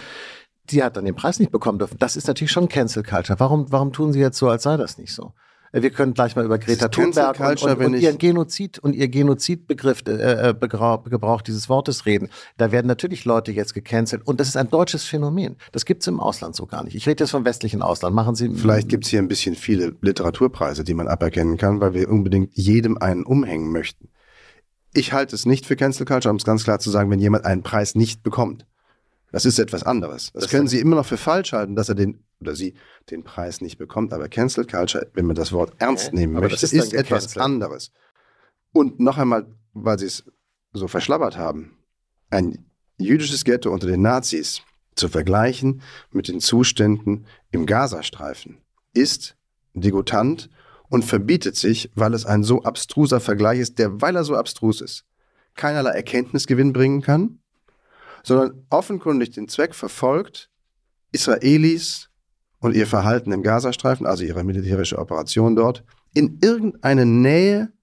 Die 0.69 0.83
hat 0.83 0.95
dann 0.95 1.05
den 1.05 1.15
Preis 1.15 1.39
nicht 1.39 1.51
bekommen 1.51 1.79
dürfen. 1.79 1.97
Das 1.99 2.15
ist 2.15 2.27
natürlich 2.27 2.51
schon 2.51 2.69
Cancel 2.69 3.03
Culture. 3.03 3.39
Warum 3.39 3.71
warum 3.71 3.91
tun 3.91 4.13
Sie 4.13 4.19
jetzt 4.19 4.37
so, 4.37 4.49
als 4.49 4.63
sei 4.63 4.77
das 4.77 4.97
nicht 4.97 5.13
so? 5.13 5.33
Wir 5.75 5.89
können 5.89 6.13
gleich 6.13 6.35
mal 6.35 6.45
über 6.45 6.59
Greta 6.59 6.87
Thunberg 6.87 7.39
und, 7.39 7.63
und, 7.63 7.85
und 7.85 7.93
ihren 7.95 8.19
Genozid 8.19 8.77
und 8.77 8.93
ihr 8.93 9.07
Genozidbegriff, 9.07 10.03
äh, 10.07 10.51
äh 10.51 10.53
Gebrauch 10.53 11.41
dieses 11.41 11.67
Wortes 11.67 12.05
reden. 12.05 12.29
Da 12.57 12.71
werden 12.71 12.85
natürlich 12.85 13.25
Leute 13.25 13.51
jetzt 13.51 13.73
gecancelt. 13.73 14.21
Und 14.23 14.39
das 14.39 14.49
ist 14.49 14.55
ein 14.55 14.69
deutsches 14.69 15.03
Phänomen. 15.03 15.55
Das 15.71 15.85
gibt 15.85 16.03
es 16.03 16.07
im 16.07 16.19
Ausland 16.19 16.55
so 16.55 16.67
gar 16.67 16.83
nicht. 16.83 16.93
Ich 16.93 17.07
rede 17.07 17.23
jetzt 17.23 17.31
vom 17.31 17.43
westlichen 17.43 17.81
Ausland. 17.81 18.15
Machen 18.15 18.35
Sie. 18.35 18.49
Vielleicht 18.49 18.87
gibt 18.87 19.05
es 19.05 19.09
hier 19.09 19.19
ein 19.19 19.27
bisschen 19.27 19.55
viele 19.55 19.95
Literaturpreise, 20.01 20.83
die 20.83 20.93
man 20.93 21.07
aberkennen 21.07 21.57
kann, 21.57 21.81
weil 21.81 21.95
wir 21.95 22.07
unbedingt 22.07 22.51
jedem 22.53 22.99
einen 22.99 23.23
umhängen 23.23 23.71
möchten. 23.71 24.09
Ich 24.93 25.11
halte 25.11 25.35
es 25.35 25.47
nicht 25.47 25.65
für 25.65 25.75
Cancel 25.75 26.05
Culture, 26.05 26.29
um 26.29 26.37
es 26.37 26.43
ganz 26.43 26.63
klar 26.63 26.77
zu 26.77 26.91
sagen, 26.91 27.09
wenn 27.09 27.19
jemand 27.19 27.45
einen 27.45 27.63
Preis 27.63 27.95
nicht 27.95 28.21
bekommt. 28.21 28.67
Das 29.31 29.45
ist 29.45 29.57
etwas 29.57 29.81
anderes. 29.81 30.29
Das, 30.33 30.43
das 30.43 30.51
können 30.51 30.67
Sie 30.67 30.79
immer 30.79 30.95
noch 30.95 31.07
für 31.07 31.17
falsch 31.17 31.53
halten, 31.53 31.75
dass 31.75 31.89
er 31.89 31.95
den 31.95 32.23
oder 32.43 32.55
sie 32.55 32.75
den 33.09 33.23
Preis 33.23 33.61
nicht 33.61 33.77
bekommt. 33.77 34.13
Aber 34.13 34.27
Cancel 34.29 34.65
Culture, 34.65 35.09
wenn 35.13 35.25
man 35.25 35.35
das 35.35 35.51
Wort 35.51 35.73
ernst 35.79 36.13
nehmen 36.13 36.35
aber 36.37 36.47
möchte, 36.47 36.65
ist, 36.65 36.73
ist 36.73 36.93
etwas 36.93 37.37
anderes. 37.37 37.91
Und 38.71 38.99
noch 38.99 39.17
einmal, 39.17 39.47
weil 39.73 39.99
Sie 39.99 40.05
es 40.05 40.23
so 40.73 40.87
verschlabbert 40.87 41.37
haben, 41.37 41.77
ein 42.29 42.65
jüdisches 42.97 43.43
Ghetto 43.43 43.71
unter 43.71 43.87
den 43.87 44.01
Nazis 44.01 44.61
zu 44.95 45.09
vergleichen 45.09 45.81
mit 46.11 46.27
den 46.27 46.39
Zuständen 46.39 47.25
im 47.51 47.65
Gazastreifen 47.65 48.57
ist 48.93 49.35
degutant 49.73 50.49
und 50.89 51.03
verbietet 51.03 51.55
sich, 51.55 51.91
weil 51.95 52.13
es 52.13 52.25
ein 52.25 52.43
so 52.43 52.63
abstruser 52.63 53.19
Vergleich 53.19 53.59
ist, 53.59 53.79
der, 53.79 54.01
weil 54.01 54.15
er 54.15 54.23
so 54.23 54.35
abstrus 54.35 54.81
ist, 54.81 55.05
keinerlei 55.55 55.91
Erkenntnisgewinn 55.91 56.73
bringen 56.73 57.01
kann 57.01 57.39
sondern 58.23 58.65
offenkundig 58.69 59.31
den 59.31 59.47
Zweck 59.47 59.75
verfolgt, 59.75 60.49
Israelis 61.11 62.09
und 62.63 62.75
ihr 62.75 62.87
Verhalten 62.87 63.33
im 63.33 63.43
Gazastreifen, 63.43 64.05
also 64.05 64.23
ihre 64.23 64.45
militärische 64.45 64.97
Operation 64.97 65.55
dort, 65.55 65.83
in 66.13 66.39
irgendeine 66.41 67.05
Nähe 67.05 67.73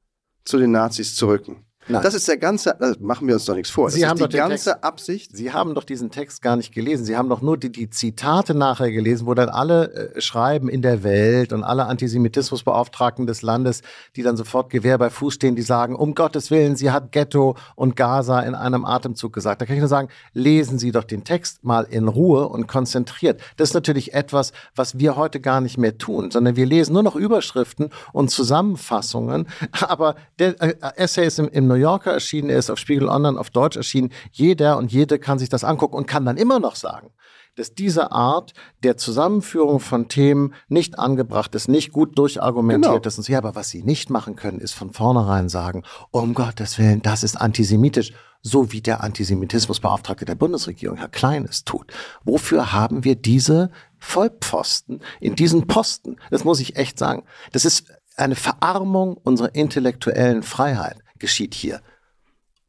zu 0.44 0.58
den 0.58 0.70
Nazis 0.70 1.14
zu 1.14 1.28
rücken. 1.28 1.66
Nein. 1.88 2.02
Das 2.02 2.14
ist 2.14 2.28
der 2.28 2.36
ganze, 2.36 2.76
machen 3.00 3.26
wir 3.26 3.34
uns 3.34 3.46
doch 3.46 3.54
nichts 3.54 3.70
vor. 3.70 3.90
Sie 3.90 4.00
das 4.00 4.10
haben 4.10 4.20
ist 4.20 4.32
die 4.32 4.36
ganze 4.36 4.70
Text, 4.70 4.84
Absicht. 4.84 5.36
Sie 5.36 5.52
haben 5.52 5.74
doch 5.74 5.84
diesen 5.84 6.10
Text 6.10 6.42
gar 6.42 6.56
nicht 6.56 6.72
gelesen. 6.72 7.04
Sie 7.04 7.16
haben 7.16 7.28
doch 7.28 7.40
nur 7.40 7.56
die, 7.56 7.72
die 7.72 7.88
Zitate 7.88 8.54
nachher 8.54 8.92
gelesen, 8.92 9.26
wo 9.26 9.34
dann 9.34 9.48
alle 9.48 10.14
äh, 10.14 10.20
schreiben 10.20 10.68
in 10.68 10.82
der 10.82 11.02
Welt 11.02 11.52
und 11.52 11.64
alle 11.64 11.86
Antisemitismusbeauftragten 11.86 13.26
des 13.26 13.42
Landes, 13.42 13.80
die 14.14 14.22
dann 14.22 14.36
sofort 14.36 14.70
Gewehr 14.70 14.98
bei 14.98 15.10
Fuß 15.10 15.34
stehen, 15.34 15.56
die 15.56 15.62
sagen, 15.62 15.96
um 15.96 16.14
Gottes 16.14 16.50
Willen, 16.50 16.76
sie 16.76 16.90
hat 16.90 17.12
Ghetto 17.12 17.56
und 17.76 17.96
Gaza 17.96 18.40
in 18.40 18.54
einem 18.54 18.84
Atemzug 18.84 19.32
gesagt. 19.32 19.62
Da 19.62 19.66
kann 19.66 19.74
ich 19.74 19.80
nur 19.80 19.88
sagen, 19.88 20.08
lesen 20.34 20.78
Sie 20.78 20.92
doch 20.92 21.04
den 21.04 21.24
Text 21.24 21.64
mal 21.64 21.84
in 21.84 22.08
Ruhe 22.08 22.48
und 22.48 22.66
konzentriert. 22.66 23.40
Das 23.56 23.70
ist 23.70 23.74
natürlich 23.74 24.12
etwas, 24.12 24.52
was 24.76 24.98
wir 24.98 25.16
heute 25.16 25.40
gar 25.40 25.60
nicht 25.60 25.78
mehr 25.78 25.96
tun, 25.96 26.30
sondern 26.30 26.56
wir 26.56 26.66
lesen 26.66 26.92
nur 26.92 27.02
noch 27.02 27.16
Überschriften 27.16 27.90
und 28.12 28.30
Zusammenfassungen. 28.30 29.48
Aber 29.80 30.14
der 30.38 30.60
äh, 30.60 30.74
Essay 30.96 31.26
ist 31.26 31.38
im, 31.38 31.48
im 31.48 31.66
New 31.66 31.79
Yorker 31.80 32.12
erschienen, 32.12 32.50
er 32.50 32.58
ist 32.58 32.70
auf 32.70 32.78
Spiegel 32.78 33.08
Online 33.08 33.38
auf 33.38 33.50
Deutsch 33.50 33.76
erschienen. 33.76 34.10
Jeder 34.30 34.78
und 34.78 34.92
jede 34.92 35.18
kann 35.18 35.38
sich 35.38 35.48
das 35.48 35.64
angucken 35.64 35.96
und 35.96 36.06
kann 36.06 36.24
dann 36.24 36.36
immer 36.36 36.60
noch 36.60 36.76
sagen, 36.76 37.10
dass 37.56 37.74
diese 37.74 38.12
Art 38.12 38.54
der 38.82 38.96
Zusammenführung 38.96 39.80
von 39.80 40.08
Themen 40.08 40.54
nicht 40.68 40.98
angebracht 40.98 41.54
ist, 41.54 41.68
nicht 41.68 41.92
gut 41.92 42.16
durchargumentiert 42.16 42.94
genau. 42.94 43.06
ist. 43.06 43.18
Und 43.18 43.24
so, 43.24 43.32
ja, 43.32 43.38
aber 43.38 43.54
was 43.54 43.68
sie 43.68 43.82
nicht 43.82 44.10
machen 44.10 44.36
können, 44.36 44.60
ist 44.60 44.72
von 44.72 44.92
vornherein 44.92 45.48
sagen, 45.48 45.82
um 46.10 46.34
Gottes 46.34 46.78
Willen, 46.78 47.02
das 47.02 47.22
ist 47.22 47.40
antisemitisch, 47.40 48.12
so 48.42 48.72
wie 48.72 48.80
der 48.80 49.02
Antisemitismusbeauftragte 49.02 50.24
der 50.24 50.34
Bundesregierung, 50.34 50.96
Herr 50.96 51.08
Klein, 51.08 51.46
es 51.48 51.64
tut. 51.64 51.92
Wofür 52.24 52.72
haben 52.72 53.04
wir 53.04 53.14
diese 53.14 53.70
Vollpfosten 53.98 55.00
in 55.20 55.34
diesen 55.34 55.66
Posten? 55.66 56.16
Das 56.30 56.44
muss 56.44 56.60
ich 56.60 56.76
echt 56.76 56.98
sagen. 56.98 57.24
Das 57.52 57.66
ist 57.66 57.92
eine 58.16 58.36
Verarmung 58.36 59.16
unserer 59.16 59.54
intellektuellen 59.54 60.42
Freiheit 60.42 60.96
geschieht 61.20 61.54
hier. 61.54 61.80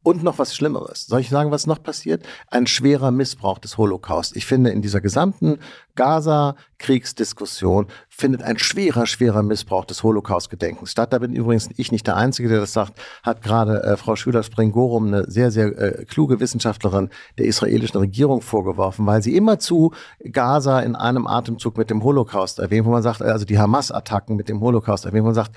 Und 0.04 0.24
noch 0.24 0.38
was 0.38 0.56
Schlimmeres. 0.56 1.06
Soll 1.06 1.20
ich 1.20 1.28
sagen, 1.28 1.52
was 1.52 1.68
noch 1.68 1.80
passiert? 1.80 2.26
Ein 2.50 2.66
schwerer 2.66 3.12
Missbrauch 3.12 3.60
des 3.60 3.78
Holocaust. 3.78 4.34
Ich 4.36 4.46
finde, 4.46 4.70
in 4.70 4.82
dieser 4.82 5.00
gesamten 5.00 5.60
Gaza-Kriegsdiskussion 5.94 7.86
findet 8.08 8.42
ein 8.42 8.58
schwerer, 8.58 9.06
schwerer 9.06 9.44
Missbrauch 9.44 9.84
des 9.84 10.02
Holocaust-Gedenkens 10.02 10.90
statt. 10.90 11.12
Da 11.12 11.20
bin 11.20 11.36
übrigens 11.36 11.68
ich 11.76 11.92
nicht 11.92 12.08
der 12.08 12.16
Einzige, 12.16 12.48
der 12.48 12.58
das 12.58 12.72
sagt. 12.72 12.94
Hat 13.22 13.42
gerade 13.42 13.80
äh, 13.84 13.96
Frau 13.96 14.16
Schüler-Springorum, 14.16 15.06
eine 15.06 15.30
sehr, 15.30 15.52
sehr 15.52 15.66
äh, 15.66 16.04
kluge 16.04 16.40
Wissenschaftlerin 16.40 17.08
der 17.38 17.46
israelischen 17.46 18.00
Regierung 18.00 18.40
vorgeworfen, 18.40 19.06
weil 19.06 19.22
sie 19.22 19.36
immer 19.36 19.60
zu 19.60 19.92
Gaza 20.32 20.80
in 20.80 20.96
einem 20.96 21.28
Atemzug 21.28 21.78
mit 21.78 21.90
dem 21.90 22.02
Holocaust 22.02 22.58
erwähnt, 22.58 22.86
wo 22.86 22.90
man 22.90 23.04
sagt, 23.04 23.22
also 23.22 23.44
die 23.44 23.58
Hamas-Attacken 23.60 24.34
mit 24.34 24.48
dem 24.48 24.60
Holocaust 24.60 25.04
erwähnt, 25.04 25.22
wo 25.22 25.28
man 25.28 25.34
sagt, 25.34 25.52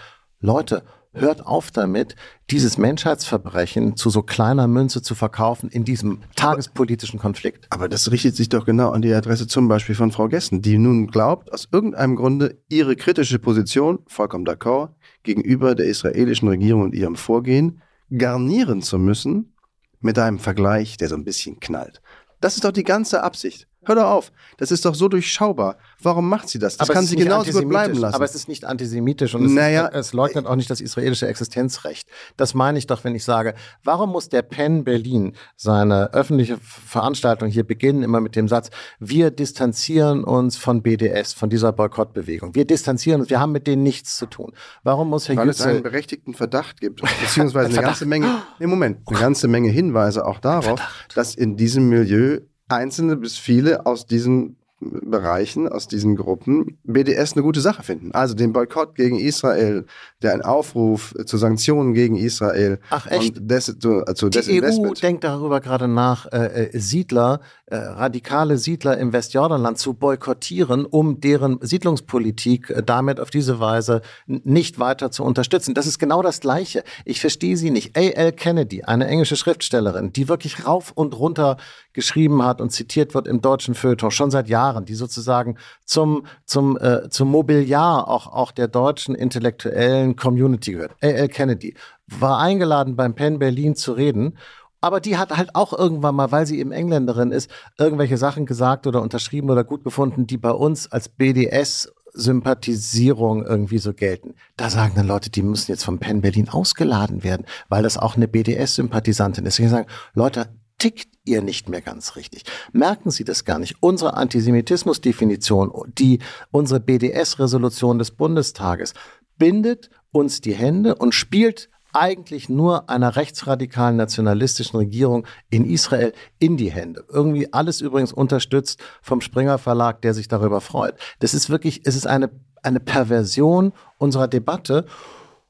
Leute, 0.46 0.84
hört 1.16 1.46
auf 1.46 1.72
damit, 1.72 2.16
dieses 2.52 2.78
Menschheitsverbrechen 2.78 3.96
zu 3.96 4.10
so 4.10 4.22
kleiner 4.22 4.68
Münze 4.68 5.02
zu 5.02 5.16
verkaufen 5.16 5.70
in 5.70 5.84
diesem 5.84 6.22
tagespolitischen 6.36 7.20
Konflikt. 7.20 7.68
Aber 7.70 7.90
das 7.90 8.12
richtet 8.12 8.36
sich 8.36 8.50
doch 8.50 8.66
genau 8.66 8.92
an 8.92 9.02
die 9.02 9.14
Adresse 9.14 9.48
zum 9.48 9.68
Beispiel 9.68 9.96
von 9.96 10.12
Frau 10.12 10.28
Gessen, 10.28 10.62
die 10.62 10.78
nun 10.78 11.08
glaubt, 11.08 11.52
aus 11.52 11.68
irgendeinem 11.72 12.16
Grunde 12.16 12.62
ihre 12.70 12.96
kritische 12.96 13.40
Position, 13.40 14.00
vollkommen 14.08 14.46
d'accord, 14.46 14.90
gegenüber 15.24 15.74
der 15.74 15.88
israelischen 15.88 16.48
Regierung 16.48 16.84
und 16.84 16.94
ihrem 16.94 17.16
Vorgehen 17.16 17.82
garnieren 18.16 18.82
zu 18.82 19.00
müssen 19.00 19.56
mit 20.00 20.20
einem 20.20 20.38
Vergleich, 20.38 20.98
der 20.98 21.08
so 21.08 21.16
ein 21.16 21.24
bisschen 21.24 21.60
knallt. 21.60 22.02
Das 22.42 22.56
ist 22.56 22.64
doch 22.66 22.72
die 22.72 22.84
ganze 22.84 23.24
Absicht. 23.24 23.68
Hör 23.86 23.96
doch 23.96 24.06
auf. 24.06 24.32
Das 24.58 24.72
ist 24.72 24.86
doch 24.86 24.96
so 24.96 25.08
durchschaubar. 25.08 25.78
Warum 26.02 26.28
macht 26.28 26.50
sie 26.50 26.60
das? 26.60 26.78
Das 26.78 26.90
aber 26.90 26.96
kann 26.96 27.06
sie 27.06 27.16
genauso 27.16 27.52
gut 27.52 27.70
bleiben 27.70 27.96
lassen. 27.96 28.16
Aber 28.16 28.26
es 28.26 28.36
ist 28.36 28.48
nicht 28.48 28.66
antisemitisch 28.66 29.36
und 29.36 29.46
es, 29.46 29.52
naja, 29.52 29.88
ist, 29.88 30.08
es 30.08 30.14
leugnet 30.14 30.46
auch 30.46 30.56
nicht 30.56 30.70
das 30.70 30.82
israelische 30.82 31.28
Existenzrecht. 31.28 32.08
Das 32.38 32.54
meine 32.54 32.78
ich 32.78 32.88
doch, 32.88 33.04
wenn 33.04 33.16
ich 33.16 33.24
sage, 33.24 33.54
warum 33.84 34.12
muss 34.12 34.30
der 34.30 34.42
Penn 34.42 34.84
Berlin 34.84 35.34
seine 35.56 36.14
öffentliche 36.14 36.58
Veranstaltung 36.62 37.50
hier 37.50 37.64
beginnen, 37.64 38.04
immer 38.04 38.22
mit 38.22 38.36
dem 38.36 38.48
Satz, 38.48 38.70
wir 39.00 39.32
distanzieren 39.32 40.24
uns 40.24 40.58
von 40.58 40.82
BDS, 40.82 41.34
von 41.34 41.50
dieser 41.50 41.72
Boykottbewegung. 41.72 42.56
Wir 42.56 42.66
distanzieren 42.66 43.22
uns, 43.22 43.30
wir 43.30 43.40
haben 43.40 43.52
mit 43.52 43.68
denen 43.68 43.84
nichts 43.84 44.18
zu 44.18 44.26
tun. 44.26 44.54
Warum 44.84 45.10
muss 45.10 45.30
Herr 45.30 45.38
Weil 45.38 45.48
Jützel, 45.48 45.68
es 45.68 45.74
einen 45.74 45.84
berechtigten 45.84 46.34
Verdacht 46.34 46.82
gibt, 46.82 47.02
beziehungsweise 47.02 47.70
eine 47.78 47.82
ganze 47.82 48.06
Menge, 48.06 48.42
nee, 48.60 48.68
Moment, 48.68 49.00
eine 49.08 49.20
ganze 49.20 49.48
Menge 49.48 49.70
Hinweise 49.70 50.26
auch 50.26 50.40
darauf, 50.40 50.80
dass 51.14 51.36
in 51.36 51.58
diesem 51.58 51.90
Milieu 51.90 52.40
einzelne 52.68 53.16
bis 53.16 53.38
viele 53.38 53.86
aus 53.86 54.06
diesen 54.06 54.58
Bereichen, 54.82 55.70
aus 55.70 55.88
diesen 55.88 56.18
Gruppen 56.18 56.78
BDS 56.84 57.34
eine 57.34 57.44
gute 57.44 57.62
Sache 57.62 57.82
finden. 57.82 58.12
Also 58.12 58.36
den 58.36 58.52
Boykott 58.52 58.96
gegen 58.96 59.18
Israel, 59.18 59.86
der 60.22 60.34
ein 60.34 60.42
Aufruf 60.42 61.16
zu 61.26 61.38
Sanktionen 61.38 61.94
gegen 61.94 62.18
Israel. 62.18 62.80
Ach 62.90 63.08
echt? 63.08 63.36
Des, 63.40 63.66
zu, 63.80 64.04
zu 64.16 64.30
Die 64.30 64.62
EU 64.62 64.94
denkt 64.94 65.24
darüber 65.24 65.62
gerade 65.62 65.88
nach, 65.88 66.26
äh, 66.32 66.66
äh, 66.66 66.80
Siedler, 66.80 67.40
äh, 67.68 67.78
radikale 67.78 68.58
Siedler 68.58 68.98
im 68.98 69.14
Westjordanland 69.14 69.78
zu 69.78 69.94
boykottieren, 69.94 70.86
um 70.86 71.22
deren 71.22 71.58
Siedlungspolitik 71.62 72.70
äh, 72.70 72.84
damit 72.86 73.22
auf 73.22 73.30
diese 73.30 73.62
Weise 73.62 74.02
nicht 74.28 74.78
weiter 74.78 75.10
zu 75.10 75.24
unterstützen. 75.24 75.74
Das 75.74 75.88
ist 75.88 76.00
genau 76.00 76.22
das 76.22 76.42
Gleiche. 76.42 76.84
Ich 77.06 77.22
verstehe 77.22 77.56
sie 77.56 77.72
nicht. 77.72 77.98
A.L. 77.98 78.34
Kennedy, 78.34 78.84
eine 78.84 79.08
englische 79.08 79.38
Schriftstellerin, 79.38 80.12
die 80.12 80.28
wirklich 80.28 80.68
rauf 80.68 80.92
und 80.92 81.18
runter 81.18 81.56
geschrieben 81.94 82.44
hat 82.44 82.62
und 82.62 82.72
zitiert 82.72 83.16
wird 83.16 83.26
im 83.26 83.42
deutschen 83.42 83.74
Feuilleton 83.74 84.12
schon 84.12 84.30
seit 84.30 84.50
Jahren, 84.50 84.65
die 84.74 84.96
sozusagen 84.96 85.58
zum, 85.86 86.26
zum, 86.46 86.78
äh, 86.78 87.10
zum 87.10 87.30
Mobiliar 87.30 88.08
auch, 88.08 88.28
auch 88.28 88.52
der 88.52 88.68
deutschen 88.68 89.16
intellektuellen 89.16 90.16
Community 90.16 90.74
gehört. 90.74 90.96
A.L. 91.02 91.28
Kennedy 91.30 91.76
war 92.08 92.40
eingeladen 92.40 92.96
beim 92.96 93.16
Penn 93.16 93.40
Berlin 93.40 93.76
zu 93.76 93.94
reden 93.94 94.38
aber 94.82 95.00
die 95.00 95.18
hat 95.18 95.36
halt 95.36 95.56
auch 95.56 95.74
irgendwann 95.74 96.14
mal, 96.14 96.32
weil 96.32 96.46
sie 96.46 96.60
eben 96.60 96.72
Engländerin 96.72 97.32
ist, 97.32 97.50
irgendwelche 97.80 98.18
Sachen 98.18 98.46
gesagt 98.46 98.86
oder 98.86 99.02
unterschrieben 99.02 99.50
oder 99.50 99.64
gut 99.64 99.84
befunden, 99.84 100.28
die 100.28 100.38
bei 100.38 100.52
uns 100.52 100.92
als 100.92 101.10
BDS 101.10 101.92
Sympathisierung 102.14 103.44
irgendwie 103.46 103.80
so 103.80 103.94
gelten. 103.94 104.36
Da 104.58 104.70
sagen 104.70 104.94
dann 104.96 105.08
Leute, 105.08 105.30
die 105.30 105.42
müssen 105.42 105.72
jetzt 105.72 105.84
vom 105.84 105.98
Penn 105.98 106.22
Berlin 106.22 106.50
ausgeladen 106.50 107.24
werden, 107.24 107.48
weil 107.68 107.82
das 107.82 107.98
auch 107.98 108.16
eine 108.16 108.28
BDS-Sympathisantin 108.28 109.46
ist. 109.46 109.56
Deswegen 109.58 109.70
sagen, 109.70 109.88
Leute, 110.14 110.50
tickt 110.78 111.10
ihr 111.26 111.42
nicht 111.42 111.70
mehr 111.70 111.82
ganz 111.82 112.16
richtig. 112.16 112.44
Merken 112.72 113.12
Sie 113.12 113.24
das 113.24 113.44
gar 113.46 113.60
nicht. 113.60 113.76
Unsere 113.82 114.16
Antisemitismusdefinition, 114.16 115.72
die, 115.98 116.20
unsere 116.52 116.80
BDS-Resolution 116.80 118.00
des 118.00 118.12
Bundestages 118.12 118.94
bindet 119.38 119.90
uns 120.12 120.42
die 120.42 120.54
Hände 120.54 120.96
und 120.96 121.14
spielt 121.14 121.70
eigentlich 121.96 122.50
nur 122.50 122.90
einer 122.90 123.16
rechtsradikalen 123.16 123.96
nationalistischen 123.96 124.78
Regierung 124.78 125.26
in 125.50 125.66
Israel 125.66 126.14
in 126.40 126.58
die 126.58 126.72
Hände. 126.72 127.06
Irgendwie 127.10 127.54
alles 127.54 127.80
übrigens 127.80 128.12
unterstützt 128.12 128.82
vom 129.02 129.22
Springer 129.22 129.58
Verlag, 129.58 130.02
der 130.02 130.14
sich 130.14 130.28
darüber 130.28 130.60
freut. 130.60 130.96
Das 131.20 131.34
ist 131.34 131.50
wirklich, 131.50 131.82
es 131.86 131.96
ist 131.96 132.06
eine, 132.06 132.30
eine 132.62 132.82
Perversion 132.82 133.72
unserer 133.98 134.28
Debatte. 134.28 134.86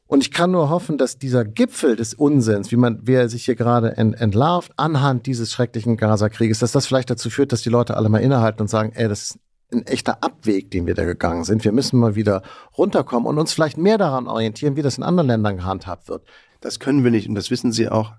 Und 0.08 0.22
ich 0.22 0.32
kann 0.32 0.52
nur 0.52 0.70
hoffen, 0.70 0.98
dass 0.98 1.18
dieser 1.18 1.44
Gipfel 1.44 1.96
des 1.96 2.14
Unsinns, 2.14 2.72
wie 2.72 2.76
man, 2.76 3.00
wie 3.08 3.14
er 3.14 3.28
sich 3.28 3.46
hier 3.46 3.56
gerade 3.56 3.98
ent, 3.98 4.20
entlarvt, 4.22 4.72
anhand 4.78 5.26
dieses 5.26 5.52
schrecklichen 5.52 5.98
Gaza-Krieges, 5.98 6.60
dass 6.60 6.72
das 6.72 6.86
vielleicht 6.86 7.10
dazu 7.10 7.30
führt, 7.30 7.52
dass 7.52 7.64
die 7.64 7.70
Leute 7.70 7.98
alle 7.98 8.10
mal 8.10 8.22
innehalten 8.22 8.62
und 8.62 8.68
sagen, 8.68 8.92
ey, 8.94 9.08
das 9.08 9.22
ist 9.22 9.40
ein 9.72 9.86
echter 9.88 10.24
Abweg, 10.24 10.70
den 10.70 10.86
wir 10.86 10.94
da 10.94 11.06
gegangen 11.06 11.44
sind. 11.44 11.64
Wir 11.64 11.72
müssen 11.72 12.00
mal 12.00 12.16
wieder 12.16 12.44
runterkommen 12.78 13.28
und 13.28 13.40
uns 13.40 13.52
vielleicht 13.52 13.78
mehr 13.78 13.98
daran 13.98 14.28
orientieren, 14.28 14.76
wie 14.76 14.84
das 14.84 14.98
in 14.98 15.04
anderen 15.04 15.28
Ländern 15.28 15.58
gehandhabt 15.58 16.08
wird. 16.08 16.24
Das 16.62 16.80
können 16.80 17.04
wir 17.04 17.12
nicht 17.12 17.28
und 17.28 17.36
das 17.36 17.50
wissen 17.50 17.72
Sie 17.72 17.90
auch. 17.90 18.14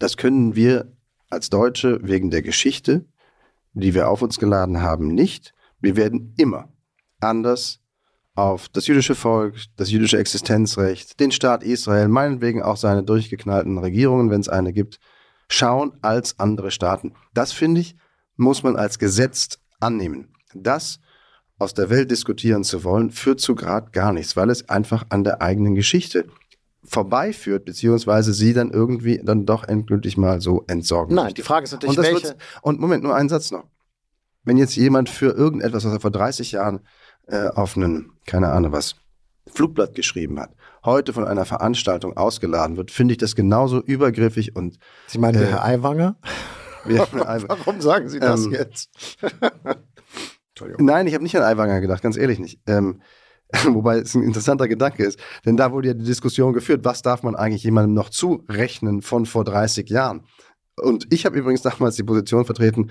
Das 0.00 0.16
können 0.16 0.56
wir 0.56 0.92
als 1.30 1.50
Deutsche 1.50 2.00
wegen 2.02 2.30
der 2.30 2.42
Geschichte, 2.42 3.06
die 3.74 3.94
wir 3.94 4.08
auf 4.08 4.22
uns 4.22 4.38
geladen 4.38 4.82
haben, 4.82 5.08
nicht. 5.08 5.54
Wir 5.80 5.96
werden 5.96 6.34
immer 6.36 6.68
anders 7.20 7.81
auf 8.34 8.68
das 8.68 8.86
jüdische 8.86 9.14
Volk, 9.14 9.56
das 9.76 9.90
jüdische 9.90 10.18
Existenzrecht, 10.18 11.20
den 11.20 11.32
Staat 11.32 11.62
Israel, 11.62 12.08
meinetwegen 12.08 12.62
auch 12.62 12.76
seine 12.76 13.02
durchgeknallten 13.02 13.78
Regierungen, 13.78 14.30
wenn 14.30 14.40
es 14.40 14.48
eine 14.48 14.72
gibt, 14.72 14.98
schauen 15.48 15.92
als 16.00 16.38
andere 16.38 16.70
Staaten. 16.70 17.14
Das 17.34 17.52
finde 17.52 17.82
ich, 17.82 17.96
muss 18.36 18.62
man 18.62 18.76
als 18.76 18.98
Gesetz 18.98 19.58
annehmen. 19.80 20.34
Das 20.54 21.00
aus 21.58 21.74
der 21.74 21.90
Welt 21.90 22.10
diskutieren 22.10 22.64
zu 22.64 22.84
wollen, 22.84 23.10
führt 23.10 23.40
zu 23.40 23.54
gerade 23.54 23.90
gar 23.90 24.12
nichts, 24.12 24.36
weil 24.36 24.50
es 24.50 24.68
einfach 24.68 25.04
an 25.10 25.24
der 25.24 25.42
eigenen 25.42 25.74
Geschichte 25.74 26.26
vorbeiführt, 26.84 27.64
beziehungsweise 27.64 28.32
sie 28.32 28.52
dann 28.52 28.70
irgendwie 28.70 29.20
dann 29.22 29.46
doch 29.46 29.64
endgültig 29.64 30.16
mal 30.16 30.40
so 30.40 30.64
entsorgen. 30.66 31.14
Nein, 31.14 31.34
die 31.34 31.42
Frage 31.42 31.64
ist 31.64 31.72
natürlich, 31.72 31.96
und 31.96 32.04
welche. 32.04 32.36
Und 32.62 32.80
Moment, 32.80 33.04
nur 33.04 33.14
einen 33.14 33.28
Satz 33.28 33.52
noch. 33.52 33.64
Wenn 34.42 34.56
jetzt 34.56 34.74
jemand 34.74 35.08
für 35.08 35.32
irgendetwas, 35.32 35.84
was 35.84 35.92
er 35.92 36.00
vor 36.00 36.10
30 36.10 36.52
Jahren 36.52 36.80
äh, 37.26 37.48
auf 37.48 37.76
einen, 37.76 38.12
keine 38.26 38.50
Ahnung 38.50 38.72
was, 38.72 38.96
Flugblatt 39.52 39.94
geschrieben 39.94 40.38
hat, 40.38 40.54
heute 40.84 41.12
von 41.12 41.24
einer 41.24 41.44
Veranstaltung 41.44 42.16
ausgeladen 42.16 42.76
wird, 42.76 42.90
finde 42.90 43.12
ich 43.12 43.18
das 43.18 43.34
genauso 43.34 43.80
übergriffig 43.80 44.54
und. 44.54 44.78
Sie 45.08 45.18
meinen 45.18 45.42
äh, 45.42 45.46
Herr 45.50 45.64
Aiwanger? 45.64 46.16
Warum 46.84 47.80
sagen 47.80 48.08
Sie 48.08 48.20
das 48.20 48.44
ähm, 48.46 48.52
jetzt? 48.52 48.90
Nein, 50.78 51.06
ich 51.06 51.14
habe 51.14 51.24
nicht 51.24 51.36
an 51.36 51.42
Aiwanger 51.42 51.80
gedacht, 51.80 52.02
ganz 52.02 52.16
ehrlich 52.16 52.38
nicht. 52.38 52.60
Ähm, 52.66 53.00
wobei 53.64 53.98
es 53.98 54.14
ein 54.14 54.22
interessanter 54.22 54.68
Gedanke 54.68 55.04
ist, 55.04 55.18
denn 55.44 55.56
da 55.56 55.72
wurde 55.72 55.88
ja 55.88 55.94
die 55.94 56.04
Diskussion 56.04 56.52
geführt, 56.52 56.84
was 56.84 57.02
darf 57.02 57.22
man 57.22 57.34
eigentlich 57.34 57.64
jemandem 57.64 57.94
noch 57.94 58.08
zurechnen 58.08 59.02
von 59.02 59.26
vor 59.26 59.44
30 59.44 59.88
Jahren? 59.90 60.24
Und 60.80 61.12
ich 61.12 61.26
habe 61.26 61.38
übrigens 61.38 61.62
damals 61.62 61.96
die 61.96 62.02
Position 62.02 62.44
vertreten, 62.44 62.90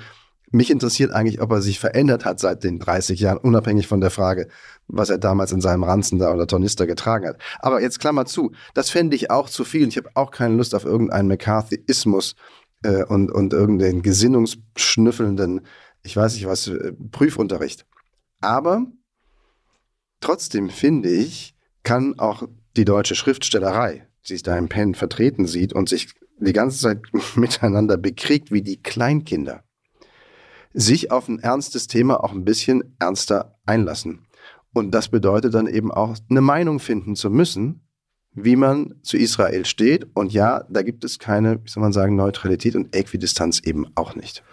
mich 0.52 0.70
interessiert 0.70 1.12
eigentlich, 1.12 1.42
ob 1.42 1.52
er 1.52 1.62
sich 1.62 1.80
verändert 1.80 2.26
hat 2.26 2.40
seit 2.40 2.64
den 2.64 2.80
30 2.80 3.20
Jahren, 3.20 3.38
unabhängig 3.38 3.88
von 3.88 4.02
der 4.02 4.10
Frage, 4.10 4.48
was 4.88 5.10
er 5.10 5.18
damals 5.18 5.52
in 5.52 5.62
seinem 5.62 5.84
Ranzen 5.84 6.20
da 6.20 6.34
oder 6.34 6.48
Tornister 6.48 6.86
getragen 6.88 7.28
hat. 7.28 7.38
Aber 7.60 7.82
jetzt 7.82 8.00
Klammer 8.00 8.26
zu, 8.26 8.52
das 8.74 8.90
fände 8.90 9.16
ich 9.16 9.32
auch 9.32 9.50
zu 9.50 9.64
viel. 9.64 9.88
Ich 9.88 9.98
habe 9.98 10.10
auch 10.14 10.32
keine 10.32 10.56
Lust 10.56 10.76
auf 10.76 10.84
irgendeinen 10.84 11.30
McCarthyismus 11.30 12.36
äh, 12.84 13.04
und, 13.06 13.32
und 13.32 13.54
irgendeinen 13.54 14.02
gesinnungsschnüffelnden, 14.02 15.62
ich 16.04 16.16
weiß 16.16 16.36
nicht 16.36 16.48
was, 16.48 16.68
äh, 16.68 16.94
Prüfunterricht. 17.12 17.86
Aber 18.42 18.86
trotzdem 20.20 20.70
finde 20.70 21.10
ich, 21.10 21.56
kann 21.84 22.20
auch 22.20 22.44
die 22.76 22.86
deutsche 22.86 23.16
Schriftstellerei, 23.16 24.08
die 24.24 24.34
sich 24.34 24.44
da 24.44 24.58
im 24.58 24.70
Pen 24.70 24.96
vertreten 24.96 25.46
sieht 25.46 25.74
und 25.74 25.90
sich 25.90 26.14
die 26.40 26.54
ganze 26.54 26.80
Zeit 26.80 27.02
miteinander 27.36 27.98
bekriegt 27.98 28.52
wie 28.52 28.62
die 28.62 28.82
Kleinkinder, 28.82 29.64
sich 30.74 31.12
auf 31.12 31.28
ein 31.28 31.40
ernstes 31.40 31.88
Thema 31.88 32.24
auch 32.24 32.32
ein 32.32 32.46
bisschen 32.46 32.96
ernster 33.00 33.58
einlassen. 33.66 34.28
Und 34.74 34.92
das 34.92 35.10
bedeutet 35.10 35.54
dann 35.54 35.68
eben 35.68 35.92
auch 35.92 36.16
eine 36.30 36.42
Meinung 36.42 36.80
finden 36.80 37.16
zu 37.16 37.30
müssen, 37.30 37.88
wie 38.34 38.56
man 38.56 38.96
zu 39.02 39.18
Israel 39.18 39.66
steht. 39.66 40.08
Und 40.14 40.32
ja, 40.32 40.66
da 40.70 40.82
gibt 40.82 41.04
es 41.04 41.20
keine, 41.20 41.64
wie 41.64 41.70
soll 41.70 41.84
man 41.84 41.92
sagen, 41.92 42.16
Neutralität 42.16 42.76
und 42.76 42.96
Äquidistanz 42.96 43.60
eben 43.60 43.88
auch 43.96 44.16
nicht. 44.16 44.44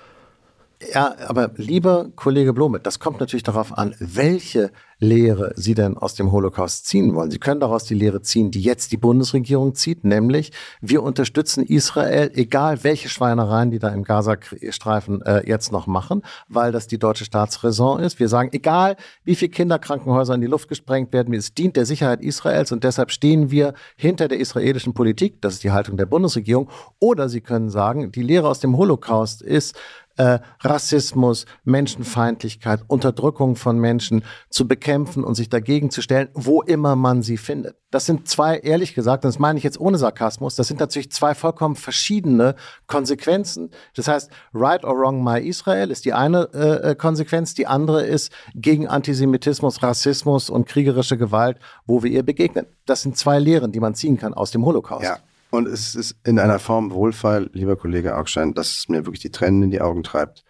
Ja, 0.80 1.16
aber 1.26 1.50
lieber 1.56 2.10
Kollege 2.14 2.52
Blome, 2.52 2.78
das 2.78 3.00
kommt 3.00 3.18
natürlich 3.18 3.42
darauf 3.42 3.76
an, 3.76 3.96
welche 3.98 4.70
Lehre 5.00 5.52
Sie 5.56 5.74
denn 5.74 5.96
aus 5.96 6.14
dem 6.14 6.30
Holocaust 6.30 6.86
ziehen 6.86 7.14
wollen. 7.14 7.30
Sie 7.32 7.38
können 7.38 7.60
daraus 7.60 7.84
die 7.84 7.94
Lehre 7.94 8.22
ziehen, 8.22 8.50
die 8.50 8.60
jetzt 8.60 8.92
die 8.92 8.96
Bundesregierung 8.96 9.74
zieht, 9.74 10.04
nämlich 10.04 10.52
wir 10.80 11.02
unterstützen 11.02 11.64
Israel, 11.64 12.30
egal 12.34 12.84
welche 12.84 13.08
Schweinereien 13.08 13.70
die 13.70 13.78
da 13.80 13.88
im 13.88 14.04
Gazastreifen 14.04 15.22
äh, 15.22 15.48
jetzt 15.48 15.72
noch 15.72 15.86
machen, 15.88 16.22
weil 16.48 16.70
das 16.70 16.86
die 16.86 16.98
deutsche 16.98 17.24
Staatsräson 17.24 18.00
ist. 18.00 18.20
Wir 18.20 18.28
sagen, 18.28 18.50
egal 18.52 18.96
wie 19.24 19.34
viele 19.34 19.50
Kinderkrankenhäuser 19.50 20.34
in 20.34 20.40
die 20.40 20.46
Luft 20.48 20.68
gesprengt 20.68 21.12
werden, 21.12 21.34
es 21.34 21.54
dient 21.54 21.76
der 21.76 21.86
Sicherheit 21.86 22.20
Israels 22.20 22.70
und 22.70 22.84
deshalb 22.84 23.10
stehen 23.10 23.50
wir 23.50 23.74
hinter 23.96 24.28
der 24.28 24.38
israelischen 24.38 24.94
Politik. 24.94 25.40
Das 25.42 25.54
ist 25.54 25.64
die 25.64 25.72
Haltung 25.72 25.96
der 25.96 26.06
Bundesregierung. 26.06 26.68
Oder 27.00 27.28
Sie 27.28 27.40
können 27.40 27.68
sagen, 27.68 28.12
die 28.12 28.22
Lehre 28.22 28.48
aus 28.48 28.60
dem 28.60 28.76
Holocaust 28.76 29.42
ist, 29.42 29.76
äh, 30.18 30.40
Rassismus, 30.60 31.46
Menschenfeindlichkeit, 31.64 32.80
Unterdrückung 32.86 33.56
von 33.56 33.78
Menschen 33.78 34.24
zu 34.50 34.68
bekämpfen 34.68 35.24
und 35.24 35.34
sich 35.34 35.48
dagegen 35.48 35.90
zu 35.90 36.02
stellen, 36.02 36.28
wo 36.34 36.60
immer 36.60 36.96
man 36.96 37.22
sie 37.22 37.36
findet. 37.36 37.76
Das 37.90 38.04
sind 38.04 38.28
zwei, 38.28 38.58
ehrlich 38.58 38.94
gesagt, 38.94 39.24
das 39.24 39.38
meine 39.38 39.58
ich 39.58 39.64
jetzt 39.64 39.80
ohne 39.80 39.96
Sarkasmus, 39.96 40.56
das 40.56 40.68
sind 40.68 40.80
natürlich 40.80 41.10
zwei 41.10 41.34
vollkommen 41.34 41.76
verschiedene 41.76 42.54
Konsequenzen. 42.86 43.70
Das 43.94 44.08
heißt, 44.08 44.30
right 44.52 44.84
or 44.84 44.94
wrong 44.96 45.24
my 45.24 45.40
Israel 45.40 45.90
ist 45.90 46.04
die 46.04 46.12
eine 46.12 46.48
äh, 46.52 46.90
äh 46.90 46.94
Konsequenz, 46.94 47.54
die 47.54 47.66
andere 47.66 48.04
ist 48.04 48.32
gegen 48.54 48.88
Antisemitismus, 48.88 49.82
Rassismus 49.82 50.50
und 50.50 50.66
kriegerische 50.66 51.16
Gewalt, 51.16 51.58
wo 51.86 52.02
wir 52.02 52.10
ihr 52.10 52.24
begegnen. 52.24 52.66
Das 52.84 53.02
sind 53.02 53.16
zwei 53.16 53.38
Lehren, 53.38 53.72
die 53.72 53.80
man 53.80 53.94
ziehen 53.94 54.18
kann 54.18 54.34
aus 54.34 54.50
dem 54.50 54.64
Holocaust. 54.64 55.04
Ja. 55.04 55.18
Und 55.50 55.66
es 55.66 55.94
ist 55.94 56.16
in 56.24 56.38
einer 56.38 56.58
Form 56.58 56.92
Wohlfall, 56.92 57.48
lieber 57.52 57.76
Kollege 57.76 58.16
Augstein, 58.16 58.54
dass 58.54 58.78
es 58.78 58.88
mir 58.88 59.06
wirklich 59.06 59.20
die 59.20 59.30
Tränen 59.30 59.62
in 59.62 59.70
die 59.70 59.80
Augen 59.80 60.02
treibt. 60.02 60.44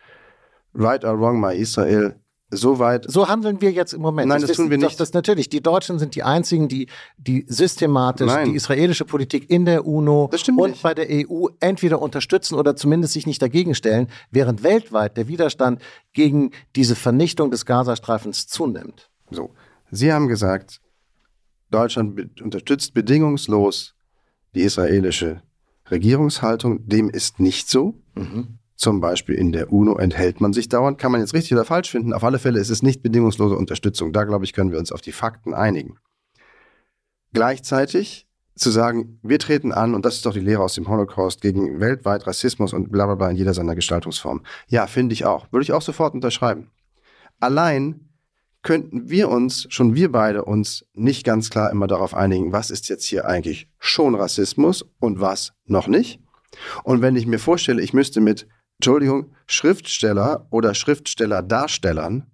Right 0.75 1.05
or 1.05 1.19
wrong, 1.19 1.41
my 1.41 1.55
Israel, 1.55 2.17
so 2.51 2.79
weit. 2.79 3.05
So 3.09 3.29
handeln 3.29 3.61
wir 3.61 3.71
jetzt 3.73 3.93
im 3.93 4.01
Moment. 4.01 4.29
Nein, 4.29 4.41
das, 4.41 4.49
das 4.49 4.57
tun 4.57 4.71
wir 4.71 4.79
nicht. 4.79 4.99
Das 4.99 5.13
natürlich. 5.13 5.49
Die 5.51 5.61
Deutschen 5.61 5.99
sind 5.99 6.15
die 6.15 6.23
einzigen, 6.23 6.69
die, 6.69 6.89
die 7.19 7.45
systematisch 7.47 8.27
Nein. 8.27 8.51
die 8.51 8.55
israelische 8.57 9.05
Politik 9.05 9.51
in 9.51 9.67
der 9.67 9.87
UNO 9.87 10.31
und 10.57 10.71
nicht. 10.71 10.83
bei 10.83 10.95
der 10.95 11.07
EU 11.11 11.49
entweder 11.61 12.01
unterstützen 12.01 12.55
oder 12.55 12.75
zumindest 12.75 13.13
sich 13.13 13.27
nicht 13.27 13.43
dagegen 13.43 13.75
stellen, 13.75 14.09
während 14.31 14.63
weltweit 14.63 15.17
der 15.17 15.29
Widerstand 15.29 15.83
gegen 16.15 16.53
diese 16.75 16.97
Vernichtung 16.97 17.51
des 17.51 17.67
Gazastreifens 17.67 18.47
zunimmt. 18.47 19.11
So. 19.31 19.51
Sie 19.91 20.13
haben 20.13 20.29
gesagt, 20.29 20.81
Deutschland 21.71 22.41
unterstützt 22.41 22.95
bedingungslos 22.95 23.95
die 24.55 24.63
israelische 24.63 25.43
Regierungshaltung. 25.91 26.87
Dem 26.87 27.09
ist 27.09 27.41
nicht 27.41 27.69
so. 27.69 27.95
Mhm. 28.15 28.59
Zum 28.77 29.01
Beispiel 29.01 29.35
in 29.35 29.51
der 29.51 29.73
UNO 29.73 29.97
enthält 29.97 30.41
man 30.41 30.53
sich 30.53 30.69
dauernd. 30.69 30.99
Kann 30.99 31.11
man 31.11 31.21
jetzt 31.21 31.35
richtig 31.35 31.53
oder 31.55 31.65
falsch 31.65 31.91
finden. 31.91 32.13
Auf 32.13 32.23
alle 32.23 32.39
Fälle 32.39 32.61
ist 32.61 32.71
es 32.71 32.83
nicht 32.83 33.03
bedingungslose 33.03 33.57
Unterstützung. 33.57 34.13
Da, 34.13 34.25
glaube 34.25 34.45
ich, 34.45 34.53
können 34.53 34.71
wir 34.71 34.79
uns 34.79 34.93
auf 34.93 35.01
die 35.01 35.13
Fakten 35.13 35.53
einigen. 35.53 35.99
Gleichzeitig 37.33 38.29
zu 38.55 38.71
sagen, 38.71 39.19
wir 39.23 39.39
treten 39.39 39.73
an, 39.73 39.95
und 39.95 40.05
das 40.05 40.17
ist 40.17 40.27
doch 40.27 40.33
die 40.33 40.41
Lehre 40.41 40.63
aus 40.63 40.75
dem 40.75 40.89
Holocaust, 40.89 41.41
gegen 41.41 41.81
weltweit 41.81 42.27
Rassismus 42.27 42.73
und 42.73 42.91
bla 42.91 43.07
bla 43.07 43.15
bla 43.15 43.31
in 43.31 43.37
jeder 43.37 43.55
seiner 43.55 43.75
Gestaltungsformen. 43.75 44.45
Ja, 44.69 44.87
finde 44.87 45.13
ich 45.13 45.25
auch. 45.25 45.51
Würde 45.53 45.63
ich 45.63 45.73
auch 45.73 45.83
sofort 45.83 46.15
unterschreiben. 46.15 46.71
Allein 47.41 48.08
könnten 48.63 49.09
wir 49.09 49.29
uns, 49.29 49.67
schon 49.71 49.95
wir 49.95 50.11
beide, 50.11 50.45
uns 50.45 50.85
nicht 50.95 51.25
ganz 51.25 51.51
klar 51.51 51.71
immer 51.71 51.87
darauf 51.87 52.15
einigen, 52.15 52.53
was 52.53 52.71
ist 52.71 52.89
jetzt 52.89 53.05
hier 53.05 53.27
eigentlich 53.27 53.69
schon 53.79 54.15
Rassismus 54.15 54.85
und 54.99 55.21
was 55.21 55.53
noch 55.65 55.87
nicht. 55.87 56.21
Und 56.83 57.03
wenn 57.03 57.17
ich 57.17 57.27
mir 57.27 57.39
vorstelle, 57.39 57.83
ich 57.83 57.93
müsste 57.93 58.21
mit, 58.21 58.49
Entschuldigung, 58.79 59.35
Schriftsteller 59.47 60.47
oder 60.51 60.75
Schriftstellerdarstellern 60.75 62.31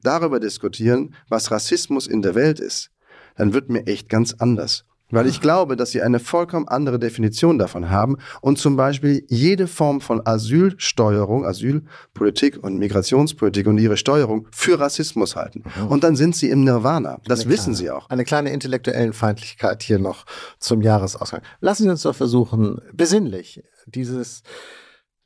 darüber 0.00 0.40
diskutieren, 0.40 1.14
was 1.28 1.50
Rassismus 1.50 2.06
in 2.06 2.22
der 2.22 2.34
Welt 2.34 2.60
ist, 2.60 2.90
dann 3.36 3.52
wird 3.52 3.70
mir 3.70 3.86
echt 3.86 4.08
ganz 4.08 4.34
anders. 4.34 4.84
Weil 5.12 5.26
ich 5.26 5.40
glaube, 5.40 5.76
dass 5.76 5.90
sie 5.90 6.02
eine 6.02 6.18
vollkommen 6.18 6.66
andere 6.68 6.98
Definition 6.98 7.58
davon 7.58 7.90
haben 7.90 8.16
und 8.40 8.58
zum 8.58 8.76
Beispiel 8.76 9.24
jede 9.28 9.66
Form 9.66 10.00
von 10.00 10.26
Asylsteuerung, 10.26 11.44
Asylpolitik 11.44 12.62
und 12.62 12.78
Migrationspolitik 12.78 13.66
und 13.66 13.78
ihre 13.78 13.96
Steuerung 13.96 14.48
für 14.50 14.80
Rassismus 14.80 15.36
halten. 15.36 15.64
Mhm. 15.76 15.88
Und 15.88 16.02
dann 16.02 16.16
sind 16.16 16.34
sie 16.34 16.48
im 16.48 16.64
Nirvana. 16.64 17.20
Das 17.26 17.42
eine 17.42 17.50
wissen 17.50 17.74
kleine, 17.74 17.76
sie 17.76 17.90
auch. 17.90 18.10
Eine 18.10 18.24
kleine 18.24 18.50
intellektuelle 18.50 19.12
Feindlichkeit 19.12 19.82
hier 19.82 19.98
noch 19.98 20.24
zum 20.58 20.82
Jahresausgang. 20.82 21.42
Lassen 21.60 21.84
Sie 21.84 21.90
uns 21.90 22.02
doch 22.02 22.14
versuchen, 22.14 22.80
besinnlich 22.92 23.62
dieses 23.86 24.42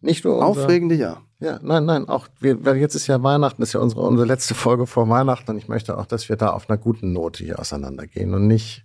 nicht 0.01 0.25
nur 0.25 0.35
unser, 0.35 0.47
aufregende 0.47 0.95
Jahr. 0.95 1.23
Ja, 1.39 1.59
nein, 1.63 1.85
nein, 1.85 2.09
auch 2.09 2.29
wir, 2.41 2.65
weil 2.65 2.77
jetzt 2.77 2.95
ist 2.95 3.07
ja 3.07 3.23
Weihnachten, 3.23 3.63
ist 3.63 3.73
ja 3.73 3.81
unsere, 3.81 4.03
unsere 4.03 4.27
letzte 4.27 4.55
Folge 4.55 4.87
vor 4.87 5.09
Weihnachten 5.09 5.51
und 5.51 5.59
ich 5.59 5.69
möchte 5.69 5.99
auch, 5.99 6.07
dass 6.07 6.29
wir 6.29 6.37
da 6.37 6.51
auf 6.51 6.69
einer 6.69 6.79
guten 6.79 7.13
Note 7.13 7.45
hier 7.45 7.59
auseinandergehen 7.59 8.35
und 8.35 8.47
nicht 8.47 8.85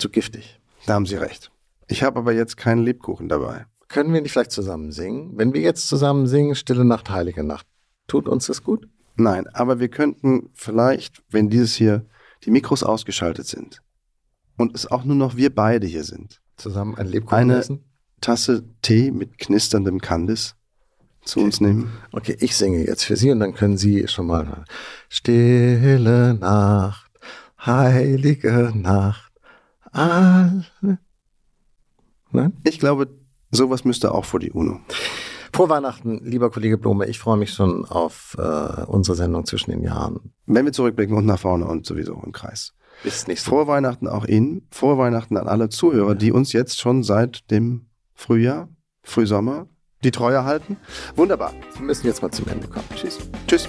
zu 0.00 0.08
giftig. 0.08 0.60
Da 0.86 0.94
haben 0.94 1.06
Sie 1.06 1.16
recht. 1.16 1.50
Ich 1.86 2.02
habe 2.02 2.18
aber 2.18 2.32
jetzt 2.32 2.56
keinen 2.56 2.82
Lebkuchen 2.82 3.28
dabei. 3.28 3.66
Können 3.88 4.12
wir 4.12 4.20
nicht 4.20 4.32
vielleicht 4.32 4.52
zusammen 4.52 4.92
singen? 4.92 5.32
Wenn 5.36 5.54
wir 5.54 5.62
jetzt 5.62 5.88
zusammen 5.88 6.26
singen, 6.26 6.54
Stille 6.54 6.84
Nacht, 6.84 7.10
Heilige 7.10 7.42
Nacht, 7.42 7.66
tut 8.06 8.28
uns 8.28 8.46
das 8.46 8.62
gut? 8.62 8.88
Nein, 9.16 9.46
aber 9.48 9.80
wir 9.80 9.88
könnten 9.88 10.50
vielleicht, 10.54 11.22
wenn 11.30 11.48
dieses 11.48 11.74
hier 11.74 12.06
die 12.44 12.50
Mikros 12.50 12.82
ausgeschaltet 12.82 13.46
sind 13.46 13.82
und 14.56 14.74
es 14.74 14.86
auch 14.86 15.04
nur 15.04 15.16
noch 15.16 15.36
wir 15.36 15.54
beide 15.54 15.86
hier 15.86 16.04
sind, 16.04 16.40
zusammen 16.56 16.96
ein 16.96 17.06
Lebkuchen 17.06 17.38
eine 17.38 17.56
essen? 17.56 17.84
Tasse 18.20 18.64
Tee 18.82 19.10
mit 19.10 19.38
knisterndem 19.38 20.00
Kandis 20.00 20.54
zu 21.24 21.40
okay. 21.40 21.46
uns 21.46 21.60
nehmen. 21.60 21.92
Okay, 22.12 22.36
ich 22.40 22.56
singe 22.56 22.84
jetzt 22.86 23.04
für 23.04 23.16
Sie 23.16 23.30
und 23.30 23.40
dann 23.40 23.54
können 23.54 23.78
Sie 23.78 24.06
schon 24.08 24.26
mal 24.26 24.64
Stille 25.08 26.34
Nacht, 26.34 27.10
heilige 27.64 28.72
Nacht. 28.74 29.27
Alle. 29.98 30.98
Nein? 32.30 32.52
Ich 32.64 32.78
glaube, 32.78 33.08
sowas 33.50 33.84
müsste 33.84 34.12
auch 34.12 34.24
vor 34.24 34.40
die 34.40 34.52
UNO. 34.52 34.80
Vor 35.52 35.68
Weihnachten, 35.68 36.20
lieber 36.24 36.50
Kollege 36.50 36.78
Blome, 36.78 37.06
ich 37.06 37.18
freue 37.18 37.36
mich 37.36 37.52
schon 37.52 37.84
auf 37.84 38.36
äh, 38.38 38.84
unsere 38.84 39.16
Sendung 39.16 39.46
zwischen 39.46 39.70
den 39.70 39.82
Jahren. 39.82 40.32
Wenn 40.46 40.64
wir 40.64 40.72
zurückblicken 40.72 41.16
und 41.16 41.26
nach 41.26 41.38
vorne 41.38 41.66
und 41.66 41.86
sowieso 41.86 42.20
im 42.24 42.32
Kreis. 42.32 42.74
Bis 43.02 43.26
nächste 43.26 43.48
Vor 43.48 43.66
Weihnachten 43.66 44.08
auch 44.08 44.24
Ihnen, 44.26 44.66
vor 44.70 44.98
Weihnachten 44.98 45.36
an 45.36 45.48
alle 45.48 45.68
Zuhörer, 45.68 46.14
die 46.14 46.32
uns 46.32 46.52
jetzt 46.52 46.80
schon 46.80 47.02
seit 47.02 47.50
dem 47.50 47.86
Frühjahr, 48.14 48.68
Frühsommer, 49.02 49.68
die 50.04 50.10
Treue 50.10 50.44
halten. 50.44 50.76
Wunderbar. 51.16 51.52
Wir 51.76 51.86
müssen 51.86 52.06
jetzt 52.06 52.22
mal 52.22 52.30
zum 52.30 52.46
Ende 52.48 52.68
kommen. 52.68 52.86
Tschüss. 52.94 53.18
Tschüss. 53.46 53.68